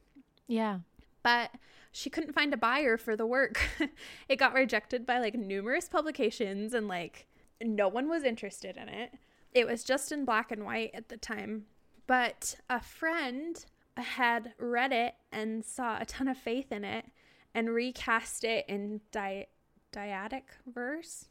Yeah. 0.48 0.80
But 1.24 1.52
she 1.92 2.12
couldn't 2.12 2.34
find 2.34 2.54
a 2.54 2.58
buyer 2.58 2.98
for 2.98 3.16
the 3.16 3.26
work. 3.26 3.60
it 4.30 4.36
got 4.36 4.54
rejected 4.54 5.06
by 5.06 5.18
like 5.18 5.34
numerous 5.34 5.90
publications 5.90 6.76
and 6.76 6.88
like 6.88 7.26
no 7.64 7.88
one 7.88 8.10
was 8.10 8.24
interested 8.24 8.78
in 8.78 8.90
it. 8.90 9.12
It 9.54 9.68
was 9.68 9.84
just 9.84 10.12
in 10.12 10.26
black 10.26 10.52
and 10.52 10.66
white 10.66 10.92
at 10.94 11.10
the 11.10 11.18
time. 11.18 11.66
But 12.08 12.56
a 12.70 12.82
friend 12.82 13.64
had 13.98 14.54
read 14.60 14.92
it 14.92 15.14
and 15.32 15.64
saw 15.64 15.98
a 16.00 16.06
ton 16.06 16.28
of 16.28 16.38
faith 16.38 16.72
in 16.72 16.84
it 16.84 17.06
and 17.54 17.70
recast 17.70 18.44
it 18.44 18.66
in 18.68 19.00
di- 19.12 19.48
dyadic 19.94 20.44
verse 20.68 21.30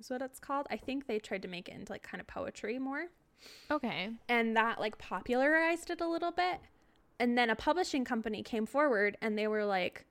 is 0.00 0.08
what 0.08 0.22
it's 0.22 0.40
called. 0.40 0.66
I 0.70 0.78
think 0.78 1.06
they 1.06 1.18
tried 1.18 1.42
to 1.42 1.48
make 1.48 1.68
it 1.68 1.74
into 1.74 1.92
like 1.92 2.02
kind 2.02 2.20
of 2.20 2.26
poetry 2.26 2.78
more 2.78 3.06
Okay. 3.70 4.08
and 4.28 4.56
that 4.56 4.80
like 4.80 4.96
popularized 4.98 5.90
it 5.90 6.00
a 6.00 6.08
little 6.08 6.32
bit. 6.32 6.60
And 7.20 7.36
then 7.36 7.50
a 7.50 7.56
publishing 7.56 8.04
company 8.04 8.42
came 8.42 8.64
forward 8.66 9.16
and 9.20 9.38
they 9.38 9.46
were 9.46 9.64
like, 9.66 10.05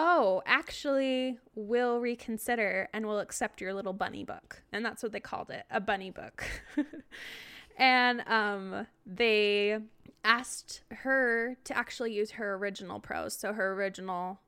"Oh, 0.00 0.42
actually, 0.46 1.38
we'll 1.56 1.98
reconsider 1.98 2.88
and 2.92 3.06
we'll 3.06 3.18
accept 3.18 3.60
your 3.60 3.74
little 3.74 3.92
bunny 3.92 4.22
book." 4.24 4.62
And 4.72 4.84
that's 4.84 5.02
what 5.02 5.12
they 5.12 5.20
called 5.20 5.50
it, 5.50 5.64
a 5.70 5.80
bunny 5.80 6.10
book. 6.10 6.44
and 7.76 8.22
um 8.28 8.86
they 9.06 9.78
asked 10.24 10.82
her 10.90 11.56
to 11.64 11.76
actually 11.76 12.12
use 12.14 12.32
her 12.32 12.54
original 12.54 13.00
prose, 13.00 13.34
so 13.34 13.52
her 13.52 13.72
original 13.72 14.40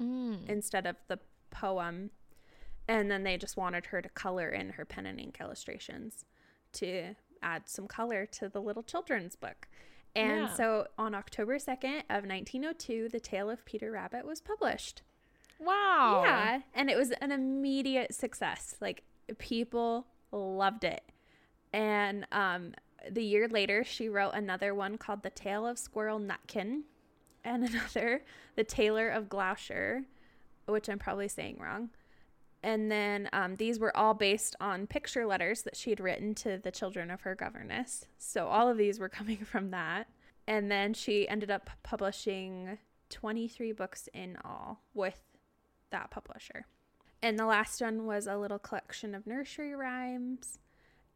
Mm. 0.00 0.48
instead 0.48 0.86
of 0.86 0.96
the 1.06 1.18
poem. 1.50 2.10
And 2.88 3.10
then 3.10 3.22
they 3.22 3.36
just 3.38 3.56
wanted 3.56 3.86
her 3.86 4.02
to 4.02 4.08
color 4.08 4.48
in 4.50 4.70
her 4.70 4.84
pen 4.84 5.06
and 5.06 5.20
ink 5.20 5.38
illustrations 5.40 6.24
to 6.72 7.14
add 7.42 7.68
some 7.68 7.86
color 7.86 8.26
to 8.26 8.48
the 8.48 8.60
little 8.60 8.82
children's 8.82 9.36
book. 9.36 9.68
And 10.16 10.42
Yeah. 10.42 10.54
so 10.54 10.86
on 10.96 11.14
October 11.14 11.58
2nd 11.58 12.00
of 12.10 12.24
1902, 12.24 13.08
The 13.08 13.20
Tale 13.20 13.50
of 13.50 13.64
Peter 13.64 13.90
Rabbit 13.90 14.24
was 14.24 14.40
published. 14.40 15.02
Wow. 15.58 16.22
Yeah, 16.24 16.60
and 16.74 16.90
it 16.90 16.96
was 16.96 17.10
an 17.12 17.32
immediate 17.32 18.14
success. 18.14 18.76
Like 18.80 19.02
people 19.38 20.06
loved 20.32 20.84
it. 20.84 21.02
And 21.72 22.26
um 22.32 22.74
the 23.10 23.22
year 23.22 23.48
later, 23.48 23.84
she 23.84 24.08
wrote 24.08 24.32
another 24.34 24.74
one 24.74 24.96
called 24.96 25.22
The 25.22 25.30
Tale 25.30 25.66
of 25.66 25.78
Squirrel 25.78 26.18
Nutkin 26.18 26.82
and 27.44 27.64
another 27.68 28.22
The 28.56 28.64
Tailor 28.64 29.10
of 29.10 29.28
Gloucester, 29.28 30.04
which 30.66 30.88
I'm 30.88 30.98
probably 30.98 31.28
saying 31.28 31.58
wrong. 31.60 31.90
And 32.64 32.90
then 32.90 33.28
um, 33.34 33.56
these 33.56 33.78
were 33.78 33.94
all 33.94 34.14
based 34.14 34.56
on 34.58 34.86
picture 34.86 35.26
letters 35.26 35.62
that 35.64 35.76
she 35.76 35.90
had 35.90 36.00
written 36.00 36.34
to 36.36 36.56
the 36.56 36.70
children 36.70 37.10
of 37.10 37.20
her 37.20 37.34
governess. 37.34 38.06
So 38.18 38.46
all 38.46 38.70
of 38.70 38.78
these 38.78 38.98
were 38.98 39.08
coming 39.10 39.36
from 39.36 39.70
that. 39.70 40.08
And 40.46 40.70
then 40.70 40.94
she 40.94 41.28
ended 41.28 41.50
up 41.50 41.68
publishing 41.82 42.78
23 43.10 43.72
books 43.72 44.08
in 44.14 44.38
all 44.42 44.80
with 44.94 45.20
that 45.90 46.10
publisher. 46.10 46.64
And 47.22 47.38
the 47.38 47.44
last 47.44 47.82
one 47.82 48.06
was 48.06 48.26
a 48.26 48.38
little 48.38 48.58
collection 48.58 49.14
of 49.14 49.26
nursery 49.26 49.74
rhymes 49.74 50.58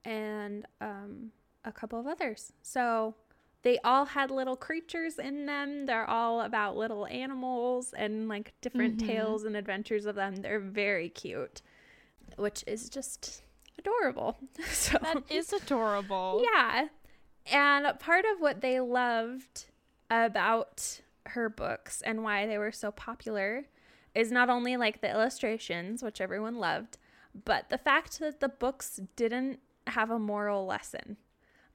and 0.04 0.66
um, 0.82 1.32
a 1.64 1.72
couple 1.72 1.98
of 1.98 2.06
others. 2.06 2.52
So 2.60 3.14
they 3.62 3.78
all 3.84 4.04
had 4.06 4.30
little 4.30 4.56
creatures 4.56 5.18
in 5.18 5.46
them. 5.46 5.86
They're 5.86 6.08
all 6.08 6.40
about 6.42 6.76
little 6.76 7.06
animals 7.06 7.92
and 7.92 8.28
like 8.28 8.52
different 8.60 8.98
Mhm. 9.02 9.06
tales 9.06 9.44
and 9.44 9.56
adventures 9.56 10.06
of 10.06 10.14
them. 10.14 10.36
They're 10.36 10.60
very 10.60 11.08
cute, 11.08 11.60
which 12.36 12.62
is 12.66 12.88
just 12.88 13.42
adorable. 13.78 14.36
so 14.70 14.98
That 14.98 15.24
is 15.30 15.52
adorable. 15.52 16.44
yeah. 16.54 16.88
And 17.50 17.98
part 17.98 18.24
of 18.32 18.40
what 18.40 18.60
they 18.60 18.78
loved 18.80 19.66
about 20.10 21.00
her 21.26 21.48
books 21.48 22.00
and 22.02 22.22
why 22.22 22.46
they 22.46 22.58
were 22.58 22.72
so 22.72 22.90
popular 22.90 23.64
is 24.14 24.30
not 24.32 24.48
only 24.50 24.76
like 24.76 25.00
the 25.00 25.10
illustrations, 25.10 26.02
which 26.02 26.20
everyone 26.20 26.56
loved, 26.58 26.96
but 27.44 27.68
the 27.70 27.78
fact 27.78 28.18
that 28.20 28.40
the 28.40 28.48
books 28.48 29.00
didn't 29.16 29.60
have 29.88 30.10
a 30.10 30.18
moral 30.18 30.66
lesson. 30.66 31.16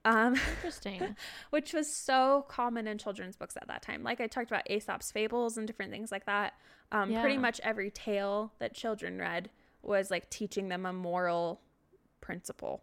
Um, 0.04 0.36
Interesting. 0.56 1.16
which 1.50 1.72
was 1.72 1.90
so 1.90 2.44
common 2.48 2.86
in 2.86 2.98
children's 2.98 3.36
books 3.36 3.56
at 3.56 3.68
that 3.68 3.82
time. 3.82 4.02
Like 4.02 4.20
I 4.20 4.26
talked 4.26 4.50
about 4.50 4.68
Aesop's 4.70 5.10
fables 5.10 5.56
and 5.56 5.66
different 5.66 5.90
things 5.90 6.12
like 6.12 6.26
that. 6.26 6.54
Um, 6.92 7.12
Pretty 7.14 7.38
much 7.38 7.60
every 7.62 7.90
tale 7.90 8.52
that 8.58 8.74
children 8.74 9.18
read 9.18 9.50
was 9.82 10.10
like 10.10 10.30
teaching 10.30 10.68
them 10.68 10.86
a 10.86 10.92
moral 10.92 11.60
principle. 12.20 12.82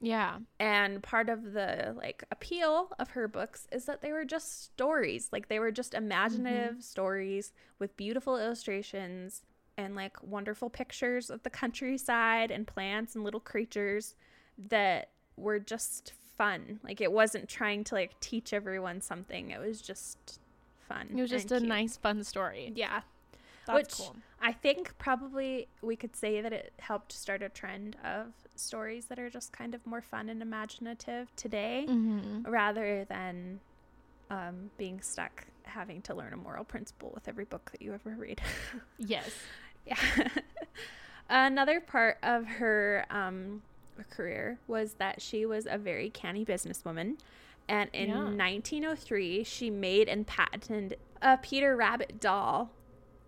Yeah. 0.00 0.38
And 0.60 1.02
part 1.02 1.28
of 1.28 1.52
the 1.52 1.94
like 1.96 2.24
appeal 2.30 2.90
of 2.98 3.10
her 3.10 3.26
books 3.28 3.66
is 3.72 3.86
that 3.86 4.02
they 4.02 4.12
were 4.12 4.24
just 4.24 4.64
stories. 4.64 5.28
Like 5.32 5.48
they 5.48 5.58
were 5.58 5.70
just 5.70 5.94
imaginative 5.94 6.82
stories 6.82 7.52
with 7.78 7.96
beautiful 7.96 8.36
illustrations 8.36 9.42
and 9.76 9.96
like 9.96 10.22
wonderful 10.22 10.70
pictures 10.70 11.30
of 11.30 11.42
the 11.42 11.50
countryside 11.50 12.50
and 12.50 12.66
plants 12.66 13.14
and 13.14 13.24
little 13.24 13.40
creatures 13.40 14.14
that 14.58 15.10
were 15.36 15.58
just 15.58 16.12
fun. 16.36 16.80
Like 16.84 17.00
it 17.00 17.12
wasn't 17.12 17.48
trying 17.48 17.84
to 17.84 17.94
like 17.94 18.18
teach 18.20 18.52
everyone 18.52 19.00
something. 19.00 19.50
It 19.50 19.60
was 19.60 19.80
just 19.80 20.40
fun. 20.88 21.08
It 21.16 21.20
was 21.20 21.30
just 21.30 21.52
a 21.52 21.56
cute. 21.58 21.68
nice, 21.68 21.96
fun 21.96 22.22
story. 22.24 22.72
Yeah. 22.74 23.00
That's 23.66 23.76
Which 23.98 24.06
cool. 24.08 24.16
I 24.42 24.52
think 24.52 24.96
probably 24.98 25.68
we 25.80 25.96
could 25.96 26.14
say 26.14 26.42
that 26.42 26.52
it 26.52 26.74
helped 26.78 27.12
start 27.12 27.42
a 27.42 27.48
trend 27.48 27.96
of 28.04 28.26
stories 28.56 29.06
that 29.06 29.18
are 29.18 29.30
just 29.30 29.52
kind 29.52 29.74
of 29.74 29.86
more 29.86 30.02
fun 30.02 30.28
and 30.28 30.42
imaginative 30.42 31.34
today 31.34 31.86
Mm-hmm. 31.88 32.42
rather 32.50 33.04
than 33.06 33.60
um, 34.30 34.70
being 34.76 35.00
stuck 35.00 35.46
having 35.62 36.02
to 36.02 36.14
learn 36.14 36.34
a 36.34 36.36
moral 36.36 36.62
principle 36.64 37.10
with 37.14 37.26
every 37.26 37.46
book 37.46 37.70
that 37.72 37.80
you 37.80 37.94
ever 37.94 38.14
read. 38.18 38.42
Yes. 38.98 39.30
yeah. 39.86 39.96
Another 41.30 41.80
part 41.80 42.18
of 42.22 42.44
her 42.46 43.06
um, 43.10 43.62
career 44.02 44.58
was 44.66 44.94
that 44.94 45.22
she 45.22 45.46
was 45.46 45.68
a 45.70 45.78
very 45.78 46.10
canny 46.10 46.44
businesswoman. 46.44 47.18
And 47.68 47.88
in 47.92 48.08
Yeah. 48.08 48.24
1903, 48.24 49.44
she 49.44 49.70
made 49.70 50.08
and 50.08 50.26
patented 50.26 50.98
a 51.22 51.38
Peter 51.38 51.76
Rabbit 51.76 52.18
doll 52.20 52.70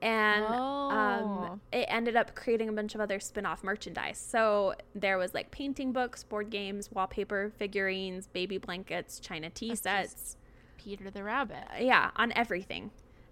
and 0.02 0.44
um, 0.44 0.52
Oh. 0.52 1.60
it 1.72 1.86
ended 1.88 2.16
up 2.16 2.34
creating 2.34 2.68
a 2.68 2.72
bunch 2.72 2.94
of 2.94 3.00
other 3.00 3.18
spin-off 3.18 3.64
merchandise 3.64 4.18
so 4.18 4.74
there 4.94 5.16
was 5.16 5.32
like 5.32 5.50
painting 5.50 5.90
books 5.90 6.22
board 6.22 6.50
games 6.50 6.92
wallpaper 6.92 7.50
figurines 7.56 8.26
baby 8.26 8.58
blankets 8.58 9.18
china 9.18 9.48
tea 9.48 9.70
That's 9.70 9.80
sets 9.80 10.36
Peter 10.76 11.10
the 11.10 11.24
Rabbit. 11.24 11.64
yeah 11.80 12.10
on 12.16 12.30
everything 12.36 12.90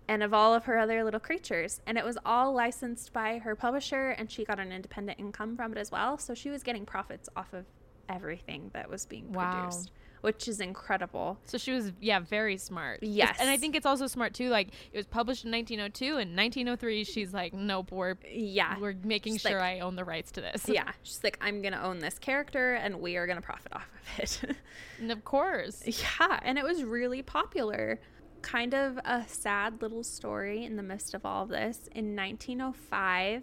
and 0.08 0.22
of 0.22 0.34
all 0.34 0.54
of 0.54 0.64
her 0.64 0.78
other 0.78 1.02
little 1.04 1.20
creatures 1.20 1.80
and 1.86 1.96
it 1.96 2.04
was 2.04 2.18
all 2.26 2.52
licensed 2.52 3.12
by 3.12 3.38
her 3.38 3.54
publisher 3.56 4.10
and 4.10 4.30
she 4.30 4.44
got 4.44 4.58
an 4.60 4.70
independent 4.72 5.18
income 5.18 5.56
from 5.56 5.72
it 5.72 5.78
as 5.78 5.90
well 5.90 6.18
so 6.18 6.34
she 6.34 6.50
was 6.50 6.62
getting 6.62 6.84
profits 6.84 7.28
off 7.36 7.52
of 7.52 7.64
everything 8.08 8.70
that 8.74 8.88
was 8.90 9.06
being 9.06 9.32
Wow. 9.32 9.60
produced 9.62 9.90
which 10.20 10.48
is 10.48 10.58
incredible 10.60 11.38
So 11.44 11.58
she 11.58 11.72
was, 11.72 11.92
yeah, 12.00 12.18
very 12.18 12.56
smart. 12.56 13.00
Yes. 13.02 13.36
and 13.38 13.50
I 13.50 13.58
think 13.58 13.76
it's 13.76 13.84
also 13.84 14.06
smart 14.06 14.32
too. 14.32 14.48
Like 14.48 14.68
it 14.90 14.96
was 14.96 15.04
published 15.06 15.44
in 15.44 15.50
1902, 15.50 16.16
and 16.16 16.34
1903, 16.34 17.04
she's 17.04 17.34
like, 17.34 17.52
nope, 17.52 17.92
we're 17.92 18.14
yeah 18.26 18.78
we're 18.78 18.94
making 19.04 19.34
She's 19.34 19.42
sure 19.42 19.58
like- 19.60 19.76
I 19.76 19.80
own 19.80 19.96
the 19.96 20.04
rights 20.04 20.32
to 20.32 20.40
this. 20.40 20.66
yeah 20.66 20.92
she's 21.02 21.22
like 21.22 21.36
i'm 21.42 21.60
gonna 21.60 21.82
own 21.82 21.98
this 21.98 22.18
character 22.18 22.72
and 22.72 23.00
we 23.02 23.18
are 23.18 23.26
gonna 23.26 23.42
profit 23.42 23.72
off 23.74 23.86
of 24.16 24.18
it 24.20 24.40
and 24.98 25.12
of 25.12 25.24
course. 25.26 25.82
Yeah, 25.86 26.40
and 26.42 26.56
it 26.56 26.64
was 26.64 26.84
really 26.84 27.20
popular. 27.20 28.00
Kind 28.44 28.74
of 28.74 28.98
a 29.04 29.24
sad 29.26 29.80
little 29.80 30.04
story 30.04 30.64
in 30.64 30.76
the 30.76 30.82
midst 30.82 31.14
of 31.14 31.24
all 31.24 31.44
of 31.44 31.48
this. 31.48 31.88
In 31.94 32.14
1905, 32.14 33.42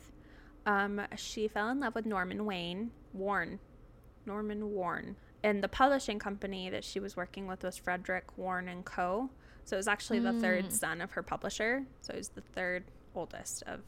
um, 0.65 1.01
she 1.15 1.47
fell 1.47 1.69
in 1.69 1.79
love 1.79 1.95
with 1.95 2.05
Norman 2.05 2.45
Wayne 2.45 2.91
Warren. 3.11 3.59
Norman 4.25 4.71
Warren. 4.71 5.15
And 5.43 5.63
the 5.63 5.67
publishing 5.67 6.19
company 6.19 6.69
that 6.69 6.83
she 6.83 6.99
was 6.99 7.17
working 7.17 7.47
with 7.47 7.63
was 7.63 7.77
Frederick 7.77 8.37
Warren 8.37 8.67
and 8.67 8.85
Co. 8.85 9.31
So 9.65 9.75
it 9.75 9.79
was 9.79 9.87
actually 9.87 10.19
the 10.19 10.33
third 10.33 10.71
son 10.71 11.01
of 11.01 11.11
her 11.11 11.23
publisher. 11.23 11.83
So 12.01 12.13
it 12.13 12.17
was 12.17 12.29
the 12.29 12.41
third 12.41 12.83
oldest 13.15 13.63
of 13.63 13.81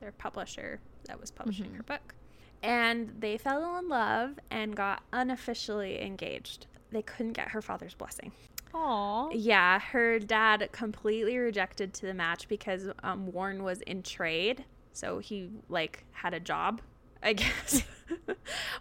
their 0.00 0.12
publisher 0.12 0.80
that 1.04 1.20
was 1.20 1.32
publishing 1.32 1.74
her 1.74 1.82
book. 1.82 2.14
And 2.62 3.12
they 3.18 3.38
fell 3.38 3.76
in 3.78 3.88
love 3.88 4.38
and 4.50 4.76
got 4.76 5.02
unofficially 5.12 6.00
engaged. 6.00 6.66
They 6.92 7.02
couldn't 7.02 7.32
get 7.32 7.48
her 7.48 7.62
father's 7.62 7.94
blessing. 7.94 8.32
Aw. 8.74 9.30
Yeah, 9.32 9.78
her 9.80 10.18
dad 10.18 10.68
completely 10.72 11.38
rejected 11.38 11.92
to 11.94 12.06
the 12.06 12.14
match 12.14 12.48
because 12.48 12.88
um, 13.02 13.32
Warren 13.32 13.62
was 13.62 13.80
in 13.82 14.02
trade, 14.02 14.64
so 14.92 15.18
he 15.18 15.50
like 15.68 16.04
had 16.12 16.34
a 16.34 16.40
job, 16.40 16.80
I 17.22 17.32
guess, 17.34 17.82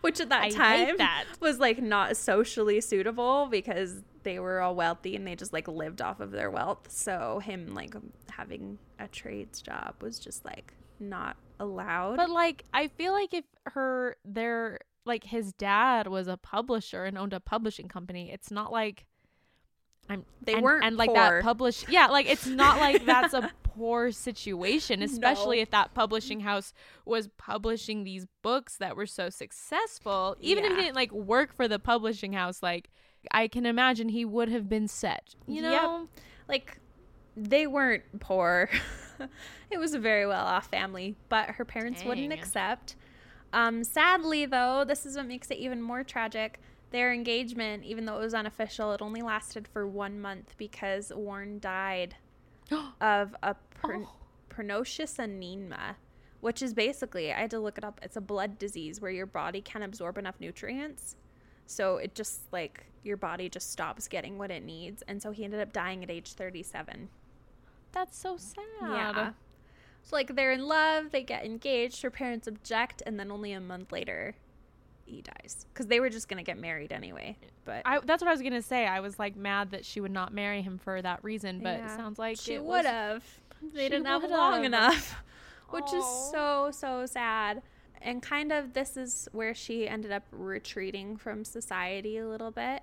which 0.02 0.20
at 0.20 0.30
that 0.30 0.44
I 0.44 0.50
time 0.50 0.98
that. 0.98 1.26
was 1.40 1.60
like 1.60 1.82
not 1.82 2.18
socially 2.18 2.82
suitable 2.82 3.48
because 3.50 4.02
they 4.24 4.40
were 4.40 4.62
all 4.62 4.76
wealthy 4.76 5.16
and 5.16 5.26
they 5.26 5.36
just 5.36 5.54
like 5.54 5.68
lived 5.68 6.02
off 6.02 6.20
of 6.20 6.32
their 6.32 6.52
wealth. 6.52 6.88
So 6.90 7.40
him 7.40 7.74
like 7.74 7.96
having 8.30 8.78
a 9.00 9.08
trades 9.08 9.62
job 9.62 9.96
was 10.02 10.20
just 10.20 10.46
like 10.46 10.74
not 11.00 11.38
allowed. 11.60 12.18
But 12.18 12.30
like, 12.30 12.66
I 12.74 12.88
feel 12.88 13.14
like 13.14 13.34
if 13.34 13.46
her, 13.68 14.18
their, 14.26 14.80
like 15.06 15.24
his 15.24 15.54
dad 15.54 16.08
was 16.08 16.28
a 16.28 16.38
publisher 16.38 17.06
and 17.06 17.18
owned 17.18 17.34
a 17.34 17.40
publishing 17.40 17.88
company, 17.88 18.32
it's 18.32 18.52
not 18.52 18.72
like 18.72 19.06
I'm. 20.10 20.26
They 20.41 20.53
and, 20.55 20.64
weren't 20.64 20.84
and 20.84 20.97
like 20.97 21.07
poor. 21.10 21.16
that 21.16 21.43
publish. 21.43 21.86
Yeah, 21.88 22.07
like 22.07 22.26
it's 22.28 22.45
not 22.47 22.80
like 22.80 23.05
that's 23.05 23.34
a 23.34 23.51
poor 23.64 24.12
situation, 24.12 25.01
especially 25.01 25.57
No. 25.57 25.62
if 25.64 25.72
that 25.72 25.93
publishing 25.93 26.41
house 26.41 26.74
was 27.05 27.28
publishing 27.38 28.03
these 28.03 28.26
books 28.41 28.78
that 28.78 28.95
were 28.95 29.05
so 29.05 29.30
successful. 29.30 30.36
Even 30.41 30.66
if 30.66 30.72
he 30.76 30.82
didn't 30.84 30.95
like 30.95 31.12
work 31.12 31.55
for 31.55 31.68
the 31.68 31.80
publishing 31.80 32.34
house, 32.34 32.62
like 32.64 32.89
I 33.32 33.47
can 33.47 33.66
imagine 33.66 34.10
he 34.10 34.26
would 34.26 34.49
have 34.49 34.68
been 34.68 34.88
set. 34.88 35.36
You 35.47 35.62
Yep. 35.62 35.82
know. 35.82 36.07
like 36.47 36.80
they 37.38 37.68
weren't 37.68 38.03
poor. 38.20 38.70
it 39.72 39.78
was 39.78 39.93
a 39.93 39.99
very 39.99 40.26
well 40.26 40.45
off 40.45 40.68
family, 40.68 41.16
but 41.30 41.51
her 41.51 41.64
parents 41.66 42.03
wouldn't 42.03 42.34
accept. 42.34 42.95
Um, 43.53 43.84
sadly, 43.84 44.45
though, 44.45 44.84
this 44.86 45.05
is 45.05 45.16
what 45.16 45.26
makes 45.26 45.49
it 45.49 45.57
even 45.57 45.82
more 45.82 46.03
tragic. 46.03 46.60
Their 46.92 47.14
engagement, 47.14 47.84
even 47.84 48.06
though 48.06 48.18
it 48.18 48.24
was 48.24 48.34
unofficial, 48.34 48.92
it 48.94 49.02
only 49.02 49.22
lasted 49.22 49.68
for 49.68 49.88
one 49.88 50.20
month 50.20 50.56
because 50.58 51.12
Warren 51.16 51.60
died 51.60 52.16
oh. 52.72 52.94
of 53.00 53.36
a 53.44 53.56
per- 53.72 53.98
Oh. 53.98 54.10
pernicious 54.50 55.20
anemia, 55.20 55.98
which 56.42 56.62
is 56.62 56.74
basically, 56.74 57.32
I 57.32 57.42
had 57.42 57.52
to 57.52 57.60
look 57.60 57.78
it 57.78 57.84
up, 57.84 58.00
it's 58.04 58.16
a 58.18 58.22
blood 58.22 58.58
disease 58.58 59.00
where 59.02 59.12
your 59.12 59.26
body 59.28 59.62
can't 59.62 59.84
absorb 59.84 60.18
enough 60.18 60.40
nutrients. 60.40 61.16
So 61.68 61.98
it 61.98 62.16
just 62.16 62.42
like 62.52 62.86
your 63.04 63.18
body 63.18 63.48
just 63.50 63.72
stops 63.72 64.08
getting 64.08 64.38
what 64.40 64.50
it 64.50 64.64
needs. 64.66 65.04
And 65.08 65.22
so 65.22 65.30
he 65.32 65.44
ended 65.44 65.60
up 65.62 65.72
dying 65.72 66.04
at 66.04 66.10
age 66.10 66.34
37. 66.34 67.10
That's 67.92 68.18
so 68.18 68.38
sad. 68.38 68.58
Yeah. 68.82 69.32
So 70.02 70.16
like 70.16 70.36
they're 70.36 70.52
in 70.52 70.66
love, 70.68 71.12
they 71.12 71.22
get 71.24 71.46
engaged, 71.46 72.02
her 72.02 72.10
parents 72.10 72.48
object, 72.48 73.04
and 73.06 73.20
then 73.20 73.32
only 73.32 73.52
a 73.54 73.60
month 73.60 73.92
later 73.92 74.36
he 75.10 75.22
dies. 75.22 75.66
Because 75.74 75.88
they 75.88 75.99
were 75.99 76.10
just 76.10 76.28
gonna 76.28 76.43
get 76.43 76.57
married 76.57 76.91
anyway. 76.91 77.38
But 77.66 77.82
I, 77.86 77.99
that's 77.99 78.22
what 78.22 78.30
I 78.30 78.32
was 78.32 78.41
gonna 78.41 78.62
say. 78.62 78.88
I 78.88 78.99
was 78.99 79.20
like 79.20 79.36
mad 79.36 79.72
that 79.72 79.86
she 79.86 80.01
would 80.01 80.12
not 80.12 80.34
marry 80.34 80.62
him 80.62 80.78
for 80.78 81.01
that 81.01 81.24
reason, 81.24 81.60
but 81.60 81.80
it 81.80 81.89
sounds 81.89 82.18
like 82.20 82.38
she 82.39 82.57
would 82.57 82.86
have. 82.86 83.24
They 83.74 83.84
she 83.86 83.89
didn't 83.89 84.05
have 84.05 84.24
long 84.24 84.55
have. 84.55 84.64
enough. 84.64 85.16
Which 85.70 85.84
Aw. 85.86 85.97
is 85.99 86.32
so, 86.32 86.70
so 86.72 87.05
sad. 87.05 87.62
And 88.01 88.22
kind 88.24 88.51
of 88.51 88.74
this 88.74 88.95
is 88.95 89.28
where 89.34 89.53
she 89.53 89.88
ended 89.88 90.12
up 90.12 90.24
retreating 90.32 91.18
from 91.18 91.43
society 91.43 92.18
a 92.18 92.28
little 92.28 92.51
bit. 92.51 92.82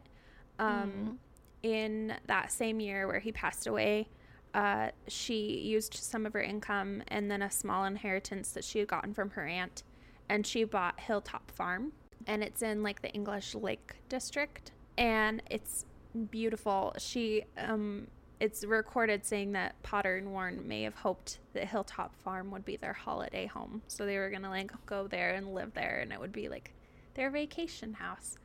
Um, 0.59 1.18
In 1.62 2.14
that 2.27 2.53
same 2.53 2.79
year 2.81 3.07
where 3.09 3.18
he 3.18 3.33
passed 3.33 3.66
away, 3.66 4.09
uh, 4.55 4.91
she 5.09 5.59
used 5.61 5.95
some 5.95 6.27
of 6.27 6.33
her 6.33 6.41
income 6.43 7.03
and 7.09 7.31
then 7.31 7.43
a 7.43 7.51
small 7.51 7.85
inheritance 7.85 8.51
that 8.51 8.62
she 8.64 8.79
had 8.79 8.89
gotten 8.89 9.12
from 9.14 9.31
her 9.31 9.47
aunt, 9.47 9.83
and 10.29 10.47
she 10.47 10.64
bought 10.64 11.01
Hilltop 11.01 11.51
Farm, 11.51 11.93
and 12.27 12.43
it's 12.43 12.62
in 12.62 12.83
like 12.83 13.03
the 13.03 13.11
English 13.11 13.55
Lake 13.55 13.97
District, 14.09 14.73
and 14.99 15.43
it's 15.51 15.85
beautiful. 16.31 16.95
She 16.99 17.45
um, 17.59 18.09
it's 18.41 18.64
recorded 18.64 19.25
saying 19.25 19.53
that 19.53 19.81
Potter 19.83 20.17
and 20.17 20.33
Warren 20.33 20.67
may 20.67 20.83
have 20.83 20.95
hoped 20.95 21.39
that 21.55 21.69
Hilltop 21.69 22.14
Farm 22.23 22.51
would 22.51 22.64
be 22.64 22.77
their 22.77 22.93
holiday 22.93 23.47
home, 23.47 23.83
so 23.89 24.05
they 24.05 24.19
were 24.19 24.31
gonna 24.31 24.51
like 24.51 24.73
go 24.87 25.07
there 25.07 25.35
and 25.35 25.55
live 25.55 25.75
there, 25.75 26.01
and 26.01 26.12
it 26.12 26.21
would 26.21 26.33
be 26.33 26.49
like 26.49 26.73
their 27.14 27.31
vacation 27.31 27.95
house. 27.95 28.37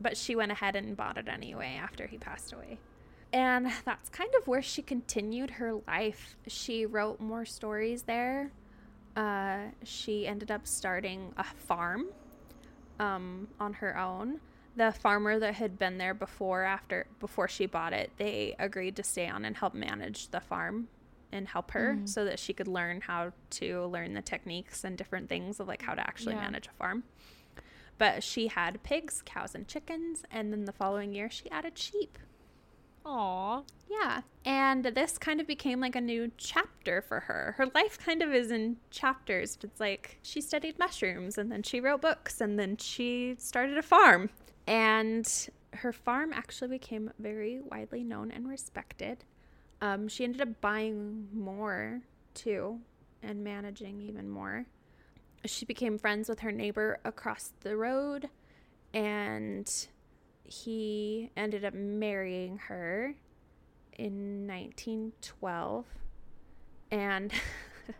But 0.00 0.16
she 0.16 0.36
went 0.36 0.52
ahead 0.52 0.76
and 0.76 0.96
bought 0.96 1.16
it 1.16 1.28
anyway 1.28 1.78
after 1.80 2.06
he 2.06 2.18
passed 2.18 2.52
away. 2.52 2.78
And 3.32 3.72
that's 3.84 4.08
kind 4.08 4.30
of 4.38 4.46
where 4.46 4.62
she 4.62 4.82
continued 4.82 5.52
her 5.52 5.74
life. 5.86 6.36
She 6.46 6.86
wrote 6.86 7.20
more 7.20 7.44
stories 7.44 8.02
there. 8.02 8.52
Uh, 9.16 9.70
she 9.82 10.26
ended 10.26 10.50
up 10.50 10.66
starting 10.66 11.32
a 11.36 11.44
farm 11.44 12.06
um, 12.98 13.48
on 13.60 13.74
her 13.74 13.96
own. 13.98 14.40
The 14.76 14.92
farmer 14.92 15.38
that 15.38 15.54
had 15.54 15.78
been 15.78 15.96
there 15.98 16.12
before, 16.14 16.62
after 16.64 17.06
before 17.18 17.48
she 17.48 17.64
bought 17.66 17.92
it, 17.94 18.10
they 18.18 18.54
agreed 18.58 18.96
to 18.96 19.02
stay 19.02 19.26
on 19.28 19.44
and 19.44 19.56
help 19.56 19.72
manage 19.74 20.28
the 20.28 20.40
farm 20.40 20.88
and 21.32 21.48
help 21.48 21.70
her 21.72 21.98
so 22.04 22.24
that 22.26 22.38
she 22.38 22.52
could 22.52 22.68
learn 22.68 23.00
how 23.00 23.32
to 23.50 23.84
learn 23.86 24.12
the 24.14 24.22
techniques 24.22 24.84
and 24.84 24.96
different 24.98 25.28
things 25.28 25.58
of 25.60 25.66
like 25.66 25.82
how 25.82 25.94
to 25.94 26.00
actually 26.06 26.34
Yeah. 26.34 26.42
manage 26.42 26.66
a 26.66 26.72
farm. 26.72 27.04
But 27.98 28.22
she 28.22 28.48
had 28.48 28.82
pigs, 28.82 29.22
cows, 29.24 29.54
and 29.54 29.66
chickens, 29.66 30.22
and 30.30 30.52
then 30.52 30.66
the 30.66 30.72
following 30.72 31.14
year 31.14 31.30
she 31.30 31.50
added 31.50 31.78
sheep. 31.78 32.18
Aw. 33.06 33.62
Yeah. 33.88 34.22
And 34.44 34.84
this 34.84 35.16
kind 35.16 35.40
of 35.40 35.46
became 35.46 35.80
like 35.80 35.94
a 35.94 36.00
new 36.00 36.30
chapter 36.36 37.00
for 37.00 37.20
her. 37.20 37.54
Her 37.56 37.66
life 37.74 37.98
kind 37.98 38.20
of 38.20 38.34
is 38.34 38.50
in 38.50 38.76
chapters. 38.90 39.56
It's 39.62 39.80
like 39.80 40.18
she 40.22 40.40
studied 40.40 40.78
mushrooms 40.78 41.38
and 41.38 41.50
then 41.50 41.62
she 41.62 41.80
wrote 41.80 42.02
books 42.02 42.40
and 42.40 42.58
then 42.58 42.76
she 42.76 43.36
started 43.38 43.78
a 43.78 43.82
farm. 43.82 44.30
And 44.66 45.26
her 45.72 45.92
farm 45.92 46.32
actually 46.32 46.68
became 46.68 47.12
very 47.18 47.60
widely 47.60 48.02
known 48.02 48.32
and 48.32 48.48
respected. 48.48 49.24
Um, 49.80 50.08
she 50.08 50.24
ended 50.24 50.40
up 50.40 50.60
buying 50.60 51.28
more 51.32 52.00
too 52.34 52.80
and 53.22 53.44
managing 53.44 54.00
even 54.00 54.28
more. 54.28 54.66
She 55.44 55.64
became 55.64 55.96
friends 55.96 56.28
with 56.28 56.40
her 56.40 56.50
neighbor 56.50 56.98
across 57.04 57.52
the 57.60 57.76
road 57.76 58.30
and 58.92 59.70
he 60.48 61.30
ended 61.36 61.64
up 61.64 61.74
marrying 61.74 62.58
her 62.68 63.14
in 63.98 64.46
1912 64.46 65.84
and 66.90 67.32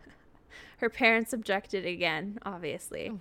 her 0.77 0.89
parents 0.89 1.33
objected 1.33 1.85
again 1.85 2.37
obviously 2.45 3.11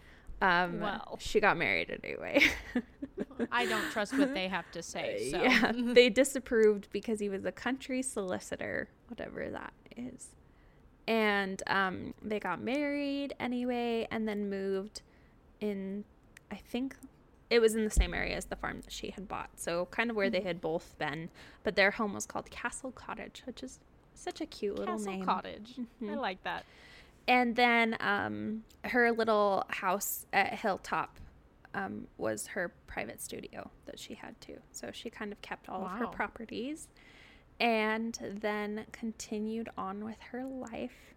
um 0.42 0.80
Well. 0.80 1.16
she 1.20 1.40
got 1.40 1.56
married 1.56 1.98
anyway 2.04 2.40
I 3.52 3.66
don't 3.66 3.90
trust 3.90 4.16
what 4.16 4.32
they 4.34 4.48
have 4.48 4.70
to 4.72 4.82
say. 4.82 5.28
So 5.30 5.42
yeah 5.42 5.72
they 5.74 6.08
disapproved 6.10 6.88
because 6.92 7.18
he 7.20 7.28
was 7.28 7.44
a 7.44 7.52
country 7.52 8.02
solicitor 8.02 8.88
whatever 9.08 9.48
that 9.50 9.72
is 9.96 10.28
and 11.08 11.62
um 11.66 12.14
they 12.22 12.38
got 12.38 12.60
married 12.60 13.34
anyway 13.40 14.06
and 14.10 14.28
then 14.28 14.50
moved 14.50 15.02
in 15.60 16.04
i 16.50 16.56
think 16.56 16.96
it 17.50 17.60
was 17.60 17.74
in 17.74 17.84
the 17.84 17.90
same 17.90 18.12
area 18.14 18.36
as 18.36 18.46
the 18.46 18.56
farm 18.56 18.80
that 18.80 18.92
she 18.92 19.10
had 19.10 19.28
bought 19.28 19.50
so 19.56 19.86
kind 19.90 20.10
of 20.10 20.16
where 20.16 20.30
they 20.30 20.40
had 20.40 20.60
both 20.60 20.96
been 20.98 21.28
but 21.62 21.76
their 21.76 21.92
home 21.92 22.12
was 22.14 22.26
called 22.26 22.50
castle 22.50 22.90
cottage 22.92 23.42
which 23.46 23.62
is 23.62 23.78
such 24.14 24.40
a 24.40 24.46
cute 24.46 24.78
little 24.78 24.96
Castle 24.96 25.12
name 25.12 25.24
Cottage. 25.24 25.74
I 26.00 26.04
Mhm. 26.04 26.16
like 26.16 26.42
that. 26.44 26.64
And 27.28 27.54
then 27.54 27.96
um, 28.00 28.64
her 28.84 29.12
little 29.12 29.64
house 29.68 30.24
at 30.32 30.54
Hilltop 30.54 31.18
um, 31.74 32.06
was 32.16 32.46
her 32.46 32.72
private 32.86 33.20
studio 33.20 33.70
that 33.84 33.98
she 33.98 34.14
had 34.14 34.40
too. 34.40 34.56
So 34.72 34.90
she 34.90 35.10
kind 35.10 35.32
of 35.32 35.42
kept 35.42 35.68
all 35.68 35.84
of 35.84 35.90
her 35.98 36.06
properties 36.06 36.88
and 37.60 38.18
then 38.40 38.86
continued 38.92 39.68
on 39.76 40.02
with 40.04 40.18
her 40.30 40.44
life. 40.44 41.14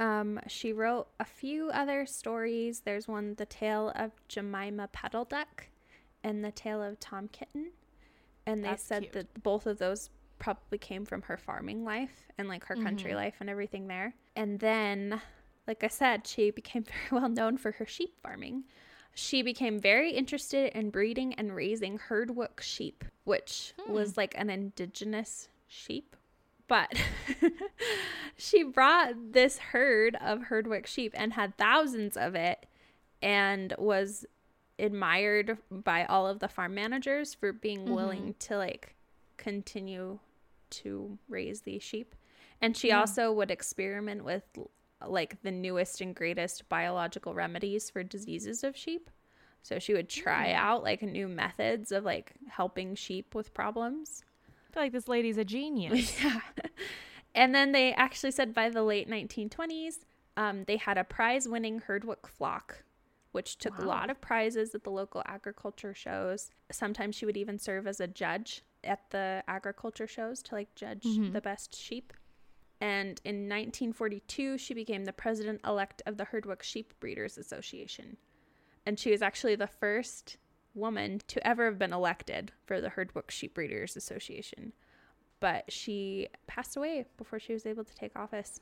Um, 0.00 0.40
she 0.48 0.72
wrote 0.72 1.08
a 1.20 1.24
few 1.24 1.68
other 1.70 2.06
stories. 2.06 2.80
There's 2.80 3.06
one, 3.06 3.34
The 3.36 3.44
Tale 3.46 3.92
of 3.94 4.12
Jemima 4.28 4.88
Puddle-Duck 4.92 5.66
and 6.24 6.42
The 6.44 6.50
Tale 6.50 6.82
of 6.82 6.98
Tom 6.98 7.28
Kitten. 7.28 7.70
And 8.46 8.64
they 8.64 8.68
That's 8.70 8.82
said 8.82 9.02
cute. 9.02 9.12
that 9.12 9.42
both 9.42 9.66
of 9.66 9.78
those 9.78 10.08
probably 10.38 10.78
came 10.78 11.04
from 11.04 11.20
her 11.22 11.36
farming 11.36 11.84
life 11.84 12.28
and 12.38 12.48
like 12.48 12.64
her 12.64 12.76
country 12.76 13.12
Mhm. 13.12 13.16
life 13.16 13.34
and 13.40 13.50
everything 13.50 13.88
there. 13.88 14.14
And 14.34 14.58
then, 14.58 15.20
like 15.66 15.84
I 15.84 15.88
said, 15.88 16.26
she 16.26 16.50
became 16.50 16.82
very 17.10 17.20
well 17.20 17.28
known 17.28 17.58
for 17.58 17.72
her 17.72 17.84
sheep 17.86 18.16
farming. 18.22 18.64
She 19.14 19.42
became 19.42 19.78
very 19.78 20.12
interested 20.12 20.72
in 20.74 20.88
breeding 20.90 21.34
and 21.34 21.54
raising 21.54 21.98
herdwick 21.98 22.60
sheep, 22.62 23.04
which 23.24 23.74
was 23.86 24.16
like 24.16 24.34
an 24.38 24.48
indigenous 24.48 25.50
sheep. 25.66 26.16
But 26.70 26.94
she 28.36 28.62
brought 28.62 29.32
this 29.32 29.58
herd 29.58 30.16
of 30.20 30.44
herdwick 30.44 30.86
sheep 30.86 31.12
and 31.16 31.32
had 31.32 31.58
thousands 31.58 32.16
of 32.16 32.36
it 32.36 32.64
and 33.20 33.74
was 33.76 34.24
admired 34.78 35.58
by 35.68 36.04
all 36.04 36.28
of 36.28 36.38
the 36.38 36.46
farm 36.46 36.76
managers 36.76 37.34
for 37.34 37.52
being 37.52 37.80
mm-hmm. 37.80 37.94
willing 37.94 38.34
to 38.38 38.56
like 38.56 38.94
continue 39.36 40.20
to 40.70 41.18
raise 41.28 41.62
these 41.62 41.82
sheep. 41.82 42.14
And 42.62 42.76
she 42.76 42.92
also 42.92 43.32
would 43.32 43.50
experiment 43.50 44.24
with 44.24 44.44
like 45.04 45.42
the 45.42 45.50
newest 45.50 46.00
and 46.00 46.14
greatest 46.14 46.68
biological 46.68 47.34
remedies 47.34 47.90
for 47.90 48.04
diseases 48.04 48.62
of 48.62 48.76
sheep. 48.76 49.10
So 49.64 49.80
she 49.80 49.92
would 49.92 50.08
try 50.08 50.50
mm. 50.50 50.54
out 50.54 50.84
like 50.84 51.02
new 51.02 51.26
methods 51.26 51.90
of 51.90 52.04
like 52.04 52.34
helping 52.48 52.94
sheep 52.94 53.34
with 53.34 53.52
problems. 53.54 54.22
I 54.70 54.74
feel 54.74 54.82
like 54.84 54.92
this 54.92 55.08
lady's 55.08 55.38
a 55.38 55.44
genius. 55.44 56.16
Yeah. 56.22 56.40
And 57.34 57.54
then 57.54 57.70
they 57.72 57.92
actually 57.92 58.32
said 58.32 58.52
by 58.54 58.70
the 58.70 58.82
late 58.82 59.08
1920s, 59.08 60.00
um, 60.36 60.64
they 60.64 60.76
had 60.76 60.98
a 60.98 61.04
prize 61.04 61.46
winning 61.46 61.78
herdwick 61.78 62.26
flock, 62.26 62.82
which 63.30 63.56
took 63.58 63.78
a 63.78 63.84
lot 63.84 64.10
of 64.10 64.20
prizes 64.20 64.74
at 64.74 64.82
the 64.82 64.90
local 64.90 65.22
agriculture 65.26 65.94
shows. 65.94 66.50
Sometimes 66.72 67.14
she 67.14 67.24
would 67.26 67.36
even 67.36 67.56
serve 67.58 67.86
as 67.86 68.00
a 68.00 68.08
judge 68.08 68.62
at 68.82 69.10
the 69.10 69.44
agriculture 69.46 70.08
shows 70.08 70.42
to 70.42 70.56
like 70.56 70.74
judge 70.74 71.04
Mhm. 71.04 71.32
the 71.32 71.40
best 71.40 71.76
sheep. 71.76 72.12
And 72.80 73.20
in 73.24 73.46
1942, 73.46 74.58
she 74.58 74.74
became 74.74 75.04
the 75.04 75.12
president 75.12 75.60
elect 75.64 76.02
of 76.06 76.16
the 76.16 76.24
Herdwick 76.24 76.62
Sheep 76.64 76.94
Breeders 76.98 77.38
Association. 77.38 78.16
And 78.84 78.98
she 78.98 79.12
was 79.12 79.22
actually 79.22 79.54
the 79.54 79.66
first 79.68 80.36
woman 80.74 81.20
to 81.28 81.46
ever 81.46 81.66
have 81.66 81.78
been 81.78 81.92
elected 81.92 82.52
for 82.64 82.80
the 82.80 82.90
Herdwick 82.90 83.30
Sheep 83.30 83.54
Breeders 83.54 83.96
Association 83.96 84.72
but 85.40 85.72
she 85.72 86.28
passed 86.46 86.76
away 86.76 87.06
before 87.16 87.40
she 87.40 87.54
was 87.54 87.66
able 87.66 87.82
to 87.82 87.94
take 87.94 88.14
office, 88.14 88.60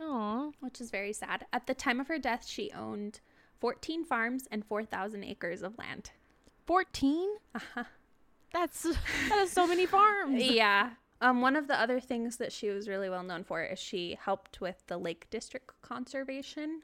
Aw. 0.00 0.50
which 0.60 0.80
is 0.80 0.90
very 0.90 1.12
sad. 1.12 1.46
At 1.52 1.66
the 1.66 1.74
time 1.74 1.98
of 1.98 2.08
her 2.08 2.18
death, 2.18 2.46
she 2.46 2.70
owned 2.72 3.20
14 3.60 4.04
farms 4.04 4.46
and 4.50 4.64
4,000 4.64 5.24
acres 5.24 5.62
of 5.62 5.76
land. 5.78 6.10
14? 6.66 7.36
Uh-huh. 7.54 7.84
That's 8.52 8.82
that 9.28 9.38
is 9.38 9.50
so 9.50 9.66
many 9.66 9.86
farms. 9.86 10.42
yeah. 10.42 10.90
Um, 11.22 11.40
one 11.40 11.56
of 11.56 11.68
the 11.68 11.80
other 11.80 12.00
things 12.00 12.36
that 12.36 12.52
she 12.52 12.68
was 12.68 12.88
really 12.88 13.08
well 13.08 13.22
known 13.22 13.44
for 13.44 13.62
is 13.62 13.78
she 13.78 14.18
helped 14.20 14.60
with 14.60 14.82
the 14.88 14.98
Lake 14.98 15.28
District 15.30 15.70
conservation. 15.80 16.82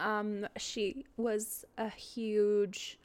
Um, 0.00 0.48
she 0.56 1.04
was 1.18 1.66
a 1.76 1.90
huge 1.90 2.98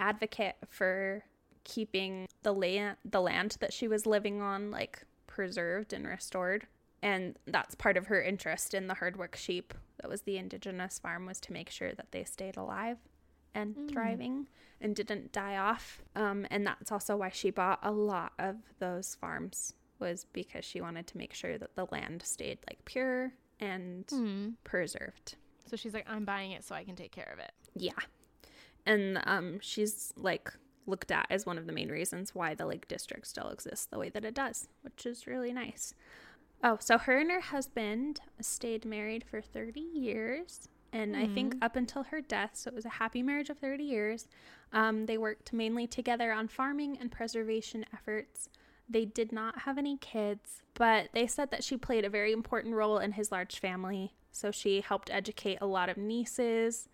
advocate 0.00 0.56
for 0.68 1.24
keeping 1.64 2.26
the 2.42 2.52
land 2.52 2.96
the 3.04 3.20
land 3.20 3.56
that 3.60 3.72
she 3.72 3.86
was 3.88 4.06
living 4.06 4.40
on 4.40 4.70
like 4.70 5.02
preserved 5.26 5.92
and 5.92 6.06
restored. 6.06 6.66
And 7.02 7.36
that's 7.46 7.74
part 7.74 7.96
of 7.96 8.06
her 8.06 8.20
interest 8.22 8.74
in 8.74 8.88
the 8.88 8.94
herdwick 8.94 9.36
sheep. 9.36 9.72
That 10.00 10.10
was 10.10 10.22
the 10.22 10.36
indigenous 10.36 10.98
farm 10.98 11.26
was 11.26 11.38
to 11.40 11.52
make 11.52 11.70
sure 11.70 11.92
that 11.92 12.10
they 12.10 12.24
stayed 12.24 12.56
alive 12.56 12.96
and 13.54 13.76
thriving 13.90 14.48
and 14.80 14.96
didn't 14.96 15.32
die 15.32 15.56
off. 15.56 16.02
Um, 16.16 16.46
and 16.50 16.66
that's 16.66 16.90
also 16.90 17.16
why 17.16 17.30
she 17.30 17.50
bought 17.50 17.78
a 17.82 17.92
lot 17.92 18.32
of 18.38 18.56
those 18.78 19.14
farms 19.20 19.74
was 20.00 20.26
because 20.32 20.64
she 20.64 20.80
wanted 20.80 21.06
to 21.08 21.18
make 21.18 21.34
sure 21.34 21.58
that 21.58 21.74
the 21.76 21.86
land 21.90 22.22
stayed 22.22 22.58
like 22.68 22.84
pure 22.84 23.32
and 23.60 24.04
Hmm. 24.10 24.48
preserved. 24.64 25.36
So 25.66 25.76
she's 25.76 25.92
like, 25.94 26.06
I'm 26.08 26.24
buying 26.24 26.52
it 26.52 26.64
so 26.64 26.74
I 26.74 26.84
can 26.84 26.96
take 26.96 27.12
care 27.12 27.30
of 27.32 27.38
it. 27.40 27.52
Yeah. 27.76 27.92
And 28.88 29.20
um, 29.24 29.60
she's 29.60 30.12
like 30.16 30.50
looked 30.86 31.12
at 31.12 31.26
as 31.28 31.44
one 31.44 31.58
of 31.58 31.66
the 31.66 31.72
main 31.72 31.90
reasons 31.90 32.34
why 32.34 32.54
the 32.54 32.64
Lake 32.64 32.88
District 32.88 33.26
still 33.26 33.48
exists 33.50 33.86
the 33.86 33.98
way 33.98 34.08
that 34.08 34.24
it 34.24 34.34
does, 34.34 34.68
which 34.80 35.04
is 35.04 35.26
really 35.26 35.52
nice. 35.52 35.94
Oh, 36.64 36.78
so 36.80 36.96
her 36.96 37.18
and 37.18 37.30
her 37.30 37.40
husband 37.40 38.20
stayed 38.40 38.86
married 38.86 39.24
for 39.30 39.42
30 39.42 39.78
years. 39.80 40.68
And 40.90 41.14
I 41.14 41.26
think 41.26 41.54
up 41.60 41.76
until 41.76 42.04
her 42.04 42.22
death, 42.22 42.52
so 42.54 42.70
it 42.70 42.74
was 42.74 42.86
a 42.86 42.88
happy 42.88 43.22
marriage 43.22 43.50
of 43.50 43.58
30 43.58 43.84
years, 43.84 44.26
um, 44.72 45.04
they 45.04 45.18
worked 45.18 45.52
mainly 45.52 45.86
together 45.86 46.32
on 46.32 46.48
farming 46.48 46.96
and 46.98 47.12
preservation 47.12 47.84
efforts. 47.92 48.48
They 48.88 49.04
did 49.04 49.30
not 49.30 49.60
have 49.60 49.76
any 49.76 49.98
kids, 49.98 50.62
but 50.72 51.10
they 51.12 51.26
said 51.26 51.50
that 51.50 51.62
she 51.62 51.76
played 51.76 52.06
a 52.06 52.10
very 52.10 52.32
important 52.32 52.74
role 52.74 52.96
in 52.96 53.12
his 53.12 53.30
large 53.30 53.58
family. 53.58 54.14
So 54.32 54.50
she 54.50 54.80
helped 54.80 55.10
educate 55.10 55.58
a 55.60 55.66
lot 55.66 55.90
of 55.90 55.98
nieces 55.98 56.88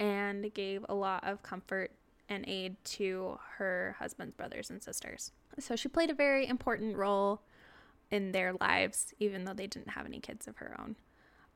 and 0.00 0.52
gave 0.54 0.84
a 0.88 0.94
lot 0.94 1.22
of 1.22 1.42
comfort 1.42 1.92
and 2.28 2.44
aid 2.48 2.76
to 2.84 3.38
her 3.58 3.94
husband's 3.98 4.34
brothers 4.34 4.70
and 4.70 4.82
sisters. 4.82 5.30
So 5.58 5.76
she 5.76 5.88
played 5.88 6.10
a 6.10 6.14
very 6.14 6.48
important 6.48 6.96
role 6.96 7.42
in 8.10 8.32
their 8.32 8.54
lives, 8.54 9.14
even 9.20 9.44
though 9.44 9.52
they 9.52 9.66
didn't 9.66 9.90
have 9.90 10.06
any 10.06 10.18
kids 10.18 10.48
of 10.48 10.56
her 10.56 10.74
own. 10.80 10.96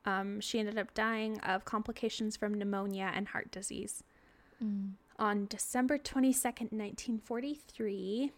Um, 0.05 0.41
she 0.41 0.59
ended 0.61 0.79
up 0.79 0.95
dying 0.95 1.41
of 1.41 1.65
complications 1.65 2.37
from 2.37 2.55
pneumonia 2.55 3.11
and 3.15 3.29
heart 3.29 3.51
disease 3.51 4.05
on 5.19 5.47
December 5.47 5.99
22nd, 5.99 6.73
1943, 6.73 8.33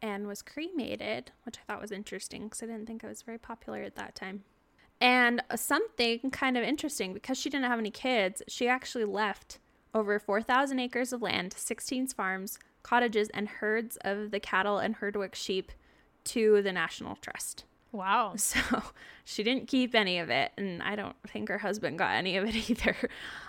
and 0.00 0.26
was 0.26 0.42
cremated, 0.42 1.30
which 1.44 1.58
I 1.58 1.72
thought 1.72 1.80
was 1.80 1.92
interesting 1.92 2.44
because 2.44 2.62
I 2.62 2.66
didn't 2.66 2.86
think 2.86 3.04
it 3.04 3.08
was 3.08 3.22
very 3.22 3.38
popular 3.38 3.82
at 3.82 3.94
that 3.96 4.14
time. 4.14 4.44
And 5.02 5.42
something 5.56 6.30
kind 6.30 6.56
of 6.56 6.62
interesting 6.62 7.12
because 7.12 7.36
she 7.36 7.50
didn't 7.50 7.66
have 7.66 7.80
any 7.80 7.90
kids, 7.90 8.40
she 8.46 8.68
actually 8.68 9.04
left 9.04 9.58
over 9.92 10.16
4,000 10.20 10.78
acres 10.78 11.12
of 11.12 11.20
land, 11.20 11.52
16 11.58 12.06
farms, 12.06 12.56
cottages, 12.84 13.28
and 13.30 13.48
herds 13.48 13.98
of 14.02 14.30
the 14.30 14.38
cattle 14.38 14.78
and 14.78 14.94
herdwick 14.94 15.34
sheep 15.34 15.72
to 16.22 16.62
the 16.62 16.72
National 16.72 17.16
Trust. 17.16 17.64
Wow. 17.90 18.34
So 18.36 18.60
she 19.24 19.42
didn't 19.42 19.66
keep 19.66 19.92
any 19.92 20.20
of 20.20 20.30
it, 20.30 20.52
and 20.56 20.80
I 20.82 20.94
don't 20.94 21.16
think 21.26 21.48
her 21.48 21.58
husband 21.58 21.98
got 21.98 22.14
any 22.14 22.36
of 22.36 22.44
it 22.44 22.54
either. 22.70 22.96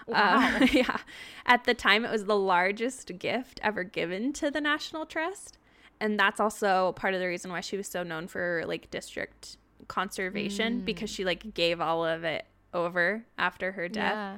Wow. 0.08 0.58
Uh, 0.60 0.68
yeah. 0.72 0.98
At 1.46 1.66
the 1.66 1.76
time, 1.76 2.04
it 2.04 2.12
was 2.12 2.26
the 2.26 2.36
largest 2.36 3.20
gift 3.20 3.60
ever 3.62 3.84
given 3.84 4.34
to 4.34 4.50
the 4.50 4.60
National 4.60 5.06
Trust. 5.06 5.60
And 6.00 6.20
that's 6.20 6.40
also 6.40 6.94
part 6.94 7.14
of 7.14 7.20
the 7.20 7.28
reason 7.28 7.52
why 7.52 7.62
she 7.62 7.78
was 7.78 7.88
so 7.88 8.02
known 8.02 8.28
for 8.28 8.64
like 8.66 8.90
district 8.90 9.58
conservation 9.88 10.82
because 10.82 11.10
she 11.10 11.24
like 11.26 11.54
gave 11.54 11.80
all 11.82 12.06
of 12.06 12.24
it 12.24 12.46
over 12.74 13.24
after 13.38 13.72
her 13.74 13.88
death 13.88 14.14
Yeah. 14.14 14.38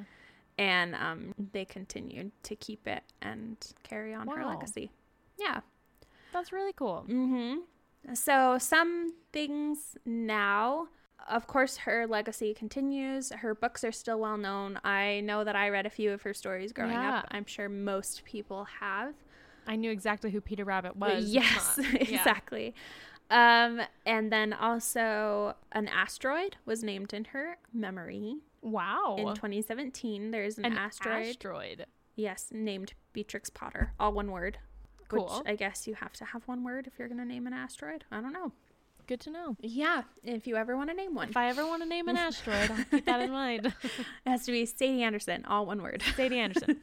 and 0.58 0.94
um, 0.94 1.34
they 1.52 1.64
continued 1.64 2.32
to 2.44 2.56
keep 2.56 2.86
it 2.86 3.02
and 3.22 3.56
carry 3.82 4.14
on 4.14 4.28
her 4.28 4.44
legacy. 4.44 4.90
Yeah. 5.38 5.60
That's 6.32 6.52
really 6.52 6.72
cool. 6.74 7.04
Mm-hmm. 7.08 8.14
So 8.14 8.58
some 8.58 9.12
things 9.32 9.96
now. 10.04 10.88
Of 11.28 11.46
course, 11.48 11.78
her 11.78 12.06
legacy 12.06 12.54
continues. 12.54 13.32
Her 13.32 13.54
books 13.54 13.82
are 13.82 13.90
still 13.90 14.20
well 14.20 14.36
known. 14.36 14.78
I 14.84 15.22
know 15.24 15.42
that 15.44 15.56
I 15.56 15.70
read 15.70 15.84
a 15.86 15.90
few 15.90 16.12
of 16.12 16.22
her 16.22 16.32
stories 16.34 16.72
growing 16.72 16.92
Yeah. 16.92 17.18
up. 17.18 17.28
I'm 17.32 17.46
sure 17.46 17.68
most 17.68 18.24
people 18.24 18.64
have. 18.80 19.14
I 19.66 19.74
knew 19.74 19.90
exactly 19.90 20.30
who 20.30 20.40
Peter 20.40 20.64
Rabbit 20.64 20.96
was. 20.96 21.24
Yes, 21.24 21.78
exactly. 21.94 22.74
Um, 23.30 23.80
and 24.04 24.32
then 24.32 24.52
also 24.52 25.54
an 25.72 25.88
asteroid 25.88 26.56
was 26.64 26.82
named 26.84 27.12
in 27.12 27.24
her 27.26 27.58
memory 27.72 28.36
Wow. 28.62 29.16
in 29.18 29.26
2017. 29.34 30.30
There's 30.30 30.58
an, 30.58 30.64
An 30.64 30.76
asteroid. 30.78 31.26
asteroid. 31.28 31.86
Yes, 32.14 32.48
named 32.52 32.94
Beatrix 33.12 33.50
Potter, 33.50 33.92
all 34.00 34.12
one 34.12 34.30
word. 34.30 34.58
Cool. 35.08 35.24
Which 35.44 35.52
I 35.52 35.54
guess 35.56 35.86
you 35.86 35.94
have 35.94 36.12
to 36.14 36.24
have 36.24 36.42
one 36.48 36.64
word 36.64 36.86
if 36.86 36.98
you're 36.98 37.08
going 37.08 37.18
to 37.18 37.24
name 37.24 37.46
an 37.46 37.52
asteroid. 37.52 38.04
I 38.10 38.20
don't 38.20 38.32
know. 38.32 38.52
Good 39.06 39.20
to 39.20 39.30
know. 39.30 39.56
Yeah, 39.60 40.02
if 40.24 40.48
you 40.48 40.56
ever 40.56 40.76
want 40.76 40.90
to 40.90 40.96
name 40.96 41.14
one, 41.14 41.28
If 41.28 41.36
I 41.36 41.48
ever 41.48 41.64
want 41.64 41.82
to 41.82 41.88
name 41.88 42.08
an 42.08 42.16
asteroid, 42.16 42.70
I'll 42.70 42.84
keep 42.90 43.06
that 43.06 43.20
in 43.20 43.30
mind. 43.30 43.66
it 43.82 44.04
has 44.26 44.44
to 44.46 44.52
be 44.52 44.66
Sadie 44.66 45.04
Anderson, 45.04 45.44
all 45.44 45.64
one 45.64 45.80
word. 45.80 46.02
Sadie 46.16 46.40
Anderson. 46.40 46.80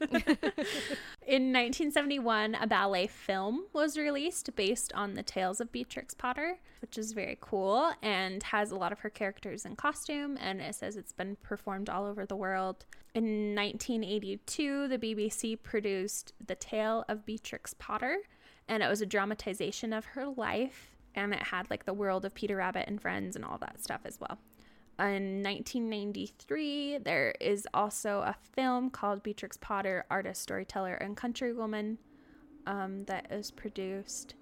In 1.26 1.52
1971, 1.52 2.54
a 2.54 2.66
ballet 2.66 3.06
film 3.06 3.64
was 3.74 3.98
released 3.98 4.54
based 4.56 4.92
on 4.94 5.14
the 5.14 5.22
tales 5.22 5.60
of 5.60 5.70
Beatrix 5.70 6.14
Potter, 6.14 6.58
which 6.80 6.96
is 6.96 7.12
very 7.12 7.36
cool 7.40 7.92
and 8.02 8.42
has 8.44 8.70
a 8.70 8.76
lot 8.76 8.92
of 8.92 9.00
her 9.00 9.10
characters 9.10 9.66
in 9.66 9.76
costume. 9.76 10.38
And 10.40 10.62
it 10.62 10.74
says 10.74 10.96
it's 10.96 11.12
been 11.12 11.36
performed 11.42 11.90
all 11.90 12.06
over 12.06 12.24
the 12.24 12.36
world. 12.36 12.86
In 13.14 13.54
1982, 13.54 14.88
the 14.88 14.98
BBC 14.98 15.62
produced 15.62 16.32
The 16.44 16.54
Tale 16.54 17.04
of 17.08 17.26
Beatrix 17.26 17.74
Potter, 17.74 18.18
and 18.66 18.82
it 18.82 18.88
was 18.88 19.00
a 19.02 19.06
dramatization 19.06 19.92
of 19.92 20.04
her 20.06 20.26
life. 20.26 20.93
And 21.14 21.32
it 21.32 21.42
had 21.42 21.70
like 21.70 21.84
the 21.86 21.94
world 21.94 22.24
of 22.24 22.34
Peter 22.34 22.56
Rabbit 22.56 22.84
and 22.88 23.00
friends 23.00 23.36
and 23.36 23.44
all 23.44 23.58
that 23.58 23.82
stuff 23.82 24.00
as 24.04 24.18
well. 24.20 24.38
In 24.98 25.42
1993, 25.42 26.98
there 26.98 27.34
is 27.40 27.66
also 27.74 28.20
a 28.20 28.34
film 28.54 28.90
called 28.90 29.22
Beatrix 29.22 29.56
Potter, 29.56 30.04
Artist, 30.10 30.42
Storyteller, 30.42 30.94
and 30.94 31.16
Countrywoman 31.16 31.98
um, 32.66 33.04
that 33.04 33.26
is 33.30 33.50
produced. 33.50 34.34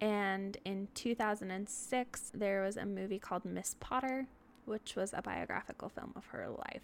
And 0.00 0.56
in 0.64 0.88
2006, 0.94 2.30
there 2.34 2.62
was 2.62 2.76
a 2.76 2.84
movie 2.86 3.18
called 3.18 3.44
Miss 3.44 3.74
Potter, 3.80 4.26
which 4.64 4.94
was 4.96 5.12
a 5.12 5.22
biographical 5.22 5.88
film 5.88 6.12
of 6.16 6.26
her 6.26 6.48
life. 6.48 6.82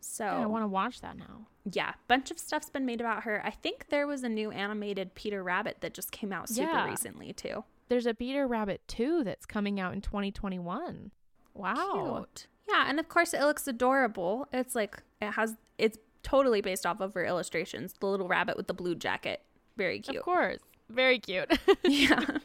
So 0.00 0.24
Yeah, 0.24 0.42
I 0.42 0.46
want 0.46 0.62
to 0.64 0.68
watch 0.68 1.00
that 1.02 1.16
now. 1.18 1.46
yeah, 1.70 1.92
bunch 2.06 2.30
of 2.30 2.38
stuff's 2.38 2.70
been 2.70 2.86
made 2.86 3.00
about 3.00 3.24
her. 3.24 3.44
I 3.44 3.50
think 3.50 3.88
there 3.90 4.06
was 4.06 4.22
a 4.22 4.28
new 4.28 4.50
animated 4.50 5.14
Peter 5.14 5.42
Rabbit 5.42 5.78
that 5.80 5.92
just 5.92 6.12
came 6.12 6.32
out 6.32 6.48
super 6.48 6.70
Yeah. 6.70 6.86
recently 6.88 7.32
too. 7.32 7.64
There's 7.88 8.06
a 8.06 8.14
Peter 8.14 8.46
Rabbit 8.46 8.82
2 8.88 9.24
that's 9.24 9.46
coming 9.46 9.80
out 9.80 9.92
in 9.94 10.00
2021. 10.00 11.10
Wow. 11.54 12.26
Cute. 12.26 12.46
Yeah, 12.68 12.84
and 12.88 13.00
of 13.00 13.08
course 13.08 13.32
it 13.34 13.40
looks 13.40 13.66
adorable. 13.66 14.46
It's 14.52 14.74
like 14.74 15.02
it 15.22 15.32
has 15.32 15.54
it's 15.78 15.98
totally 16.22 16.60
based 16.60 16.84
off 16.84 17.00
of 17.00 17.14
her 17.14 17.24
illustrations. 17.24 17.94
The 17.98 18.06
little 18.06 18.28
rabbit 18.28 18.56
with 18.56 18.66
the 18.66 18.74
blue 18.74 18.94
jacket. 18.94 19.42
Very 19.76 20.00
cute. 20.00 20.18
Of 20.18 20.24
course. 20.24 20.58
Very 20.90 21.18
cute. 21.18 21.50
yeah. 21.84 22.24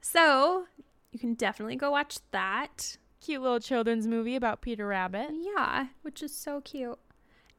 So 0.00 0.66
you 1.10 1.18
can 1.18 1.34
definitely 1.34 1.74
go 1.74 1.90
watch 1.90 2.18
that. 2.30 2.96
cute 3.20 3.42
little 3.42 3.58
children's 3.58 4.06
movie 4.06 4.36
about 4.36 4.60
Peter 4.60 4.86
Rabbit. 4.86 5.30
Yeah, 5.32 5.86
which 6.02 6.22
is 6.22 6.32
so 6.32 6.60
cute. 6.60 6.98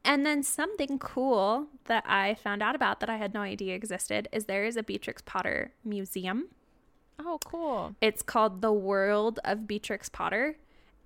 And 0.02 0.24
then 0.24 0.42
something 0.42 0.98
cool 0.98 1.66
that 1.86 2.04
I 2.06 2.34
found 2.36 2.62
out 2.62 2.74
about 2.74 3.00
that 3.00 3.10
I 3.10 3.16
had 3.18 3.34
no 3.34 3.40
idea 3.40 3.74
existed 3.74 4.28
is 4.32 4.46
there 4.46 4.64
is 4.64 4.78
a 4.78 4.82
Beatrix 4.82 5.20
Potter 5.20 5.72
museum. 5.84 6.48
Oh, 7.18 7.38
cool. 7.44 7.94
It's 8.00 8.22
called 8.22 8.60
The 8.60 8.72
World 8.72 9.40
of 9.44 9.66
Beatrix 9.66 10.08
Potter, 10.08 10.56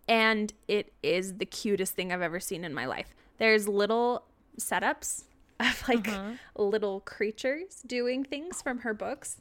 and 0.08 0.52
it 0.68 0.92
is 1.02 1.34
the 1.38 1.46
cutest 1.46 1.94
thing 1.94 2.12
I've 2.12 2.22
ever 2.22 2.40
seen 2.40 2.64
in 2.64 2.74
my 2.74 2.86
life. 2.86 3.14
There's 3.38 3.66
little 3.68 4.24
setups 4.58 5.24
of 5.60 5.88
like 5.88 6.08
Uh-huh. 6.08 6.32
little 6.56 7.00
creatures 7.00 7.82
doing 7.86 8.24
things 8.24 8.60
from 8.62 8.80
her 8.80 8.92
books, 8.94 9.40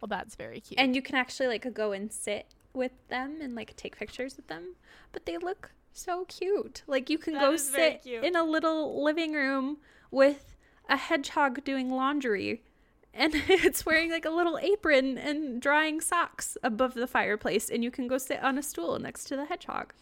Well, 0.00 0.08
that's 0.08 0.34
very 0.36 0.60
cute. 0.60 0.78
and 0.78 0.94
you 0.94 1.02
can 1.02 1.14
actually 1.16 1.48
like 1.48 1.72
go 1.74 1.92
and 1.92 2.12
sit 2.12 2.46
with 2.74 2.92
them 3.08 3.38
and 3.40 3.54
like 3.54 3.74
take 3.76 3.96
pictures 3.96 4.36
with 4.36 4.46
them. 4.48 4.74
But 5.12 5.26
they 5.26 5.38
look 5.38 5.72
so 5.92 6.24
cute. 6.26 6.82
Like 6.86 7.08
you 7.10 7.18
can 7.18 7.34
That 7.34 7.40
go 7.40 7.56
sit 7.56 8.04
in 8.06 8.36
a 8.36 8.44
little 8.44 9.02
living 9.02 9.32
room 9.32 9.78
with 10.10 10.54
a 10.88 10.96
hedgehog 10.96 11.64
doing 11.64 11.90
laundry. 11.90 12.62
And 13.12 13.32
it's 13.48 13.84
wearing 13.84 14.10
like 14.10 14.24
a 14.24 14.30
little 14.30 14.58
apron 14.58 15.18
and 15.18 15.60
drying 15.60 16.00
socks 16.00 16.56
above 16.62 16.94
the 16.94 17.06
fireplace, 17.06 17.68
and 17.68 17.82
you 17.82 17.90
can 17.90 18.06
go 18.08 18.18
sit 18.18 18.42
on 18.42 18.56
a 18.58 18.62
stool 18.62 18.98
next 18.98 19.24
to 19.24 19.36
the 19.36 19.44
hedgehog. 19.46 19.92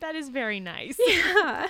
that 0.00 0.14
is 0.14 0.28
very 0.28 0.60
nice. 0.60 0.98
Yeah. 1.06 1.68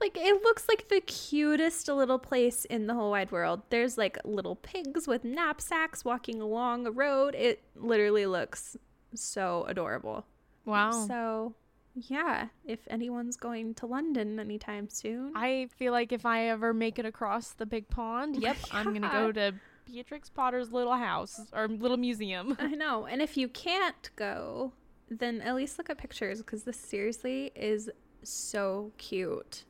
like 0.00 0.16
it 0.16 0.42
looks 0.42 0.66
like 0.68 0.88
the 0.88 1.02
cutest 1.02 1.86
little 1.88 2.18
place 2.18 2.64
in 2.64 2.86
the 2.86 2.94
whole 2.94 3.10
wide 3.10 3.30
world. 3.30 3.60
There's 3.68 3.98
like 3.98 4.16
little 4.24 4.56
pigs 4.56 5.06
with 5.06 5.24
knapsacks 5.24 6.04
walking 6.04 6.40
along 6.40 6.86
a 6.86 6.90
road. 6.90 7.34
It 7.34 7.62
literally 7.76 8.24
looks 8.24 8.76
so 9.14 9.64
adorable. 9.68 10.24
Wow. 10.64 11.06
So, 11.06 11.54
yeah, 11.94 12.46
if 12.64 12.78
anyone's 12.88 13.36
going 13.36 13.74
to 13.74 13.86
London 13.86 14.40
anytime 14.40 14.88
soon, 14.88 15.32
I 15.36 15.68
feel 15.76 15.92
like 15.92 16.12
if 16.12 16.24
I 16.24 16.48
ever 16.48 16.72
make 16.72 16.98
it 16.98 17.04
across 17.04 17.52
the 17.52 17.66
big 17.66 17.90
pond, 17.90 18.40
yep, 18.40 18.56
I'm 18.70 18.86
going 18.94 19.02
to 19.02 19.08
go 19.08 19.32
to 19.32 19.52
Beatrix 19.84 20.30
Potter's 20.30 20.72
little 20.72 20.94
house 20.94 21.40
or 21.52 21.68
little 21.68 21.96
museum. 21.96 22.56
I 22.60 22.68
know. 22.68 23.06
And 23.06 23.20
if 23.20 23.36
you 23.36 23.48
can't 23.48 24.10
go, 24.16 24.72
then 25.10 25.40
at 25.40 25.54
least 25.54 25.78
look 25.78 25.90
at 25.90 25.98
pictures 25.98 26.38
because 26.38 26.62
this 26.64 26.76
seriously 26.78 27.52
is 27.54 27.90
so 28.22 28.92
cute. 28.98 29.64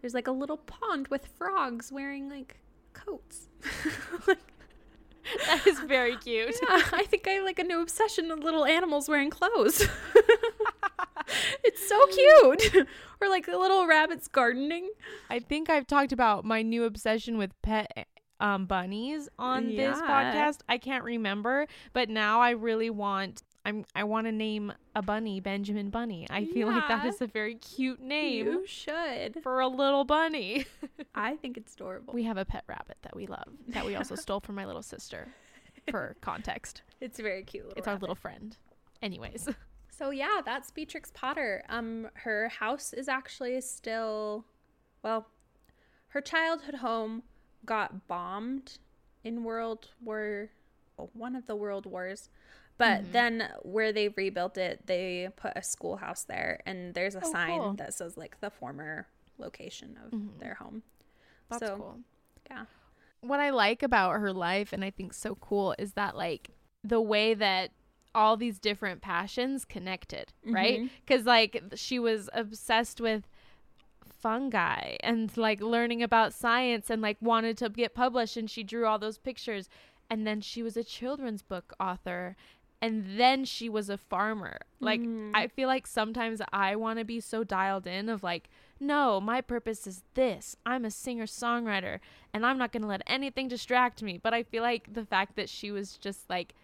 There's 0.00 0.14
like 0.14 0.26
a 0.26 0.32
little 0.32 0.58
pond 0.58 1.08
with 1.08 1.26
frogs 1.26 1.90
wearing 1.90 2.28
like 2.28 2.58
coats. 2.92 3.48
that 5.46 5.66
is 5.66 5.80
very 5.80 6.16
cute. 6.24 6.54
Yeah, 6.62 6.82
I 6.92 7.04
think 7.04 7.26
I 7.26 7.32
have 7.32 7.44
like 7.44 7.58
a 7.58 7.64
new 7.64 7.80
obsession 7.80 8.28
with 8.28 8.44
little 8.44 8.64
animals 8.64 9.08
wearing 9.08 9.30
clothes. 9.30 9.88
it's 11.64 11.88
so 11.88 12.06
cute. 12.06 12.86
or 13.20 13.28
like 13.28 13.46
the 13.46 13.58
little 13.58 13.86
rabbits 13.86 14.28
gardening. 14.28 14.90
I 15.30 15.38
think 15.40 15.70
I've 15.70 15.86
talked 15.86 16.12
about 16.12 16.44
my 16.44 16.62
new 16.62 16.84
obsession 16.84 17.38
with 17.38 17.50
pet 17.62 18.06
um, 18.40 18.66
bunnies 18.66 19.28
on 19.38 19.68
this 19.76 19.98
podcast. 20.00 20.58
I 20.68 20.78
can't 20.78 21.04
remember, 21.04 21.66
but 21.92 22.08
now 22.08 22.40
I 22.40 22.50
really 22.50 22.90
want. 22.90 23.42
I'm. 23.66 23.84
I 23.94 24.04
want 24.04 24.26
to 24.26 24.32
name 24.32 24.72
a 24.94 25.00
bunny 25.02 25.40
Benjamin 25.40 25.88
Bunny. 25.90 26.26
I 26.28 26.44
feel 26.44 26.68
like 26.68 26.86
that 26.88 27.06
is 27.06 27.22
a 27.22 27.26
very 27.26 27.54
cute 27.54 28.00
name 28.00 28.46
You 28.46 28.66
should. 28.66 29.42
for 29.42 29.60
a 29.60 29.68
little 29.68 30.04
bunny. 30.04 30.66
I 31.14 31.36
think 31.36 31.56
it's 31.56 31.74
adorable. 31.74 32.12
we 32.12 32.24
have 32.24 32.36
a 32.36 32.44
pet 32.44 32.64
rabbit 32.66 32.98
that 33.02 33.16
we 33.16 33.26
love 33.26 33.48
that 33.68 33.86
we 33.86 33.94
also 33.96 34.16
stole 34.16 34.40
from 34.40 34.54
my 34.56 34.66
little 34.66 34.82
sister. 34.82 35.28
For 35.90 36.16
context, 36.22 36.80
it's 37.02 37.18
very 37.20 37.42
cute. 37.42 37.72
It's 37.76 37.86
our 37.86 37.98
little 37.98 38.14
friend. 38.14 38.56
Anyways, 39.02 39.48
So 39.90 40.10
yeah, 40.10 40.40
that's 40.44 40.70
Beatrix 40.70 41.10
Potter. 41.12 41.62
Um, 41.68 42.08
her 42.14 42.48
house 42.48 42.92
is 42.94 43.06
actually 43.08 43.60
still, 43.60 44.44
well, 45.02 45.28
her 46.08 46.20
childhood 46.20 46.76
home 46.76 47.22
got 47.66 48.06
bombed 48.08 48.78
in 49.22 49.44
World 49.44 49.88
War, 50.02 50.50
well, 50.96 51.10
one 51.14 51.34
of 51.36 51.46
the 51.46 51.56
World 51.56 51.86
Wars, 51.86 52.28
but 52.76 53.12
then 53.12 53.48
where 53.62 53.92
they 53.92 54.08
rebuilt 54.08 54.58
it, 54.58 54.86
they 54.86 55.28
put 55.36 55.52
a 55.56 55.62
schoolhouse 55.62 56.24
there, 56.24 56.60
and 56.66 56.94
there's 56.94 57.14
a 57.14 57.22
Oh, 57.24 57.32
sign 57.32 57.58
cool. 57.60 57.72
that 57.74 57.94
says 57.94 58.16
like 58.16 58.40
the 58.40 58.50
former 58.50 59.06
location 59.38 59.98
of 60.04 60.38
their 60.40 60.54
home. 60.54 60.82
that's 61.48 61.60
So, 61.60 61.76
cool. 61.76 61.98
Yeah. 62.50 62.64
what 63.20 63.40
I 63.40 63.50
like 63.50 63.82
about 63.82 64.20
her 64.20 64.32
life 64.32 64.72
and 64.72 64.84
I 64.84 64.90
think 64.90 65.14
so 65.14 65.34
cool 65.36 65.74
is 65.78 65.92
that 65.94 66.16
like 66.16 66.50
the 66.82 67.00
way 67.00 67.32
that 67.34 67.70
all 68.14 68.36
these 68.36 68.58
different 68.58 69.00
passions 69.02 69.64
connected, 69.64 70.32
right? 70.44 70.80
Mhm. 70.82 70.90
Cuz 71.06 71.24
like 71.26 71.62
she 71.74 71.98
was 71.98 72.28
obsessed 72.32 73.00
with 73.00 73.26
fungi 74.24 74.96
and 75.00 75.36
like 75.36 75.60
learning 75.60 76.02
about 76.02 76.32
science 76.32 76.88
and 76.88 77.02
like 77.02 77.18
wanted 77.20 77.58
to 77.58 77.68
get 77.68 77.94
published 77.94 78.38
and 78.38 78.48
she 78.50 78.62
drew 78.62 78.86
all 78.86 78.98
those 78.98 79.18
pictures 79.18 79.68
and 80.08 80.26
then 80.26 80.40
she 80.40 80.62
was 80.62 80.76
a 80.78 80.82
children's 80.84 81.42
book 81.42 81.74
author 81.78 82.34
and 82.80 83.18
then 83.18 83.44
she 83.44 83.68
was 83.68 83.90
a 83.90 83.98
farmer. 83.98 84.56
Like 84.80 85.00
Mhm. 85.00 85.30
I 85.34 85.46
feel 85.48 85.68
like 85.68 85.86
sometimes 85.86 86.40
I 86.52 86.74
want 86.74 86.98
to 86.98 87.04
be 87.04 87.20
so 87.20 87.44
dialed 87.44 87.86
in 87.86 88.08
of 88.08 88.22
like 88.22 88.48
no, 88.80 89.20
my 89.20 89.40
purpose 89.40 89.86
is 89.86 90.02
this. 90.14 90.56
I'm 90.66 90.84
a 90.84 90.90
singer-songwriter 90.90 92.00
and 92.32 92.44
I'm 92.44 92.58
not 92.58 92.72
going 92.72 92.82
to 92.82 92.88
let 92.88 93.02
anything 93.06 93.46
distract 93.48 94.02
me. 94.02 94.18
But 94.18 94.34
I 94.34 94.42
feel 94.42 94.62
like 94.62 94.92
the 94.92 95.04
fact 95.06 95.36
that 95.36 95.48
she 95.48 95.70
was 95.70 95.96
just 95.98 96.28
like 96.28 96.54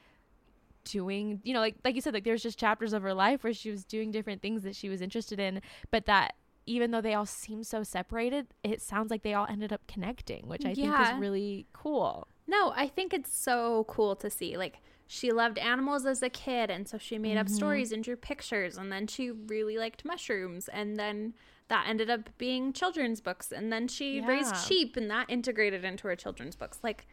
doing, 0.84 1.40
you 1.44 1.52
know, 1.54 1.60
like 1.60 1.76
like 1.84 1.94
you 1.94 2.00
said 2.00 2.14
like 2.14 2.24
there's 2.24 2.42
just 2.42 2.58
chapters 2.58 2.92
of 2.92 3.02
her 3.02 3.14
life 3.14 3.44
where 3.44 3.52
she 3.54 3.70
was 3.70 3.84
doing 3.84 4.10
different 4.10 4.40
things 4.42 4.62
that 4.62 4.74
she 4.74 4.88
was 4.88 5.00
interested 5.00 5.38
in, 5.38 5.60
but 5.90 6.06
that 6.06 6.34
even 6.66 6.90
though 6.90 7.00
they 7.00 7.14
all 7.14 7.26
seem 7.26 7.64
so 7.64 7.82
separated, 7.82 8.48
it 8.62 8.80
sounds 8.80 9.10
like 9.10 9.22
they 9.22 9.34
all 9.34 9.46
ended 9.48 9.72
up 9.72 9.86
connecting, 9.86 10.46
which 10.46 10.64
I 10.64 10.74
think 10.74 10.98
is 10.98 11.12
really 11.18 11.66
cool. 11.72 12.28
No, 12.46 12.72
I 12.76 12.88
think 12.88 13.14
it's 13.14 13.36
so 13.36 13.84
cool 13.88 14.16
to 14.16 14.28
see. 14.30 14.56
Like, 14.56 14.78
she 15.06 15.32
loved 15.32 15.58
animals 15.58 16.06
as 16.06 16.22
a 16.22 16.30
kid, 16.30 16.70
and 16.70 16.86
so 16.86 16.98
she 16.98 17.18
made 17.18 17.36
up 17.36 17.46
mm-hmm. 17.46 17.56
stories 17.56 17.92
and 17.92 18.04
drew 18.04 18.16
pictures, 18.16 18.76
and 18.76 18.92
then 18.92 19.06
she 19.06 19.30
really 19.30 19.76
liked 19.78 20.04
mushrooms, 20.04 20.68
and 20.68 20.96
then 20.96 21.34
that 21.68 21.86
ended 21.88 22.10
up 22.10 22.30
being 22.38 22.72
children's 22.72 23.20
books, 23.20 23.50
and 23.50 23.72
then 23.72 23.88
she 23.88 24.18
Yeah. 24.18 24.26
raised 24.26 24.56
sheep, 24.56 24.96
and 24.96 25.10
that 25.10 25.28
integrated 25.28 25.84
into 25.84 26.06
her 26.08 26.16
children's 26.16 26.56
books. 26.56 26.78
Like, 26.82 27.06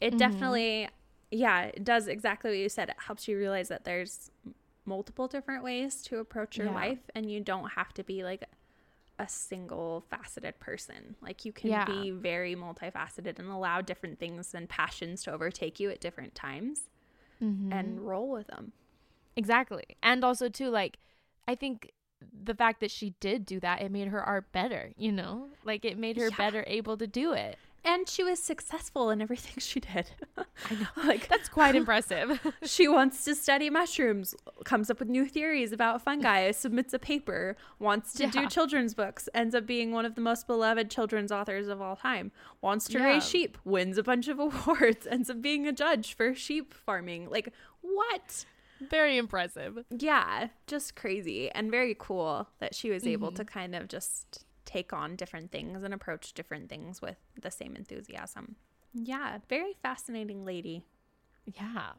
it 0.00 0.10
mm-hmm. 0.10 0.18
definitely, 0.18 0.88
yeah, 1.30 1.62
it 1.62 1.84
does 1.84 2.06
exactly 2.06 2.50
what 2.50 2.58
you 2.58 2.68
said. 2.68 2.88
It 2.88 2.96
helps 2.98 3.26
you 3.26 3.36
realize 3.36 3.68
that 3.68 3.84
there's 3.84 4.30
multiple 4.84 5.28
different 5.28 5.62
ways 5.62 6.02
to 6.02 6.18
approach 6.18 6.56
your 6.56 6.68
Yeah. 6.68 6.74
life, 6.74 7.10
and 7.14 7.30
you 7.30 7.40
don't 7.40 7.70
have 7.70 7.92
to 7.94 8.04
be 8.04 8.22
like 8.24 8.44
a 9.20 9.28
single 9.28 10.04
faceted 10.10 10.58
person. 10.60 11.14
Like 11.20 11.44
you 11.44 11.52
can 11.52 11.68
Yeah. 11.68 11.84
be 11.84 12.10
very 12.10 12.56
multifaceted 12.56 13.38
and 13.38 13.48
allow 13.48 13.80
different 13.82 14.18
things 14.18 14.54
and 14.54 14.68
passions 14.68 15.22
to 15.24 15.32
overtake 15.32 15.78
you 15.78 15.90
at 15.90 16.00
different 16.00 16.34
times 16.34 16.88
Mm-hmm. 17.42 17.72
and 17.72 18.00
roll 18.00 18.30
with 18.30 18.46
them. 18.48 18.72
Exactly. 19.36 19.84
And 20.02 20.24
also 20.24 20.48
too 20.48 20.68
like 20.70 20.98
I 21.46 21.54
think 21.54 21.92
the 22.44 22.54
fact 22.54 22.80
that 22.80 22.90
she 22.90 23.14
did 23.20 23.46
do 23.46 23.60
that 23.60 23.80
it 23.82 23.90
made 23.90 24.08
her 24.08 24.22
art 24.22 24.52
better, 24.52 24.92
you 24.96 25.10
know? 25.12 25.48
Like 25.64 25.84
it 25.84 25.96
made 25.98 26.16
her 26.16 26.30
Yeah. 26.30 26.36
better 26.36 26.64
able 26.66 26.96
to 26.98 27.06
do 27.06 27.32
it. 27.32 27.58
And 27.84 28.08
she 28.08 28.22
was 28.22 28.38
successful 28.38 29.10
in 29.10 29.22
everything 29.22 29.54
she 29.58 29.80
did. 29.80 30.10
I 30.36 30.74
know. 30.74 30.86
like 31.04 31.28
That's 31.28 31.48
quite 31.48 31.74
impressive. 31.76 32.40
she 32.62 32.88
wants 32.88 33.24
to 33.24 33.34
study 33.34 33.70
mushrooms, 33.70 34.34
comes 34.64 34.90
up 34.90 34.98
with 34.98 35.08
new 35.08 35.26
theories 35.26 35.72
about 35.72 36.02
fungi, 36.02 36.50
submits 36.50 36.92
a 36.92 36.98
paper, 36.98 37.56
wants 37.78 38.12
to 38.14 38.26
do 38.26 38.48
children's 38.48 38.94
books, 38.94 39.28
ends 39.34 39.54
up 39.54 39.66
being 39.66 39.92
one 39.92 40.04
of 40.04 40.14
the 40.14 40.20
most 40.20 40.46
beloved 40.46 40.90
children's 40.90 41.32
authors 41.32 41.68
of 41.68 41.80
all 41.80 41.96
time, 41.96 42.32
wants 42.60 42.86
to 42.88 42.98
raise 42.98 43.26
sheep, 43.26 43.56
wins 43.64 43.98
a 43.98 44.02
bunch 44.02 44.28
of 44.28 44.38
awards, 44.38 45.06
ends 45.06 45.30
up 45.30 45.40
being 45.40 45.66
a 45.66 45.72
judge 45.72 46.14
for 46.14 46.34
sheep 46.34 46.74
farming. 46.74 47.30
Like, 47.30 47.52
what? 47.80 48.44
Very 48.88 49.16
impressive. 49.18 49.84
Yeah, 49.90 50.48
just 50.66 50.96
crazy 50.96 51.50
and 51.50 51.70
very 51.70 51.94
cool 51.98 52.48
that 52.60 52.74
she 52.74 52.90
was 52.90 53.06
able 53.06 53.28
mm-hmm. 53.28 53.36
to 53.36 53.44
kind 53.44 53.74
of 53.74 53.88
just 53.88 54.44
take 54.70 54.92
on 54.92 55.16
different 55.16 55.50
things 55.50 55.82
and 55.82 55.92
approach 55.92 56.32
different 56.32 56.68
things 56.68 57.02
with 57.02 57.16
the 57.40 57.50
same 57.50 57.76
enthusiasm. 57.76 58.56
Yeah, 58.92 59.38
very 59.48 59.74
fascinating 59.82 60.44
lady. 60.44 60.84
Yeah. 61.46 61.92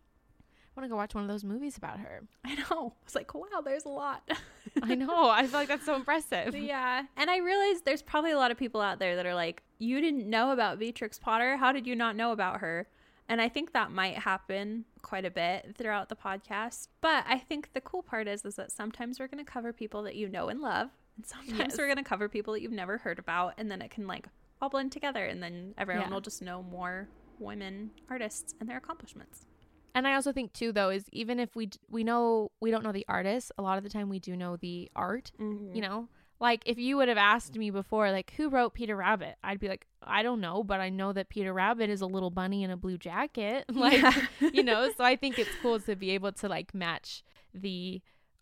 I 0.73 0.79
want 0.79 0.85
to 0.85 0.89
go 0.89 0.95
watch 0.95 1.13
one 1.13 1.23
of 1.23 1.29
those 1.29 1.43
movies 1.43 1.75
about 1.77 1.99
her. 1.99 2.23
I 2.45 2.55
know. 2.55 2.93
I 3.01 3.05
was 3.05 3.15
like, 3.15 3.33
wow, 3.33 3.61
there's 3.63 3.83
a 3.83 3.89
lot. 3.89 4.29
I 4.81 4.95
know. 4.95 5.29
I 5.29 5.45
feel 5.45 5.59
like 5.59 5.67
that's 5.67 5.85
so 5.85 5.95
impressive. 5.95 6.55
yeah. 6.55 7.03
And 7.17 7.29
I 7.29 7.37
realized 7.37 7.83
there's 7.83 8.01
probably 8.01 8.31
a 8.31 8.37
lot 8.37 8.51
of 8.51 8.57
people 8.57 8.79
out 8.79 8.99
there 8.99 9.17
that 9.17 9.25
are 9.25 9.35
like, 9.35 9.63
you 9.79 9.99
didn't 9.99 10.29
know 10.29 10.51
about 10.51 10.79
Beatrix 10.79 11.19
Potter. 11.19 11.57
How 11.57 11.73
did 11.73 11.85
you 11.85 11.95
not 11.95 12.15
know 12.15 12.31
about 12.31 12.61
her? 12.61 12.87
And 13.27 13.41
I 13.41 13.49
think 13.49 13.73
that 13.73 13.91
might 13.91 14.17
happen 14.17 14.85
quite 15.01 15.25
a 15.25 15.31
bit 15.31 15.75
throughout 15.77 16.09
the 16.09 16.15
podcast. 16.15 16.87
But 17.01 17.25
I 17.27 17.37
think 17.37 17.73
the 17.73 17.81
cool 17.81 18.01
part 18.01 18.27
is 18.27 18.45
is 18.45 18.55
that 18.55 18.71
sometimes 18.71 19.19
we're 19.19 19.27
going 19.27 19.43
to 19.43 19.49
cover 19.49 19.73
people 19.73 20.03
that 20.03 20.15
you 20.15 20.29
know 20.29 20.47
and 20.47 20.61
love, 20.61 20.89
and 21.17 21.25
sometimes 21.25 21.57
Yes. 21.59 21.77
we're 21.77 21.85
going 21.87 21.97
to 21.97 22.03
cover 22.03 22.27
people 22.29 22.53
that 22.53 22.61
you've 22.61 22.71
never 22.71 22.97
heard 22.99 23.19
about, 23.19 23.53
and 23.57 23.69
then 23.69 23.81
it 23.81 23.91
can 23.91 24.07
like 24.07 24.27
all 24.61 24.69
blend 24.69 24.91
together, 24.91 25.25
and 25.25 25.41
then 25.41 25.73
everyone 25.77 26.07
Yeah. 26.07 26.13
will 26.13 26.21
just 26.21 26.41
know 26.41 26.61
more 26.63 27.07
women 27.39 27.91
artists 28.09 28.53
and 28.59 28.69
their 28.69 28.77
accomplishments. 28.77 29.45
And 29.93 30.07
I 30.07 30.13
also 30.13 30.31
think 30.31 30.53
too 30.53 30.71
though 30.71 30.89
is 30.89 31.05
even 31.11 31.39
if 31.39 31.55
we 31.55 31.65
d- 31.65 31.77
we 31.89 32.03
know 32.03 32.51
we 32.61 32.71
don't 32.71 32.83
know 32.83 32.91
the 32.93 33.05
artist, 33.09 33.51
a 33.57 33.61
lot 33.61 33.77
of 33.77 33.83
the 33.83 33.89
time 33.89 34.07
we 34.09 34.19
do 34.19 34.37
know 34.37 34.55
the 34.57 34.89
art, 34.95 35.31
Mm-hmm. 35.39 35.75
you 35.75 35.81
know? 35.81 36.07
Like 36.39 36.63
if 36.65 36.79
you 36.79 36.97
would 36.97 37.07
have 37.07 37.17
asked 37.19 37.55
me 37.55 37.69
before 37.69 38.09
like 38.11 38.33
who 38.37 38.49
wrote 38.49 38.73
Peter 38.73 38.95
Rabbit, 38.95 39.35
I'd 39.43 39.59
be 39.59 39.67
like 39.67 39.85
I 40.01 40.23
don't 40.23 40.39
know, 40.41 40.63
but 40.63 40.79
I 40.79 40.89
know 40.89 41.13
that 41.13 41.29
Peter 41.29 41.53
Rabbit 41.53 41.89
is 41.89 42.01
a 42.01 42.05
little 42.07 42.31
bunny 42.31 42.63
in 42.63 42.71
a 42.71 42.77
blue 42.77 42.97
jacket. 42.97 43.65
Like, 43.73 44.01
you 44.39 44.63
know, 44.63 44.91
so 44.97 45.03
I 45.03 45.15
think 45.17 45.37
it's 45.37 45.49
cool 45.61 45.79
to 45.81 45.95
be 45.95 46.11
able 46.11 46.31
to 46.33 46.47
like 46.47 46.73
match 46.73 47.23
the 47.53 48.01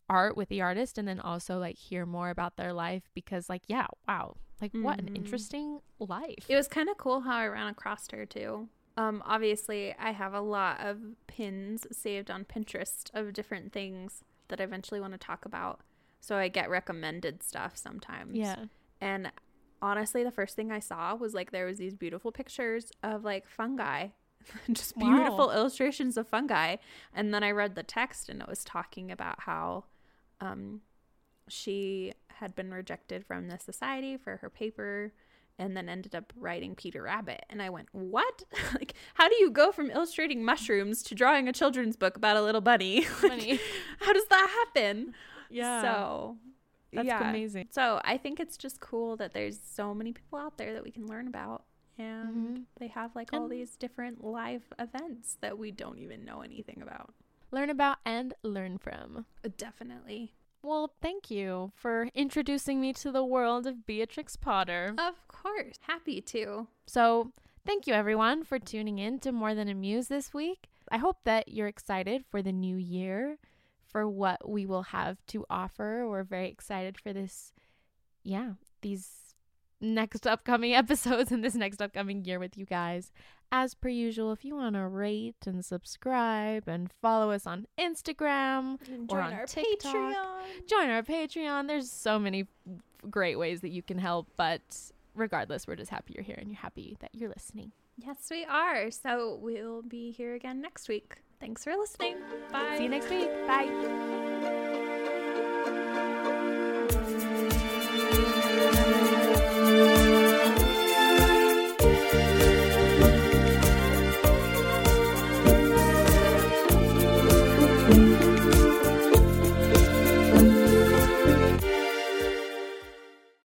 art 0.10 0.36
with 0.36 0.50
the 0.50 0.62
artist 0.62 0.98
and 0.98 1.08
then 1.08 1.20
also 1.20 1.60
like 1.60 1.78
hear 1.78 2.06
more 2.06 2.30
about 2.30 2.58
their 2.58 2.74
life 2.74 3.04
because 3.14 3.48
like 3.50 3.64
yeah, 3.68 3.88
wow. 4.08 4.36
Like 4.62 4.74
what 4.74 5.00
an 5.00 5.08
Mhm. 5.08 5.16
interesting 5.16 5.80
life. 6.00 6.46
It 6.50 6.56
was 6.56 6.68
kind 6.68 6.90
of 6.90 6.98
cool 6.98 7.22
how 7.22 7.38
I 7.38 7.48
ran 7.48 7.68
across 7.68 8.10
her 8.12 8.26
too. 8.26 8.68
Um, 8.98 9.24
obviously, 9.26 9.96
I 9.98 10.12
have 10.12 10.34
a 10.34 10.42
lot 10.42 10.82
of 10.82 10.98
pins 11.28 11.88
saved 11.92 12.30
on 12.30 12.44
Pinterest 12.44 13.10
of 13.14 13.32
different 13.32 13.72
things 13.72 14.24
that 14.50 14.60
I 14.60 14.66
eventually 14.66 15.00
want 15.00 15.14
to 15.14 15.18
talk 15.18 15.46
about. 15.46 15.80
So 16.20 16.36
I 16.36 16.50
get 16.50 16.70
recommended 16.70 17.42
stuff 17.42 17.78
sometimes. 17.78 18.36
yeah. 18.36 18.66
And 19.00 19.32
honestly, 19.82 20.26
the 20.26 20.32
first 20.32 20.58
thing 20.58 20.70
I 20.72 20.80
saw 20.80 21.16
was 21.16 21.34
like 21.34 21.52
there 21.52 21.66
was 21.66 21.78
these 21.78 21.96
beautiful 21.96 22.34
pictures 22.34 22.92
of 23.02 23.24
like 23.24 23.48
fungi, 23.48 24.08
just 24.74 24.98
Wow. 24.98 25.16
beautiful 25.16 25.52
illustrations 25.52 26.18
of 26.18 26.28
fungi. 26.28 26.76
And 27.14 27.34
then 27.34 27.44
I 27.46 27.52
read 27.52 27.76
the 27.76 27.84
text 27.84 28.28
and 28.28 28.42
it 28.42 28.50
was 28.50 28.66
talking 28.66 29.10
about 29.12 29.44
how 29.44 29.86
um, 30.42 30.82
she 31.48 32.14
had 32.28 32.56
been 32.56 32.72
rejected 32.74 33.26
from 33.26 33.48
the 33.48 33.58
society 33.60 34.18
for 34.18 34.38
her 34.38 34.50
paper 34.50 35.12
and 35.58 35.76
then 35.76 35.90
ended 35.90 36.16
up 36.16 36.32
writing 36.38 36.74
Peter 36.74 37.02
Rabbit. 37.04 37.44
And 37.50 37.62
I 37.62 37.70
went, 37.70 37.90
What? 37.92 38.44
like, 38.76 38.94
how 39.16 39.28
do 39.28 39.36
you 39.36 39.52
go 39.52 39.72
from 39.72 39.92
illustrating 39.92 40.44
mushrooms 40.44 41.04
to 41.04 41.16
drawing 41.16 41.48
a 41.50 41.54
children's 41.54 41.98
book 41.98 42.16
about 42.16 42.38
a 42.38 42.42
little 42.42 42.62
bunny? 42.62 43.06
Like, 43.24 43.30
Bunny. 43.32 43.60
how 44.00 44.14
does 44.14 44.26
that 44.28 44.50
happen? 44.74 45.14
Yeah. 45.50 45.82
So, 45.82 46.38
That's 46.94 47.08
yeah. 47.08 47.30
amazing. 47.30 47.68
So 47.72 48.00
I 48.06 48.18
think 48.18 48.40
it's 48.40 48.56
just 48.58 48.80
cool 48.80 49.18
that 49.18 49.34
there's 49.34 49.60
so 49.62 49.94
many 49.94 50.14
people 50.14 50.40
out 50.40 50.58
there 50.58 50.74
that 50.74 50.84
we 50.84 50.92
can 50.92 51.06
learn 51.08 51.28
about. 51.28 51.66
And 51.98 52.58
Mhm. 52.60 52.64
they 52.80 52.88
have 52.88 53.14
like 53.14 53.34
all 53.34 53.50
these 53.50 53.76
different 53.76 54.24
live 54.24 54.64
events 54.80 55.38
that 55.42 55.58
we 55.58 55.72
don't 55.72 55.98
even 56.00 56.24
know 56.24 56.40
anything 56.40 56.82
about. 56.82 57.14
Learn 57.52 57.70
about 57.70 57.98
and 58.06 58.34
learn 58.44 58.78
from. 58.78 59.26
Definitely. 59.58 60.34
Well, 60.62 60.92
thank 61.02 61.32
you 61.32 61.72
for 61.76 62.10
introducing 62.14 62.82
me 62.82 62.94
to 62.94 63.12
the 63.12 63.24
world 63.24 63.66
of 63.66 63.86
Beatrix 63.86 64.36
Potter. 64.36 64.94
Of 64.98 65.28
course. 65.28 65.78
Happy 65.82 66.22
to. 66.22 66.68
So, 66.86 67.32
thank 67.66 67.88
you 67.88 67.94
everyone 67.94 68.44
for 68.44 68.60
tuning 68.60 69.00
in 69.00 69.20
to 69.20 69.32
More 69.32 69.56
Than 69.56 69.70
a 69.70 69.74
Muse 69.74 70.10
this 70.10 70.34
week. 70.34 70.68
I 70.92 70.98
hope 70.98 71.24
that 71.24 71.48
you're 71.48 71.68
excited 71.68 72.26
for 72.30 72.42
the 72.42 72.52
new 72.52 72.76
year, 72.76 73.38
for 73.88 74.08
what 74.08 74.50
we 74.50 74.66
will 74.66 74.84
have 74.84 75.26
to 75.28 75.46
offer. 75.50 76.06
We're 76.08 76.24
very 76.24 76.50
excited 76.50 77.00
for 77.00 77.14
this, 77.14 77.54
yeah, 78.24 78.54
these 78.82 79.29
next 79.82 80.26
upcoming 80.28 80.74
episodes 80.84 81.32
in 81.32 81.42
this 81.42 81.56
next 81.56 81.82
upcoming 81.82 82.24
year 82.26 82.40
with 82.40 82.58
you 82.58 82.66
guys. 82.66 83.12
As 83.52 83.74
per 83.74 83.90
usual, 83.90 84.32
if 84.32 84.46
you 84.46 84.56
want 84.56 84.76
to 84.76 84.88
rate 84.88 85.48
and 85.48 85.66
subscribe 85.66 86.68
and 86.68 86.92
follow 87.02 87.32
us 87.32 87.48
on 87.48 87.66
Instagram, 87.80 88.78
And 88.92 89.12
Or 89.12 89.22
on 89.22 89.34
our 89.34 89.46
TikTok. 89.48 89.92
Patreon. 89.92 90.68
join 90.68 90.90
our 90.92 91.02
Patreon. 91.02 91.66
There's 91.68 91.90
so 91.90 92.20
many 92.20 92.46
great 93.10 93.38
ways 93.40 93.62
that 93.62 93.70
you 93.70 93.82
can 93.82 93.98
help, 93.98 94.28
but 94.38 94.62
regardless, 95.16 95.66
we're 95.68 95.76
just 95.78 95.90
happy 95.90 96.14
you're 96.14 96.24
here 96.24 96.38
and 96.40 96.48
you're 96.52 96.60
happy 96.60 96.96
that 97.00 97.10
you're 97.14 97.30
listening. 97.30 97.72
Yes, 97.98 98.18
we 98.30 98.46
are. 98.46 98.92
So 98.92 99.40
we'll 99.42 99.82
be 99.82 100.12
here 100.12 100.36
again 100.36 100.62
next 100.62 100.88
week. 100.88 101.18
Thanks 101.40 101.64
for 101.64 101.76
listening. 101.76 102.18
Bye. 102.52 102.76
See 102.78 102.84
you 102.84 102.90
next 102.90 103.10
week. 103.10 103.30
Bye. 103.48 103.70